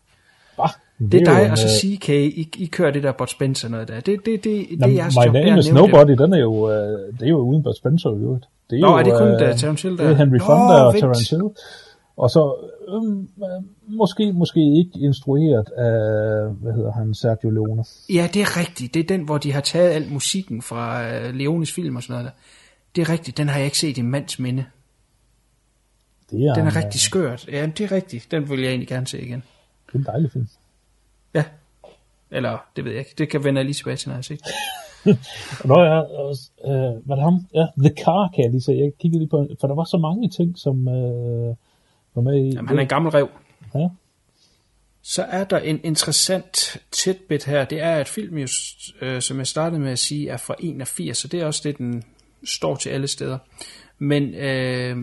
Det 1.00 1.14
er 1.14 1.26
dig 1.26 1.46
en, 1.46 1.52
og 1.52 1.58
så 1.58 1.68
øh, 1.68 1.98
CK. 1.98 2.10
I, 2.10 2.50
I 2.58 2.66
kører 2.66 2.92
det 2.92 3.04
der 3.04 3.12
Bud 3.12 3.28
Spencer 3.28 3.70
noget 3.70 3.88
der. 3.88 3.96
Det, 3.96 4.06
det, 4.06 4.26
det, 4.26 4.44
det, 4.44 4.82
er 4.82 4.88
jeres 4.88 5.16
My 5.16 5.26
job. 5.26 5.34
Name 5.34 5.60
is 5.60 5.72
Nobody, 5.72 6.12
den 6.12 6.34
er 6.34 6.40
jo, 6.40 6.72
øh, 6.72 7.14
det 7.14 7.22
er 7.22 7.30
jo 7.30 7.38
uden 7.38 7.64
Bud 7.64 7.74
Spencer 7.78 8.10
i 8.10 8.20
øvrigt. 8.20 8.46
Det 8.70 8.76
er 8.78 8.82
Nå, 8.82 8.88
jo, 8.88 8.98
er 8.98 9.04
det 9.04 9.14
kun, 9.14 9.28
der 9.28 9.56
Terence 9.56 9.88
Hill 9.88 9.98
der? 9.98 10.04
Det 10.04 10.12
er 10.12 10.18
Henry 10.18 10.40
Fonda 10.40 10.74
og. 10.84 10.96
Terence 11.00 11.36
Hill. 11.36 11.50
Og 12.18 12.30
så 12.30 12.56
øhm, 12.88 13.20
øh, 13.22 13.96
måske, 13.98 14.34
måske 14.34 14.60
ikke 14.60 14.92
instrueret 15.00 15.70
af, 15.70 16.54
hvad 16.62 16.74
hedder 16.74 16.92
han, 16.92 17.14
Sergio 17.14 17.50
Leone. 17.50 17.84
Ja, 18.10 18.30
det 18.34 18.42
er 18.42 18.60
rigtigt. 18.60 18.94
Det 18.94 19.00
er 19.00 19.08
den, 19.08 19.22
hvor 19.22 19.38
de 19.38 19.54
har 19.54 19.62
taget 19.62 19.92
al 19.92 20.08
musikken 20.12 20.62
fra 20.62 21.02
uh, 21.02 21.36
Leones 21.36 21.72
film 21.72 21.96
og 21.96 22.04
sådan 22.04 22.14
noget 22.14 22.26
der. 22.26 22.32
Det 22.96 23.02
er 23.02 23.14
rigtigt. 23.14 23.38
Den 23.38 23.50
har 23.50 23.58
jeg 23.58 23.66
ikke 23.66 23.78
set 23.78 23.98
i 23.98 24.02
mands 24.02 24.40
minde. 24.40 24.66
Det 26.32 26.46
er, 26.46 26.54
Den 26.54 26.64
en, 26.64 26.68
er 26.68 26.76
rigtig 26.76 27.02
skørt. 27.02 27.48
Ja, 27.52 27.66
det 27.66 27.82
er 27.82 27.92
rigtigt. 27.92 28.28
Den 28.32 28.50
vil 28.50 28.60
jeg 28.60 28.70
egentlig 28.70 28.88
gerne 28.88 29.08
se 29.08 29.22
igen. 29.22 29.44
det 29.88 29.94
er 29.94 29.98
en 30.00 30.06
dejlig 30.06 30.32
film. 30.32 30.48
Ja. 31.38 31.44
Eller, 32.32 32.58
det 32.76 32.86
ved 32.86 32.92
jeg 32.92 33.00
ikke. 33.00 33.14
Det 33.18 33.30
kan 33.30 33.44
vende 33.44 33.60
jeg 33.60 33.66
lige 33.66 33.76
tilbage 33.76 33.98
til, 33.98 34.10
når 34.10 34.14
jeg 34.14 34.18
har 34.18 34.22
set. 34.22 34.42
Jeg 35.66 36.06
også, 36.14 36.50
øh, 36.66 37.10
var 37.10 37.16
det 37.16 37.24
ham? 37.24 37.46
Ja, 37.54 37.66
The 37.78 38.04
Car 38.04 38.30
kan 38.36 38.44
jeg 38.44 38.52
lige 38.52 38.62
se. 38.62 38.72
Jeg 38.72 38.92
kiggede 39.00 39.20
lige 39.20 39.30
på, 39.30 39.48
for 39.60 39.68
der 39.68 39.76
var 39.76 39.84
så 39.84 39.98
mange 39.98 40.30
ting, 40.30 40.58
som 40.58 40.88
øh, 40.88 41.56
var 42.16 42.22
med 42.22 42.36
i. 42.36 42.50
Jamen, 42.56 42.68
han 42.68 42.78
er 42.78 42.82
en 42.82 42.88
gammel 42.88 43.12
rev. 43.12 43.30
Ja. 43.76 43.88
Så 45.02 45.24
er 45.24 45.44
der 45.44 45.60
en 45.60 45.80
interessant 45.84 46.82
tidbit 46.92 47.46
her. 47.46 47.66
Det 47.66 47.82
er, 47.82 47.96
at 47.96 48.08
filmen, 48.08 48.40
jo, 48.40 48.48
øh, 49.02 49.22
som 49.22 49.38
jeg 49.38 49.48
startede 49.48 49.82
med 49.82 49.92
at 49.92 50.00
sige, 50.00 50.30
er 50.30 50.38
fra 50.38 50.56
81, 50.60 51.18
så 51.18 51.28
det 51.28 51.42
er 51.42 51.46
også 51.46 51.62
det, 51.64 51.78
den 51.78 52.04
står 52.44 52.76
til 52.76 52.90
alle 52.90 53.08
steder. 53.08 53.38
Men 53.98 54.34
øh, 54.34 54.98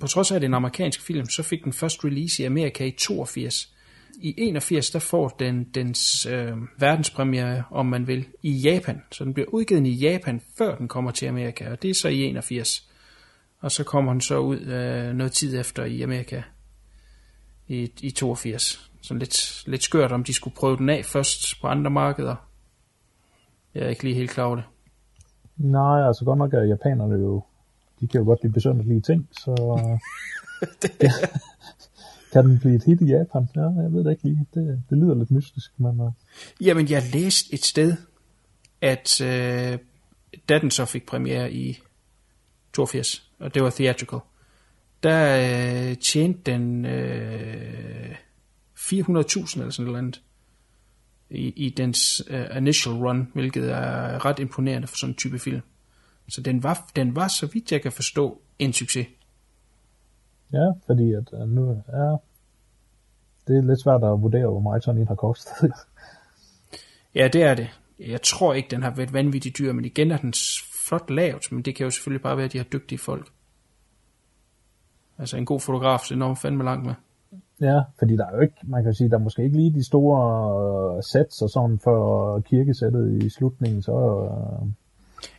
på 0.00 0.06
trods 0.06 0.30
af, 0.30 0.34
at 0.34 0.40
det 0.40 0.46
er 0.46 0.50
en 0.50 0.54
amerikansk 0.54 1.02
film, 1.02 1.28
så 1.28 1.42
fik 1.42 1.64
den 1.64 1.72
først 1.72 2.04
release 2.04 2.42
i 2.42 2.46
Amerika 2.46 2.84
i 2.84 2.90
82. 2.90 3.72
I 4.16 4.34
81, 4.38 4.90
der 4.90 4.98
får 4.98 5.28
den 5.28 5.64
dens 5.64 6.26
øh, 6.26 6.56
verdenspremiere, 6.78 7.64
om 7.70 7.86
man 7.86 8.06
vil, 8.06 8.26
i 8.42 8.52
Japan. 8.52 9.02
Så 9.12 9.24
den 9.24 9.34
bliver 9.34 9.48
udgivet 9.48 9.86
i 9.86 9.94
Japan, 9.94 10.40
før 10.58 10.76
den 10.76 10.88
kommer 10.88 11.10
til 11.10 11.26
Amerika, 11.26 11.70
og 11.70 11.82
det 11.82 11.90
er 11.90 11.94
så 11.94 12.08
i 12.08 12.22
81. 12.22 12.90
Og 13.60 13.72
så 13.72 13.84
kommer 13.84 14.12
den 14.12 14.20
så 14.20 14.38
ud 14.38 14.60
øh, 14.60 15.14
noget 15.14 15.32
tid 15.32 15.60
efter 15.60 15.84
i 15.84 16.02
Amerika 16.02 16.42
i, 17.68 17.92
i 18.00 18.10
82. 18.10 18.90
Så 19.00 19.14
lidt, 19.14 19.62
lidt 19.66 19.82
skørt, 19.82 20.12
om 20.12 20.24
de 20.24 20.34
skulle 20.34 20.56
prøve 20.56 20.76
den 20.76 20.88
af 20.88 21.04
først 21.04 21.60
på 21.60 21.66
andre 21.66 21.90
markeder. 21.90 22.36
Jeg 23.74 23.82
er 23.84 23.88
ikke 23.88 24.04
lige 24.04 24.14
helt 24.14 24.30
klar 24.30 24.44
over 24.44 24.56
det. 24.56 24.64
Nej, 25.56 26.06
altså 26.06 26.24
godt 26.24 26.38
nok 26.38 26.54
er 26.54 26.62
japanerne 26.62 27.14
jo, 27.14 27.42
de 28.00 28.08
kan 28.08 28.20
jo 28.20 28.26
godt 28.26 28.42
lide 28.42 28.52
besønderlige 28.52 29.00
ting, 29.00 29.28
så 29.32 29.50
ja 31.02 31.10
kan 32.36 32.50
den 32.50 32.58
blive 32.58 32.74
et 32.74 32.84
hit 32.84 33.00
i 33.00 33.04
Japan? 33.04 33.48
Ja, 33.56 33.60
jeg 33.60 33.92
ved 33.92 34.04
det 34.04 34.10
ikke 34.10 34.24
lige. 34.24 34.46
Det, 34.54 34.82
det 34.90 34.98
lyder 34.98 35.14
lidt 35.14 35.30
mystisk, 35.30 35.80
men 35.80 36.00
uh, 36.00 36.12
Jamen, 36.60 36.90
jeg 36.90 37.02
læste 37.12 37.54
et 37.54 37.64
sted, 37.64 37.96
at 38.80 39.20
øh, 39.20 39.78
da 40.48 40.58
den 40.58 40.70
så 40.70 40.84
fik 40.84 41.06
premiere 41.06 41.52
i 41.52 41.78
82, 42.72 43.30
og 43.38 43.54
det 43.54 43.62
var 43.62 43.70
theatrical, 43.70 44.18
der 45.02 45.36
øh, 45.90 45.96
tjente 45.96 46.40
den 46.46 46.84
øh, 46.84 48.14
400.000 48.76 48.90
eller 48.90 49.70
sådan 49.70 49.86
noget 49.86 49.98
andet 49.98 50.22
i, 51.30 51.48
i 51.48 51.70
dens 51.70 52.22
uh, 52.30 52.56
initial 52.56 52.94
run, 52.94 53.30
hvilket 53.34 53.70
er 53.70 54.24
ret 54.24 54.38
imponerende 54.38 54.88
for 54.88 54.96
sådan 54.96 55.10
en 55.10 55.16
type 55.16 55.38
film. 55.38 55.60
Så 56.28 56.40
den 56.40 56.62
var, 56.62 56.90
den 56.96 57.16
var, 57.16 57.28
så 57.28 57.46
vidt 57.46 57.72
jeg 57.72 57.82
kan 57.82 57.92
forstå, 57.92 58.42
en 58.58 58.72
succes 58.72 59.06
ja, 60.52 60.72
fordi 60.86 61.12
at 61.12 61.32
uh, 61.32 61.48
nu, 61.48 61.82
ja, 61.92 62.16
det 63.46 63.56
er 63.56 63.62
lidt 63.62 63.82
svært 63.82 64.04
at 64.04 64.22
vurdere, 64.22 64.46
hvor 64.46 64.60
meget 64.60 64.84
sådan 64.84 65.00
en 65.00 65.08
har 65.08 65.14
kostet. 65.14 65.72
Ja, 67.14 67.28
det 67.28 67.42
er 67.42 67.54
det. 67.54 67.68
Jeg 67.98 68.22
tror 68.22 68.54
ikke, 68.54 68.68
den 68.70 68.82
har 68.82 68.90
været 68.90 69.12
vanvittigt 69.12 69.58
dyr, 69.58 69.72
men 69.72 69.84
igen 69.84 70.10
er 70.10 70.16
den 70.16 70.34
flot 70.86 71.10
lavet, 71.10 71.52
men 71.52 71.62
det 71.62 71.74
kan 71.74 71.84
jo 71.84 71.90
selvfølgelig 71.90 72.22
bare 72.22 72.36
være, 72.36 72.46
at 72.46 72.52
de 72.52 72.58
har 72.58 72.64
dygtige 72.64 72.98
folk. 72.98 73.28
Altså 75.18 75.36
en 75.36 75.44
god 75.44 75.60
fotograf, 75.60 76.00
så 76.00 76.16
når 76.16 76.26
man 76.26 76.36
fandme 76.36 76.64
langt 76.64 76.86
med. 76.86 76.94
ja, 77.60 77.80
fordi 77.98 78.16
der 78.16 78.26
er 78.26 78.34
jo 78.34 78.40
ikke, 78.40 78.54
man 78.62 78.84
kan 78.84 78.94
sige, 78.94 79.10
der 79.10 79.16
er 79.16 79.22
måske 79.22 79.44
ikke 79.44 79.56
lige 79.56 79.74
de 79.74 79.84
store 79.84 80.96
uh, 80.96 81.02
sets 81.02 81.42
og 81.42 81.50
sådan 81.50 81.78
for 81.78 82.40
kirkesættet 82.40 83.22
i 83.22 83.28
slutningen, 83.30 83.82
så 83.82 83.92
uh, 83.92 84.68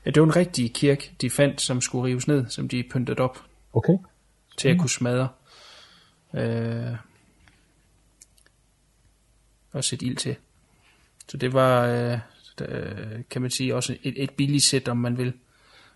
Ja, 0.06 0.12
det 0.12 0.22
var 0.22 0.28
en 0.28 0.36
rigtig 0.36 0.74
kirke, 0.74 1.16
de 1.22 1.30
fandt, 1.30 1.62
som 1.62 1.82
skulle 1.82 2.06
rives 2.06 2.28
ned, 2.28 2.46
som 2.46 2.68
de 2.68 2.84
pyntede 2.92 3.20
op 3.20 3.38
okay. 3.74 3.98
Til 4.58 4.70
at 4.70 4.80
kunne 4.80 4.90
smadre. 4.90 5.28
Øh, 6.34 6.96
og 9.74 9.84
sætte 9.84 10.06
ild 10.06 10.16
til. 10.16 10.36
Så 11.28 11.38
det 11.38 11.54
var, 11.54 11.86
øh, 11.86 12.20
øh, 12.62 13.22
kan 13.30 13.42
man 13.42 13.52
sige, 13.52 13.76
også 13.76 13.96
et, 14.04 14.24
et 14.24 14.32
billigt 14.32 14.64
sæt, 14.64 14.88
om 14.88 14.98
man 14.98 15.18
vil. 15.18 15.34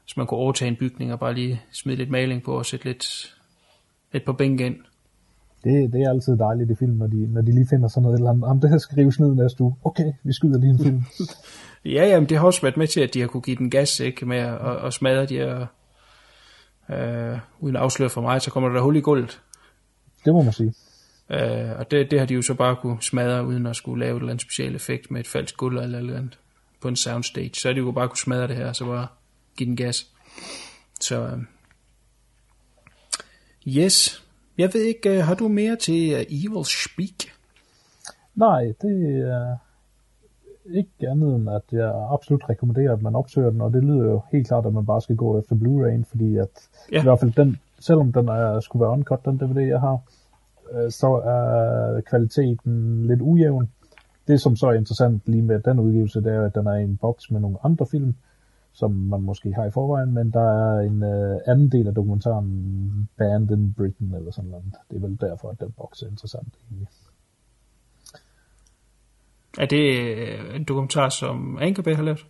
Så 0.06 0.14
man 0.18 0.28
kunne 0.28 0.40
overtage 0.40 0.70
en 0.70 0.76
bygning 0.76 1.14
og 1.14 1.20
bare 1.20 1.34
lige 1.34 1.62
smide 1.72 1.98
lidt 1.98 2.10
maling 2.10 2.44
på 2.44 2.58
og 2.58 2.66
sætte 2.66 2.86
lidt, 2.86 3.36
lidt 4.14 4.26
på 4.26 4.34
bænken 4.34 4.66
ind. 4.66 4.76
Det, 5.64 5.94
det 5.94 6.02
er 6.02 6.10
altid 6.10 6.38
dejligt 6.38 6.72
i 6.72 6.76
film, 6.76 6.94
når 6.94 7.08
de, 7.08 7.34
når 7.34 7.42
de 7.42 7.52
lige 7.52 7.68
finder 7.70 7.88
sådan 7.88 8.04
noget, 8.04 8.18
eller 8.18 8.30
andet. 8.30 8.48
Jamen, 8.48 8.62
det 8.62 8.70
her 8.70 8.78
skal 8.78 8.96
rives 8.96 9.20
ned 9.20 9.36
næste 9.36 9.64
uge. 9.64 9.76
Okay, 9.84 10.14
vi 10.24 10.34
skyder 10.34 10.60
lige 10.60 10.70
en 10.70 10.80
film. 10.80 11.04
Ja, 11.86 12.08
jamen, 12.08 12.30
det 12.30 12.38
har 12.38 12.46
også 12.46 12.62
været 12.62 12.78
med 12.78 12.88
til, 12.88 13.02
at 13.02 13.14
de 13.14 13.20
har 13.20 13.28
kunne 13.28 13.42
give 13.42 13.56
den 13.56 13.70
gas, 13.70 14.00
ikke, 14.00 14.26
med 14.26 14.38
at, 14.38 14.54
at, 14.54 14.86
at 14.86 14.94
smadre 14.94 15.26
de 15.26 15.38
her, 15.38 15.66
øh, 16.90 17.40
uden 17.60 17.76
at 17.76 17.82
afsløre 17.82 18.10
for 18.10 18.22
mig, 18.22 18.42
så 18.42 18.52
kommer 18.52 18.70
der 18.70 18.82
hul 18.82 18.96
i 18.96 19.02
gulvet. 19.02 19.42
det 20.26 20.34
må 20.34 20.42
man 20.42 20.54
sige. 20.54 20.74
Øh, 21.30 21.80
og 21.80 21.92
det, 21.92 22.12
det 22.12 22.20
har 22.20 22.26
de 22.26 22.34
jo 22.34 22.42
så 22.42 22.54
bare 22.54 22.76
kunne 22.76 23.02
smadre, 23.02 23.46
uden 23.46 23.66
at 23.66 23.76
skulle 23.76 24.06
lave 24.06 24.16
et 24.18 24.20
eller 24.20 24.32
andet 24.32 24.42
special 24.42 24.76
effekt 24.76 25.12
med 25.12 25.20
et 25.20 25.28
falsk 25.28 25.58
gulv 25.58 25.78
eller 25.78 26.00
eller 26.00 26.18
andet 26.18 26.40
på 26.82 26.88
en 26.88 26.96
soundstage. 26.96 27.52
Så 27.54 27.68
har 27.68 27.74
de 27.74 27.80
jo 27.80 27.92
bare 27.92 28.08
kunne 28.08 28.18
smadre 28.18 28.48
det 28.48 28.56
her, 28.56 28.68
og 28.68 28.76
så 28.76 28.86
bare 28.86 29.08
give 29.58 29.68
den 29.68 29.76
gas. 29.76 30.08
Så, 31.02 31.22
øh, 31.22 31.40
yes. 33.68 34.24
Jeg 34.58 34.70
ved 34.74 34.82
ikke, 34.82 35.10
øh, 35.10 35.24
har 35.26 35.36
du 35.36 35.48
mere 35.48 35.76
til 35.76 36.14
uh, 36.14 36.20
Evil 36.20 36.66
Speak? 36.66 37.34
Nej, 38.36 38.62
det 38.62 39.28
er 39.30 39.58
ikke 40.74 41.10
andet 41.10 41.36
end, 41.36 41.50
at 41.50 41.62
jeg 41.72 42.08
absolut 42.12 42.50
rekommenderer, 42.50 42.94
at 42.94 43.02
man 43.02 43.16
opsøger 43.16 43.50
den, 43.50 43.62
og 43.62 43.74
det 43.74 43.84
lyder 43.84 44.06
jo 44.06 44.22
helt 44.32 44.48
klart, 44.48 44.66
at 44.66 44.74
man 44.74 44.86
bare 44.86 45.02
skal 45.02 45.16
gå 45.16 45.40
efter 45.40 45.56
Blu-ray, 45.56 46.04
fordi 46.10 46.38
at 46.38 46.70
Ja. 46.92 47.00
i 47.00 47.04
hvert 47.04 47.20
fald 47.20 47.32
den, 47.32 47.58
selvom 47.80 48.12
den 48.14 48.28
er, 48.28 48.60
skulle 48.60 48.82
være 48.82 48.92
uncut, 48.92 49.26
den 49.26 49.38
DVD, 49.38 49.60
jeg 49.60 49.80
har, 49.80 50.02
øh, 50.74 50.92
så 50.92 51.08
er 51.08 52.02
kvaliteten 52.02 53.06
lidt 53.08 53.22
ujævn. 53.22 53.62
Det 53.62 53.72
det, 54.28 54.42
som 54.42 54.56
så 54.56 54.68
er 54.68 54.74
interessant 54.74 55.22
lige 55.26 55.42
med 55.42 55.60
den 55.60 55.80
udgivelse, 55.80 56.22
det 56.22 56.34
er, 56.34 56.42
at 56.46 56.56
den 56.56 56.68
er 56.68 56.76
i 56.76 56.84
en 56.84 56.98
boks 56.98 57.32
med 57.32 57.40
nogle 57.40 57.58
andre 57.64 57.86
film, 57.86 58.16
som 58.74 58.92
man 58.92 59.22
måske 59.22 59.54
har 59.54 59.66
i 59.66 59.72
forvejen, 59.72 60.14
men 60.14 60.32
der 60.32 60.42
er 60.42 60.80
en 60.80 61.04
øh, 61.04 61.40
anden 61.48 61.70
del 61.72 61.88
af 61.88 61.94
dokumentaren 61.94 63.10
Band 63.18 63.52
in 63.52 63.74
Britain 63.78 64.14
eller 64.16 64.32
sådan 64.32 64.50
noget. 64.52 64.66
Det 64.90 64.96
er 64.96 65.08
vel 65.08 65.18
derfor, 65.22 65.50
at 65.50 65.60
den 65.60 65.72
boks 65.78 66.02
er 66.02 66.08
interessant. 66.08 66.54
Egentlig. 66.70 66.88
Er 69.60 69.66
det 69.66 70.00
øh, 70.00 70.56
en 70.56 70.64
dokumentar, 70.64 71.10
som 71.10 71.58
Anchorby 71.62 71.96
har 71.96 72.04
lavet? 72.04 72.26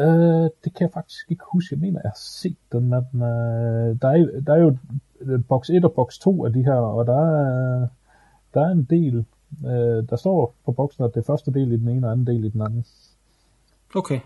Øh, 0.00 0.50
det 0.64 0.74
kan 0.74 0.80
jeg 0.80 0.90
faktisk 0.94 1.30
ikke 1.30 1.44
huske. 1.52 1.74
Jeg 1.74 1.80
mener, 1.80 2.00
jeg 2.04 2.10
har 2.10 2.20
set 2.20 2.56
den. 2.72 2.88
Men, 2.88 3.22
øh, 3.22 4.00
der, 4.02 4.08
er, 4.08 4.40
der 4.46 4.54
er 4.54 4.58
jo 4.58 4.76
øh, 5.20 5.44
boks 5.48 5.70
1 5.70 5.84
og 5.84 5.92
boks 5.92 6.18
2 6.18 6.44
af 6.44 6.52
de 6.52 6.64
her, 6.64 6.74
og 6.74 7.06
der 7.06 7.20
er, 7.20 7.88
der 8.54 8.60
er 8.60 8.70
en 8.70 8.84
del. 8.84 9.24
Øh, 9.66 10.08
der 10.10 10.16
står 10.16 10.54
på 10.64 10.72
boksen, 10.72 11.04
at 11.04 11.14
det 11.14 11.20
er 11.20 11.24
første 11.24 11.52
del 11.52 11.72
i 11.72 11.76
den 11.76 11.88
ene, 11.88 12.06
og 12.06 12.12
anden 12.12 12.26
del 12.26 12.44
i 12.44 12.48
den 12.48 12.62
anden. 12.62 12.84
Okay. 13.94 14.20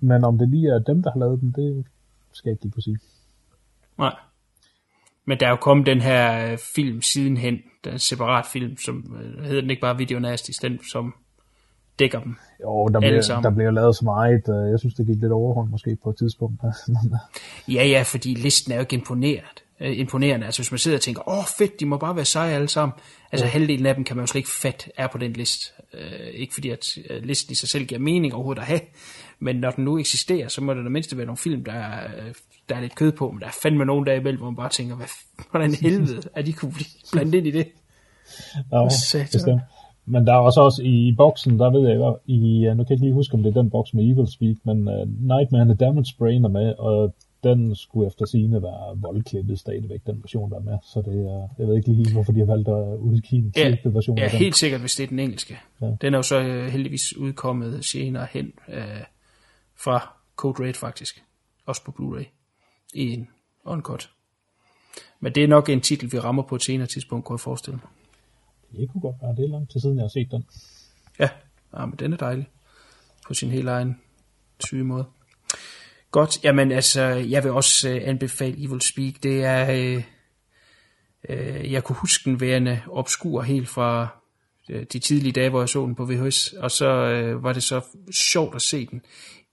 Men 0.00 0.24
om 0.24 0.38
det 0.38 0.48
lige 0.48 0.70
er 0.70 0.78
dem, 0.78 1.02
der 1.02 1.10
har 1.10 1.20
lavet 1.20 1.40
den, 1.40 1.52
det 1.56 1.86
skal 2.32 2.50
jeg 2.50 2.52
ikke 2.52 2.64
lige 2.64 2.72
kunne 2.72 2.82
sige. 2.82 2.98
Nej. 3.98 4.14
Men 5.30 5.40
der 5.40 5.46
er 5.46 5.50
jo 5.50 5.56
kommet 5.56 5.86
den 5.86 6.00
her 6.00 6.52
øh, 6.52 6.58
film 6.74 7.02
sidenhen, 7.02 7.58
den 7.84 7.98
separat 7.98 8.46
film, 8.46 8.76
som 8.76 9.16
øh, 9.20 9.44
hedder 9.44 9.60
den 9.60 9.70
ikke 9.70 9.80
bare 9.80 9.98
Video 9.98 10.18
Nasty, 10.18 10.50
den 10.62 10.78
som 10.92 11.14
dækker 11.98 12.20
dem. 12.20 12.36
Jo, 12.62 12.88
der 12.88 13.20
sammen. 13.22 13.44
der 13.44 13.50
bliver 13.50 13.70
lavet 13.70 13.96
så 13.96 14.04
meget. 14.04 14.48
øh, 14.48 14.70
Jeg 14.70 14.78
synes, 14.78 14.94
det 14.94 15.06
gik 15.06 15.20
lidt 15.20 15.32
overhånd 15.32 15.70
måske 15.70 15.96
på 16.04 16.10
et 16.10 16.16
tidspunkt. 16.18 16.60
Ja, 17.68 17.84
ja, 17.86 18.02
fordi 18.02 18.34
listen 18.34 18.72
er 18.72 18.76
jo 18.76 18.80
ikke 18.80 18.94
imponeret. 18.94 19.62
Øh, 19.80 19.98
imponerende. 19.98 20.46
Altså 20.46 20.62
hvis 20.62 20.72
man 20.72 20.78
sidder 20.78 20.98
og 20.98 21.02
tænker, 21.02 21.28
åh 21.28 21.44
fedt, 21.58 21.80
de 21.80 21.86
må 21.86 21.96
bare 21.96 22.16
være 22.16 22.24
seje 22.24 22.54
alle 22.54 22.68
sammen. 22.68 22.92
Altså 23.32 23.46
ja. 23.46 23.50
halvdelen 23.50 23.86
af 23.86 23.94
dem 23.94 24.04
kan 24.04 24.16
man 24.16 24.22
jo 24.22 24.26
slet 24.26 24.38
ikke 24.38 24.50
fatte 24.50 24.90
er 24.96 25.06
på 25.06 25.18
den 25.18 25.32
liste. 25.32 25.72
Øh, 25.94 26.28
ikke 26.34 26.54
fordi 26.54 26.70
at 26.70 26.98
listen 27.22 27.52
i 27.52 27.54
sig 27.54 27.68
selv 27.68 27.84
giver 27.84 28.00
mening 28.00 28.34
overhovedet 28.34 28.60
at 28.60 28.66
have, 28.66 28.80
men 29.38 29.56
når 29.56 29.70
den 29.70 29.84
nu 29.84 29.98
eksisterer, 29.98 30.48
så 30.48 30.60
må 30.60 30.74
det 30.74 30.84
da 30.84 30.90
mindste 30.90 31.16
være 31.16 31.26
nogle 31.26 31.36
film, 31.36 31.64
der 31.64 31.72
er, 31.72 32.08
der 32.70 32.76
er 32.76 32.80
lidt 32.80 32.94
kød 32.94 33.12
på, 33.12 33.30
men 33.30 33.40
der 33.40 33.46
er 33.46 33.56
fandme 33.62 33.84
nogen 33.84 34.06
der 34.06 34.12
imellem, 34.14 34.38
hvor 34.40 34.50
man 34.50 34.56
bare 34.56 34.68
tænker, 34.68 34.96
hvad, 34.96 35.06
hvordan 35.50 35.74
helvede 35.82 36.22
er 36.34 36.42
de 36.42 36.52
kunne 36.52 36.72
blive 36.72 36.86
blandet 37.12 37.34
ind 37.34 37.46
i 37.46 37.50
det? 37.50 37.66
Satan. 38.90 39.28
bestemt. 39.32 39.60
Men 40.06 40.26
der 40.26 40.32
er 40.32 40.36
også, 40.38 40.60
også 40.60 40.82
i 40.82 41.14
boksen, 41.16 41.58
der 41.58 41.70
ved 41.70 41.80
jeg 41.88 41.92
ikke, 41.92 42.12
i, 42.26 42.66
øh, 42.66 42.76
nu 42.76 42.84
kan 42.84 42.90
jeg 42.90 42.96
ikke 42.96 43.04
lige 43.04 43.14
huske, 43.14 43.34
om 43.34 43.42
det 43.42 43.56
er 43.56 43.62
den 43.62 43.70
boks 43.70 43.94
med 43.94 44.04
Evil 44.04 44.26
Speak, 44.32 44.56
men 44.64 44.78
uh, 44.88 44.94
Nightmare 45.32 45.62
and 45.62 45.70
the 45.70 45.86
Damage 45.86 46.14
Brain 46.18 46.44
er 46.44 46.48
med, 46.48 46.74
og 46.78 47.14
den 47.44 47.74
skulle 47.76 48.06
efter 48.06 48.26
sine 48.26 48.62
være 48.62 49.00
voldklippet 49.00 49.58
stadigvæk, 49.58 50.00
den 50.06 50.16
version, 50.22 50.50
der 50.50 50.56
er 50.56 50.60
med. 50.62 50.78
Så 50.82 51.02
det 51.02 51.14
er, 51.26 51.48
jeg 51.58 51.66
ved 51.68 51.76
ikke 51.76 51.92
lige, 51.92 52.12
hvorfor 52.12 52.32
de 52.32 52.38
har 52.38 52.46
valgt 52.46 52.68
at 52.68 52.96
udgive 52.98 53.42
en 53.44 53.52
Ja, 53.56 53.76
version 53.84 54.18
ja 54.18 54.24
af 54.24 54.30
den. 54.30 54.38
helt 54.38 54.56
sikkert, 54.56 54.80
hvis 54.80 54.96
det 54.96 55.04
er 55.04 55.08
den 55.08 55.18
engelske. 55.18 55.58
Ja. 55.80 55.86
Den 56.00 56.14
er 56.14 56.18
jo 56.18 56.22
så 56.22 56.40
øh, 56.40 56.66
heldigvis 56.66 57.16
udkommet 57.16 57.84
senere 57.84 58.26
hen 58.30 58.52
øh, 58.68 58.84
fra 59.76 60.14
Code 60.36 60.64
Red 60.64 60.74
faktisk. 60.74 61.22
Også 61.66 61.84
på 61.84 61.92
Blu-ray. 61.98 62.39
I 62.94 63.12
en 63.12 63.28
uncut. 63.64 64.10
Men 65.20 65.34
det 65.34 65.44
er 65.44 65.48
nok 65.48 65.68
en 65.68 65.80
titel, 65.80 66.12
vi 66.12 66.18
rammer 66.18 66.42
på 66.42 66.54
et 66.54 66.62
senere 66.62 66.86
tidspunkt, 66.86 67.24
kunne 67.24 67.34
jeg 67.34 67.40
forestille 67.40 67.80
mig. 67.82 67.90
Det 68.80 68.90
kunne 68.92 69.00
godt 69.00 69.16
være, 69.22 69.36
det 69.36 69.44
er 69.44 69.48
lang 69.48 69.70
tid 69.70 69.80
siden, 69.80 69.96
jeg 69.96 70.02
har 70.02 70.08
set 70.08 70.30
den. 70.30 70.46
Ja, 71.18 71.28
ja 71.78 71.86
men 71.86 71.98
den 71.98 72.12
er 72.12 72.16
dejlig. 72.16 72.48
På 73.26 73.34
sin 73.34 73.50
helt 73.50 73.68
egen 73.68 74.00
syge 74.60 74.84
måde. 74.84 75.04
Godt, 76.10 76.44
jamen 76.44 76.72
altså, 76.72 77.02
jeg 77.02 77.44
vil 77.44 77.52
også 77.52 77.88
øh, 77.88 78.00
anbefale 78.04 78.64
Evil 78.64 78.80
Speak. 78.80 79.22
Det 79.22 79.44
er, 79.44 79.70
øh, 79.70 80.02
øh, 81.28 81.72
jeg 81.72 81.84
kunne 81.84 81.96
huske 81.96 82.30
den 82.30 82.40
værende 82.40 82.82
obskur 82.88 83.42
helt 83.42 83.68
fra 83.68 84.08
øh, 84.70 84.86
de 84.92 84.98
tidlige 84.98 85.32
dage, 85.32 85.50
hvor 85.50 85.60
jeg 85.60 85.68
så 85.68 85.86
den 85.86 85.94
på 85.94 86.04
VHS, 86.04 86.52
og 86.52 86.70
så 86.70 86.86
øh, 86.86 87.42
var 87.42 87.52
det 87.52 87.62
så 87.62 87.80
sjovt 88.12 88.54
at 88.54 88.62
se 88.62 88.86
den 88.86 89.02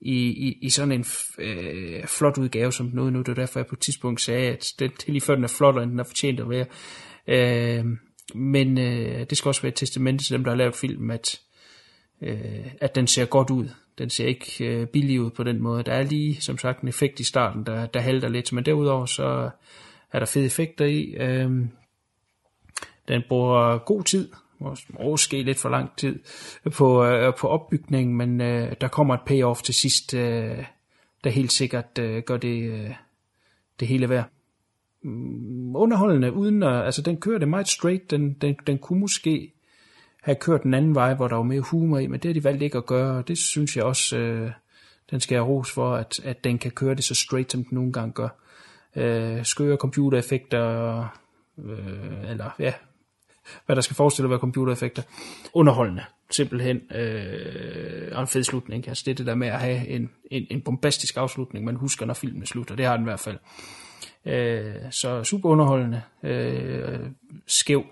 i, 0.02 0.28
i, 0.28 0.60
i 0.62 0.70
sådan 0.70 0.92
en 0.92 1.06
øh, 1.40 2.04
flot 2.06 2.38
udgave, 2.38 2.72
som 2.72 2.90
den 2.90 3.14
nu. 3.14 3.20
Det 3.20 3.28
var 3.28 3.34
derfor, 3.34 3.60
jeg 3.60 3.68
på 3.68 3.76
et 3.76 3.80
tidspunkt 3.80 4.22
sagde, 4.22 4.50
at 4.50 4.74
den 4.80 4.92
til 5.00 5.12
lige 5.12 5.22
før 5.22 5.36
den 5.36 5.44
er 5.44 5.48
flottere, 5.48 5.84
end 5.84 5.92
den 5.92 6.00
har 6.00 6.06
fortjent 6.06 6.40
at 6.40 6.50
være. 6.50 6.66
Øh, 7.28 7.86
men 8.36 8.78
øh, 8.78 9.26
det 9.30 9.38
skal 9.38 9.50
også 9.50 9.62
være 9.62 9.72
et 9.72 9.76
testament 9.76 10.22
til 10.22 10.34
dem, 10.34 10.44
der 10.44 10.52
har 10.52 10.58
lavet 10.58 10.76
film, 10.76 11.12
at, 11.12 11.40
øh, 12.22 12.68
at 12.82 12.96
den 12.96 13.08
ser 13.08 13.26
godt 13.26 13.50
ud. 13.50 13.70
Den 13.98 14.10
ser 14.10 14.26
ikke 14.26 14.66
øh, 14.66 14.88
billig 14.88 15.22
ud 15.22 15.30
på 15.30 15.44
den 15.44 15.62
måde. 15.62 15.84
Der 15.84 15.94
er 15.94 16.04
lige, 16.04 16.42
som 16.42 16.58
sagt, 16.58 16.82
en 16.82 16.88
effekt 16.88 17.20
i 17.20 17.24
starten, 17.24 17.66
der, 17.66 17.86
der 17.86 18.00
halter 18.00 18.30
lidt, 18.30 18.54
men 18.54 18.66
derudover 18.66 19.06
så 19.06 19.50
er 20.12 20.20
der 20.20 20.26
fede 20.26 20.46
effekter 20.46 20.86
i. 20.86 21.16
Øh, 21.20 21.52
den 23.08 23.24
bruger 23.30 23.78
god 23.78 24.04
tid, 24.04 24.30
måske 25.04 25.44
lidt 25.44 25.60
for 25.60 25.70
lang 25.70 25.96
tid, 25.98 26.20
på, 26.74 27.06
øh, 27.06 27.34
på 27.36 27.48
opbygningen, 27.48 28.18
men 28.18 28.42
øh, 28.42 28.74
der 28.82 28.88
kommer 28.88 29.14
et 29.14 29.22
payoff 29.26 29.62
til 29.62 29.74
sidst, 29.74 30.14
øh, 30.14 30.66
der 31.24 31.30
helt 31.30 31.52
sikkert 31.52 32.00
øh, 32.00 32.24
gør 32.24 32.38
det, 32.38 32.72
øh, 32.72 32.92
det 33.80 33.88
hele 33.88 34.10
værd. 34.10 34.26
Mm, 35.02 35.76
underholdende, 35.76 36.34
uden 36.34 36.64
at, 36.64 36.86
altså 36.86 37.02
den 37.02 37.18
kører 37.18 37.40
det 37.40 37.48
meget 37.48 37.68
straight, 37.68 38.12
den, 38.12 38.34
den, 38.34 38.56
den 38.68 38.78
kunne 38.78 39.00
måske 39.00 39.54
have 40.22 40.36
kørt 40.36 40.64
den 40.64 40.74
anden 40.74 40.96
vej, 40.96 41.14
hvor 41.14 41.28
der 41.28 41.36
var 41.36 41.44
mere 41.44 41.62
humor 41.62 42.00
i, 42.00 42.08
men 42.08 42.20
det 42.20 42.30
har 42.30 42.34
de 42.34 42.44
valgt 42.44 42.64
ikke 42.64 42.78
at 42.78 42.86
gøre, 42.86 43.18
og 43.18 43.28
det 43.28 43.38
synes 43.38 43.78
jeg 43.78 43.84
også, 43.84 44.18
øh, 44.18 44.52
den 45.12 45.20
skal 45.20 45.36
jeg 45.36 45.44
ros 45.44 45.72
for, 45.72 45.96
at, 45.96 46.20
at 46.24 46.44
den 46.44 46.58
kan 46.58 46.72
køre 46.72 46.96
det 46.96 47.04
så 47.04 47.16
straight, 47.16 47.52
som 47.52 47.64
den 47.64 47.76
nogle 47.76 47.94
gange 47.94 48.14
gør. 48.14 48.30
Øh, 48.96 49.46
skøre 49.46 49.78
computereffekter, 49.78 51.02
øh, 51.58 52.30
eller 52.30 52.56
ja, 52.60 52.74
hvad 53.66 53.76
der 53.76 53.82
skal 53.82 53.96
forestille 53.96 54.26
at 54.26 54.30
være 54.30 54.40
computereffekter. 54.40 55.02
Underholdende, 55.54 56.04
simpelthen. 56.32 56.82
Øh, 56.96 58.12
og 58.12 58.22
en 58.22 58.28
fed 58.28 58.44
slutning. 58.44 58.88
Altså 58.88 59.04
det 59.06 59.12
er 59.12 59.16
det 59.16 59.26
der 59.26 59.36
med 59.36 59.48
at 59.48 59.60
have 59.60 59.88
en, 59.88 60.10
en, 60.32 60.48
en 60.52 60.62
bombastisk 60.62 61.18
afslutning, 61.18 61.66
man 61.66 61.76
husker, 61.76 62.06
når 62.06 62.14
filmen 62.14 62.46
slutter. 62.46 62.76
Det 62.76 62.86
har 62.86 62.98
den 62.98 63.04
i 63.06 63.10
hvert 63.10 63.20
fald. 63.20 63.38
Øh, 64.26 64.92
så 64.92 65.24
super 65.24 65.50
underholdende. 65.50 66.02
Øh, 66.24 67.00
skæv 67.48 67.84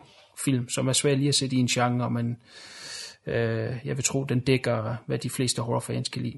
film, 0.45 0.69
som 0.69 0.87
er 0.87 0.93
svær 0.93 1.15
lige 1.15 1.29
at 1.29 1.35
sætte 1.35 1.55
i 1.55 1.59
en 1.59 1.67
genre, 1.67 2.11
men 2.11 2.37
øh, 3.27 3.75
jeg 3.85 3.97
vil 3.97 4.03
tro, 4.03 4.23
den 4.23 4.39
dækker, 4.39 4.95
hvad 5.05 5.19
de 5.19 5.29
fleste 5.29 5.61
horrorfans 5.61 6.09
kan 6.09 6.21
lide. 6.21 6.37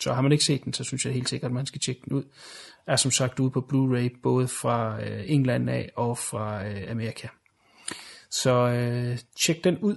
Så 0.00 0.12
har 0.12 0.22
man 0.22 0.32
ikke 0.32 0.44
set 0.44 0.64
den, 0.64 0.72
så 0.72 0.84
synes 0.84 1.04
jeg 1.04 1.14
helt 1.14 1.28
sikkert, 1.28 1.48
at 1.48 1.54
man 1.54 1.66
skal 1.66 1.80
tjekke 1.80 2.02
den 2.04 2.12
ud. 2.12 2.24
Er 2.86 2.96
som 2.96 3.10
sagt 3.10 3.40
ude 3.40 3.50
på 3.50 3.60
Blu-ray, 3.72 4.20
både 4.22 4.48
fra 4.48 5.02
øh, 5.02 5.24
England 5.26 5.70
af 5.70 5.90
og 5.96 6.18
fra 6.18 6.66
øh, 6.66 6.90
Amerika. 6.90 7.28
Så 8.30 8.50
øh, 8.68 9.18
tjek 9.44 9.64
den 9.64 9.78
ud, 9.78 9.96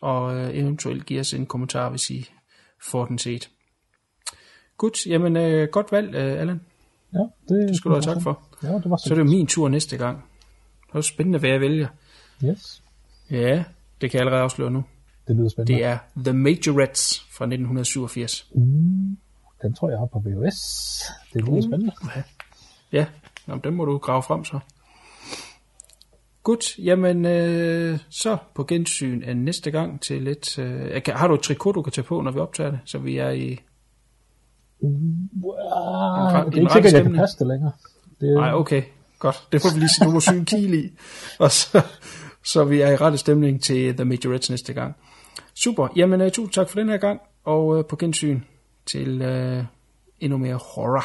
og 0.00 0.36
øh, 0.36 0.50
eventuelt 0.56 1.06
giv 1.06 1.20
os 1.20 1.32
en 1.34 1.46
kommentar, 1.46 1.90
hvis 1.90 2.10
I 2.10 2.30
får 2.90 3.04
den 3.06 3.18
set. 3.18 3.50
Godt, 4.76 5.06
jamen 5.06 5.36
øh, 5.36 5.68
godt 5.72 5.92
valg, 5.92 6.14
øh, 6.14 6.40
Allan. 6.40 6.60
Ja, 7.14 7.18
det, 7.48 7.68
Det 7.68 7.76
skal 7.76 7.88
du 7.88 7.94
have 7.94 8.02
tak 8.02 8.22
for. 8.22 8.42
Ja, 8.62 8.68
det 8.68 8.90
var 8.90 8.96
Så 8.96 9.08
er 9.10 9.14
det 9.14 9.24
jo 9.24 9.28
min 9.30 9.46
tur 9.46 9.68
næste 9.68 9.96
gang. 9.96 10.24
Det 10.92 10.94
er 10.98 11.00
spændende, 11.00 11.38
hvad 11.38 11.50
jeg 11.50 11.60
vælger. 11.60 11.88
Yes, 12.44 12.82
Ja, 13.30 13.64
det 14.00 14.10
kan 14.10 14.18
jeg 14.18 14.20
allerede 14.20 14.42
afsløre 14.42 14.70
nu. 14.70 14.84
det 15.28 15.36
lyder 15.36 15.48
spændende. 15.48 15.78
Det 15.78 15.84
er 15.84 15.98
The 16.16 16.32
Majorettes 16.32 17.26
fra 17.30 17.44
1987. 17.44 18.48
Den 19.62 19.74
tror 19.74 19.90
jeg 19.90 19.98
har 19.98 20.06
på 20.06 20.18
VHS. 20.24 21.02
Det 21.32 21.44
lyder 21.44 21.60
spændende. 21.60 21.92
Ja, 22.92 23.06
Nå, 23.46 23.56
den 23.64 23.74
må 23.74 23.84
du 23.84 23.98
grave 23.98 24.22
frem 24.22 24.44
så. 24.44 24.58
Godt, 26.46 26.78
jamen 26.78 27.24
øh, 27.24 27.98
så 28.10 28.36
på 28.54 28.64
gensyn 28.64 29.22
af 29.22 29.36
næste 29.36 29.70
gang 29.70 30.00
til 30.00 30.22
lidt... 30.22 30.58
Øh, 30.58 30.90
jeg 30.90 31.02
kan, 31.02 31.14
har 31.14 31.28
du 31.28 31.34
et 31.34 31.40
trikot, 31.40 31.74
du 31.74 31.82
kan 31.82 31.92
tage 31.92 32.04
på, 32.04 32.20
når 32.20 32.30
vi 32.30 32.38
optager 32.38 32.70
det, 32.70 32.80
så 32.84 32.98
vi 32.98 33.16
er 33.16 33.30
i... 33.30 33.50
Ah, 33.50 33.58
ret- 36.32 36.46
det 36.46 36.52
er 36.52 36.56
en 36.56 36.62
ikke 36.62 36.72
sikkert, 36.72 36.92
jeg 36.92 37.02
kan 37.02 37.14
passe 37.14 37.38
det 37.38 37.46
længere. 37.46 37.72
Det, 38.20 38.34
Nej, 38.34 38.52
okay, 38.52 38.82
godt. 39.18 39.48
Det 39.52 39.62
får 39.62 39.74
vi 39.74 39.80
lige 39.80 40.20
sy 40.20 40.30
en 40.30 40.44
kil 40.44 40.74
i. 40.74 40.92
Og 41.38 41.50
så, 41.50 41.82
så 42.44 42.64
vi 42.64 42.80
er 42.80 42.90
i 42.90 42.96
rette 42.96 43.18
stemning 43.18 43.62
til 43.62 43.96
The 43.96 44.04
Majorettes 44.04 44.50
næste 44.50 44.72
gang. 44.72 44.96
Super, 45.54 45.88
jamen 45.96 46.20
øh, 46.20 46.30
tusind 46.30 46.52
tak 46.52 46.68
for 46.68 46.78
den 46.78 46.88
her 46.88 46.96
gang, 46.96 47.20
og 47.44 47.78
øh, 47.78 47.84
på 47.84 47.96
gensyn 47.96 48.40
til 48.86 49.22
øh, 49.22 49.64
endnu 50.20 50.38
mere 50.38 50.54
horror. 50.74 51.04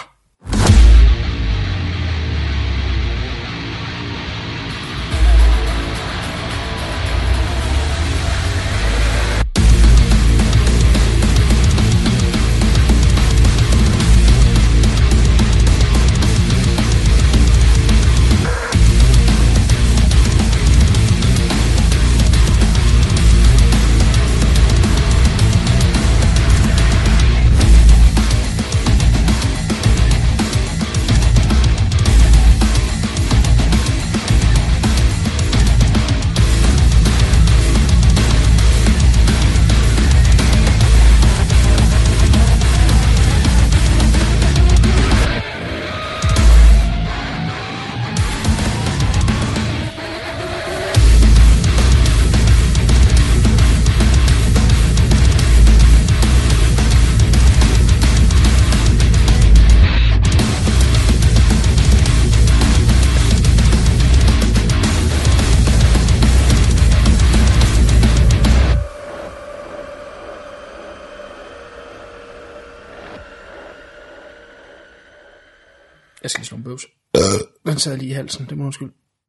Sad 77.81 77.97
lige 77.97 78.09
i 78.09 78.13
halsen, 78.13 78.45
det 78.49 78.57
må 78.57 78.63
undskyld. 78.63 78.91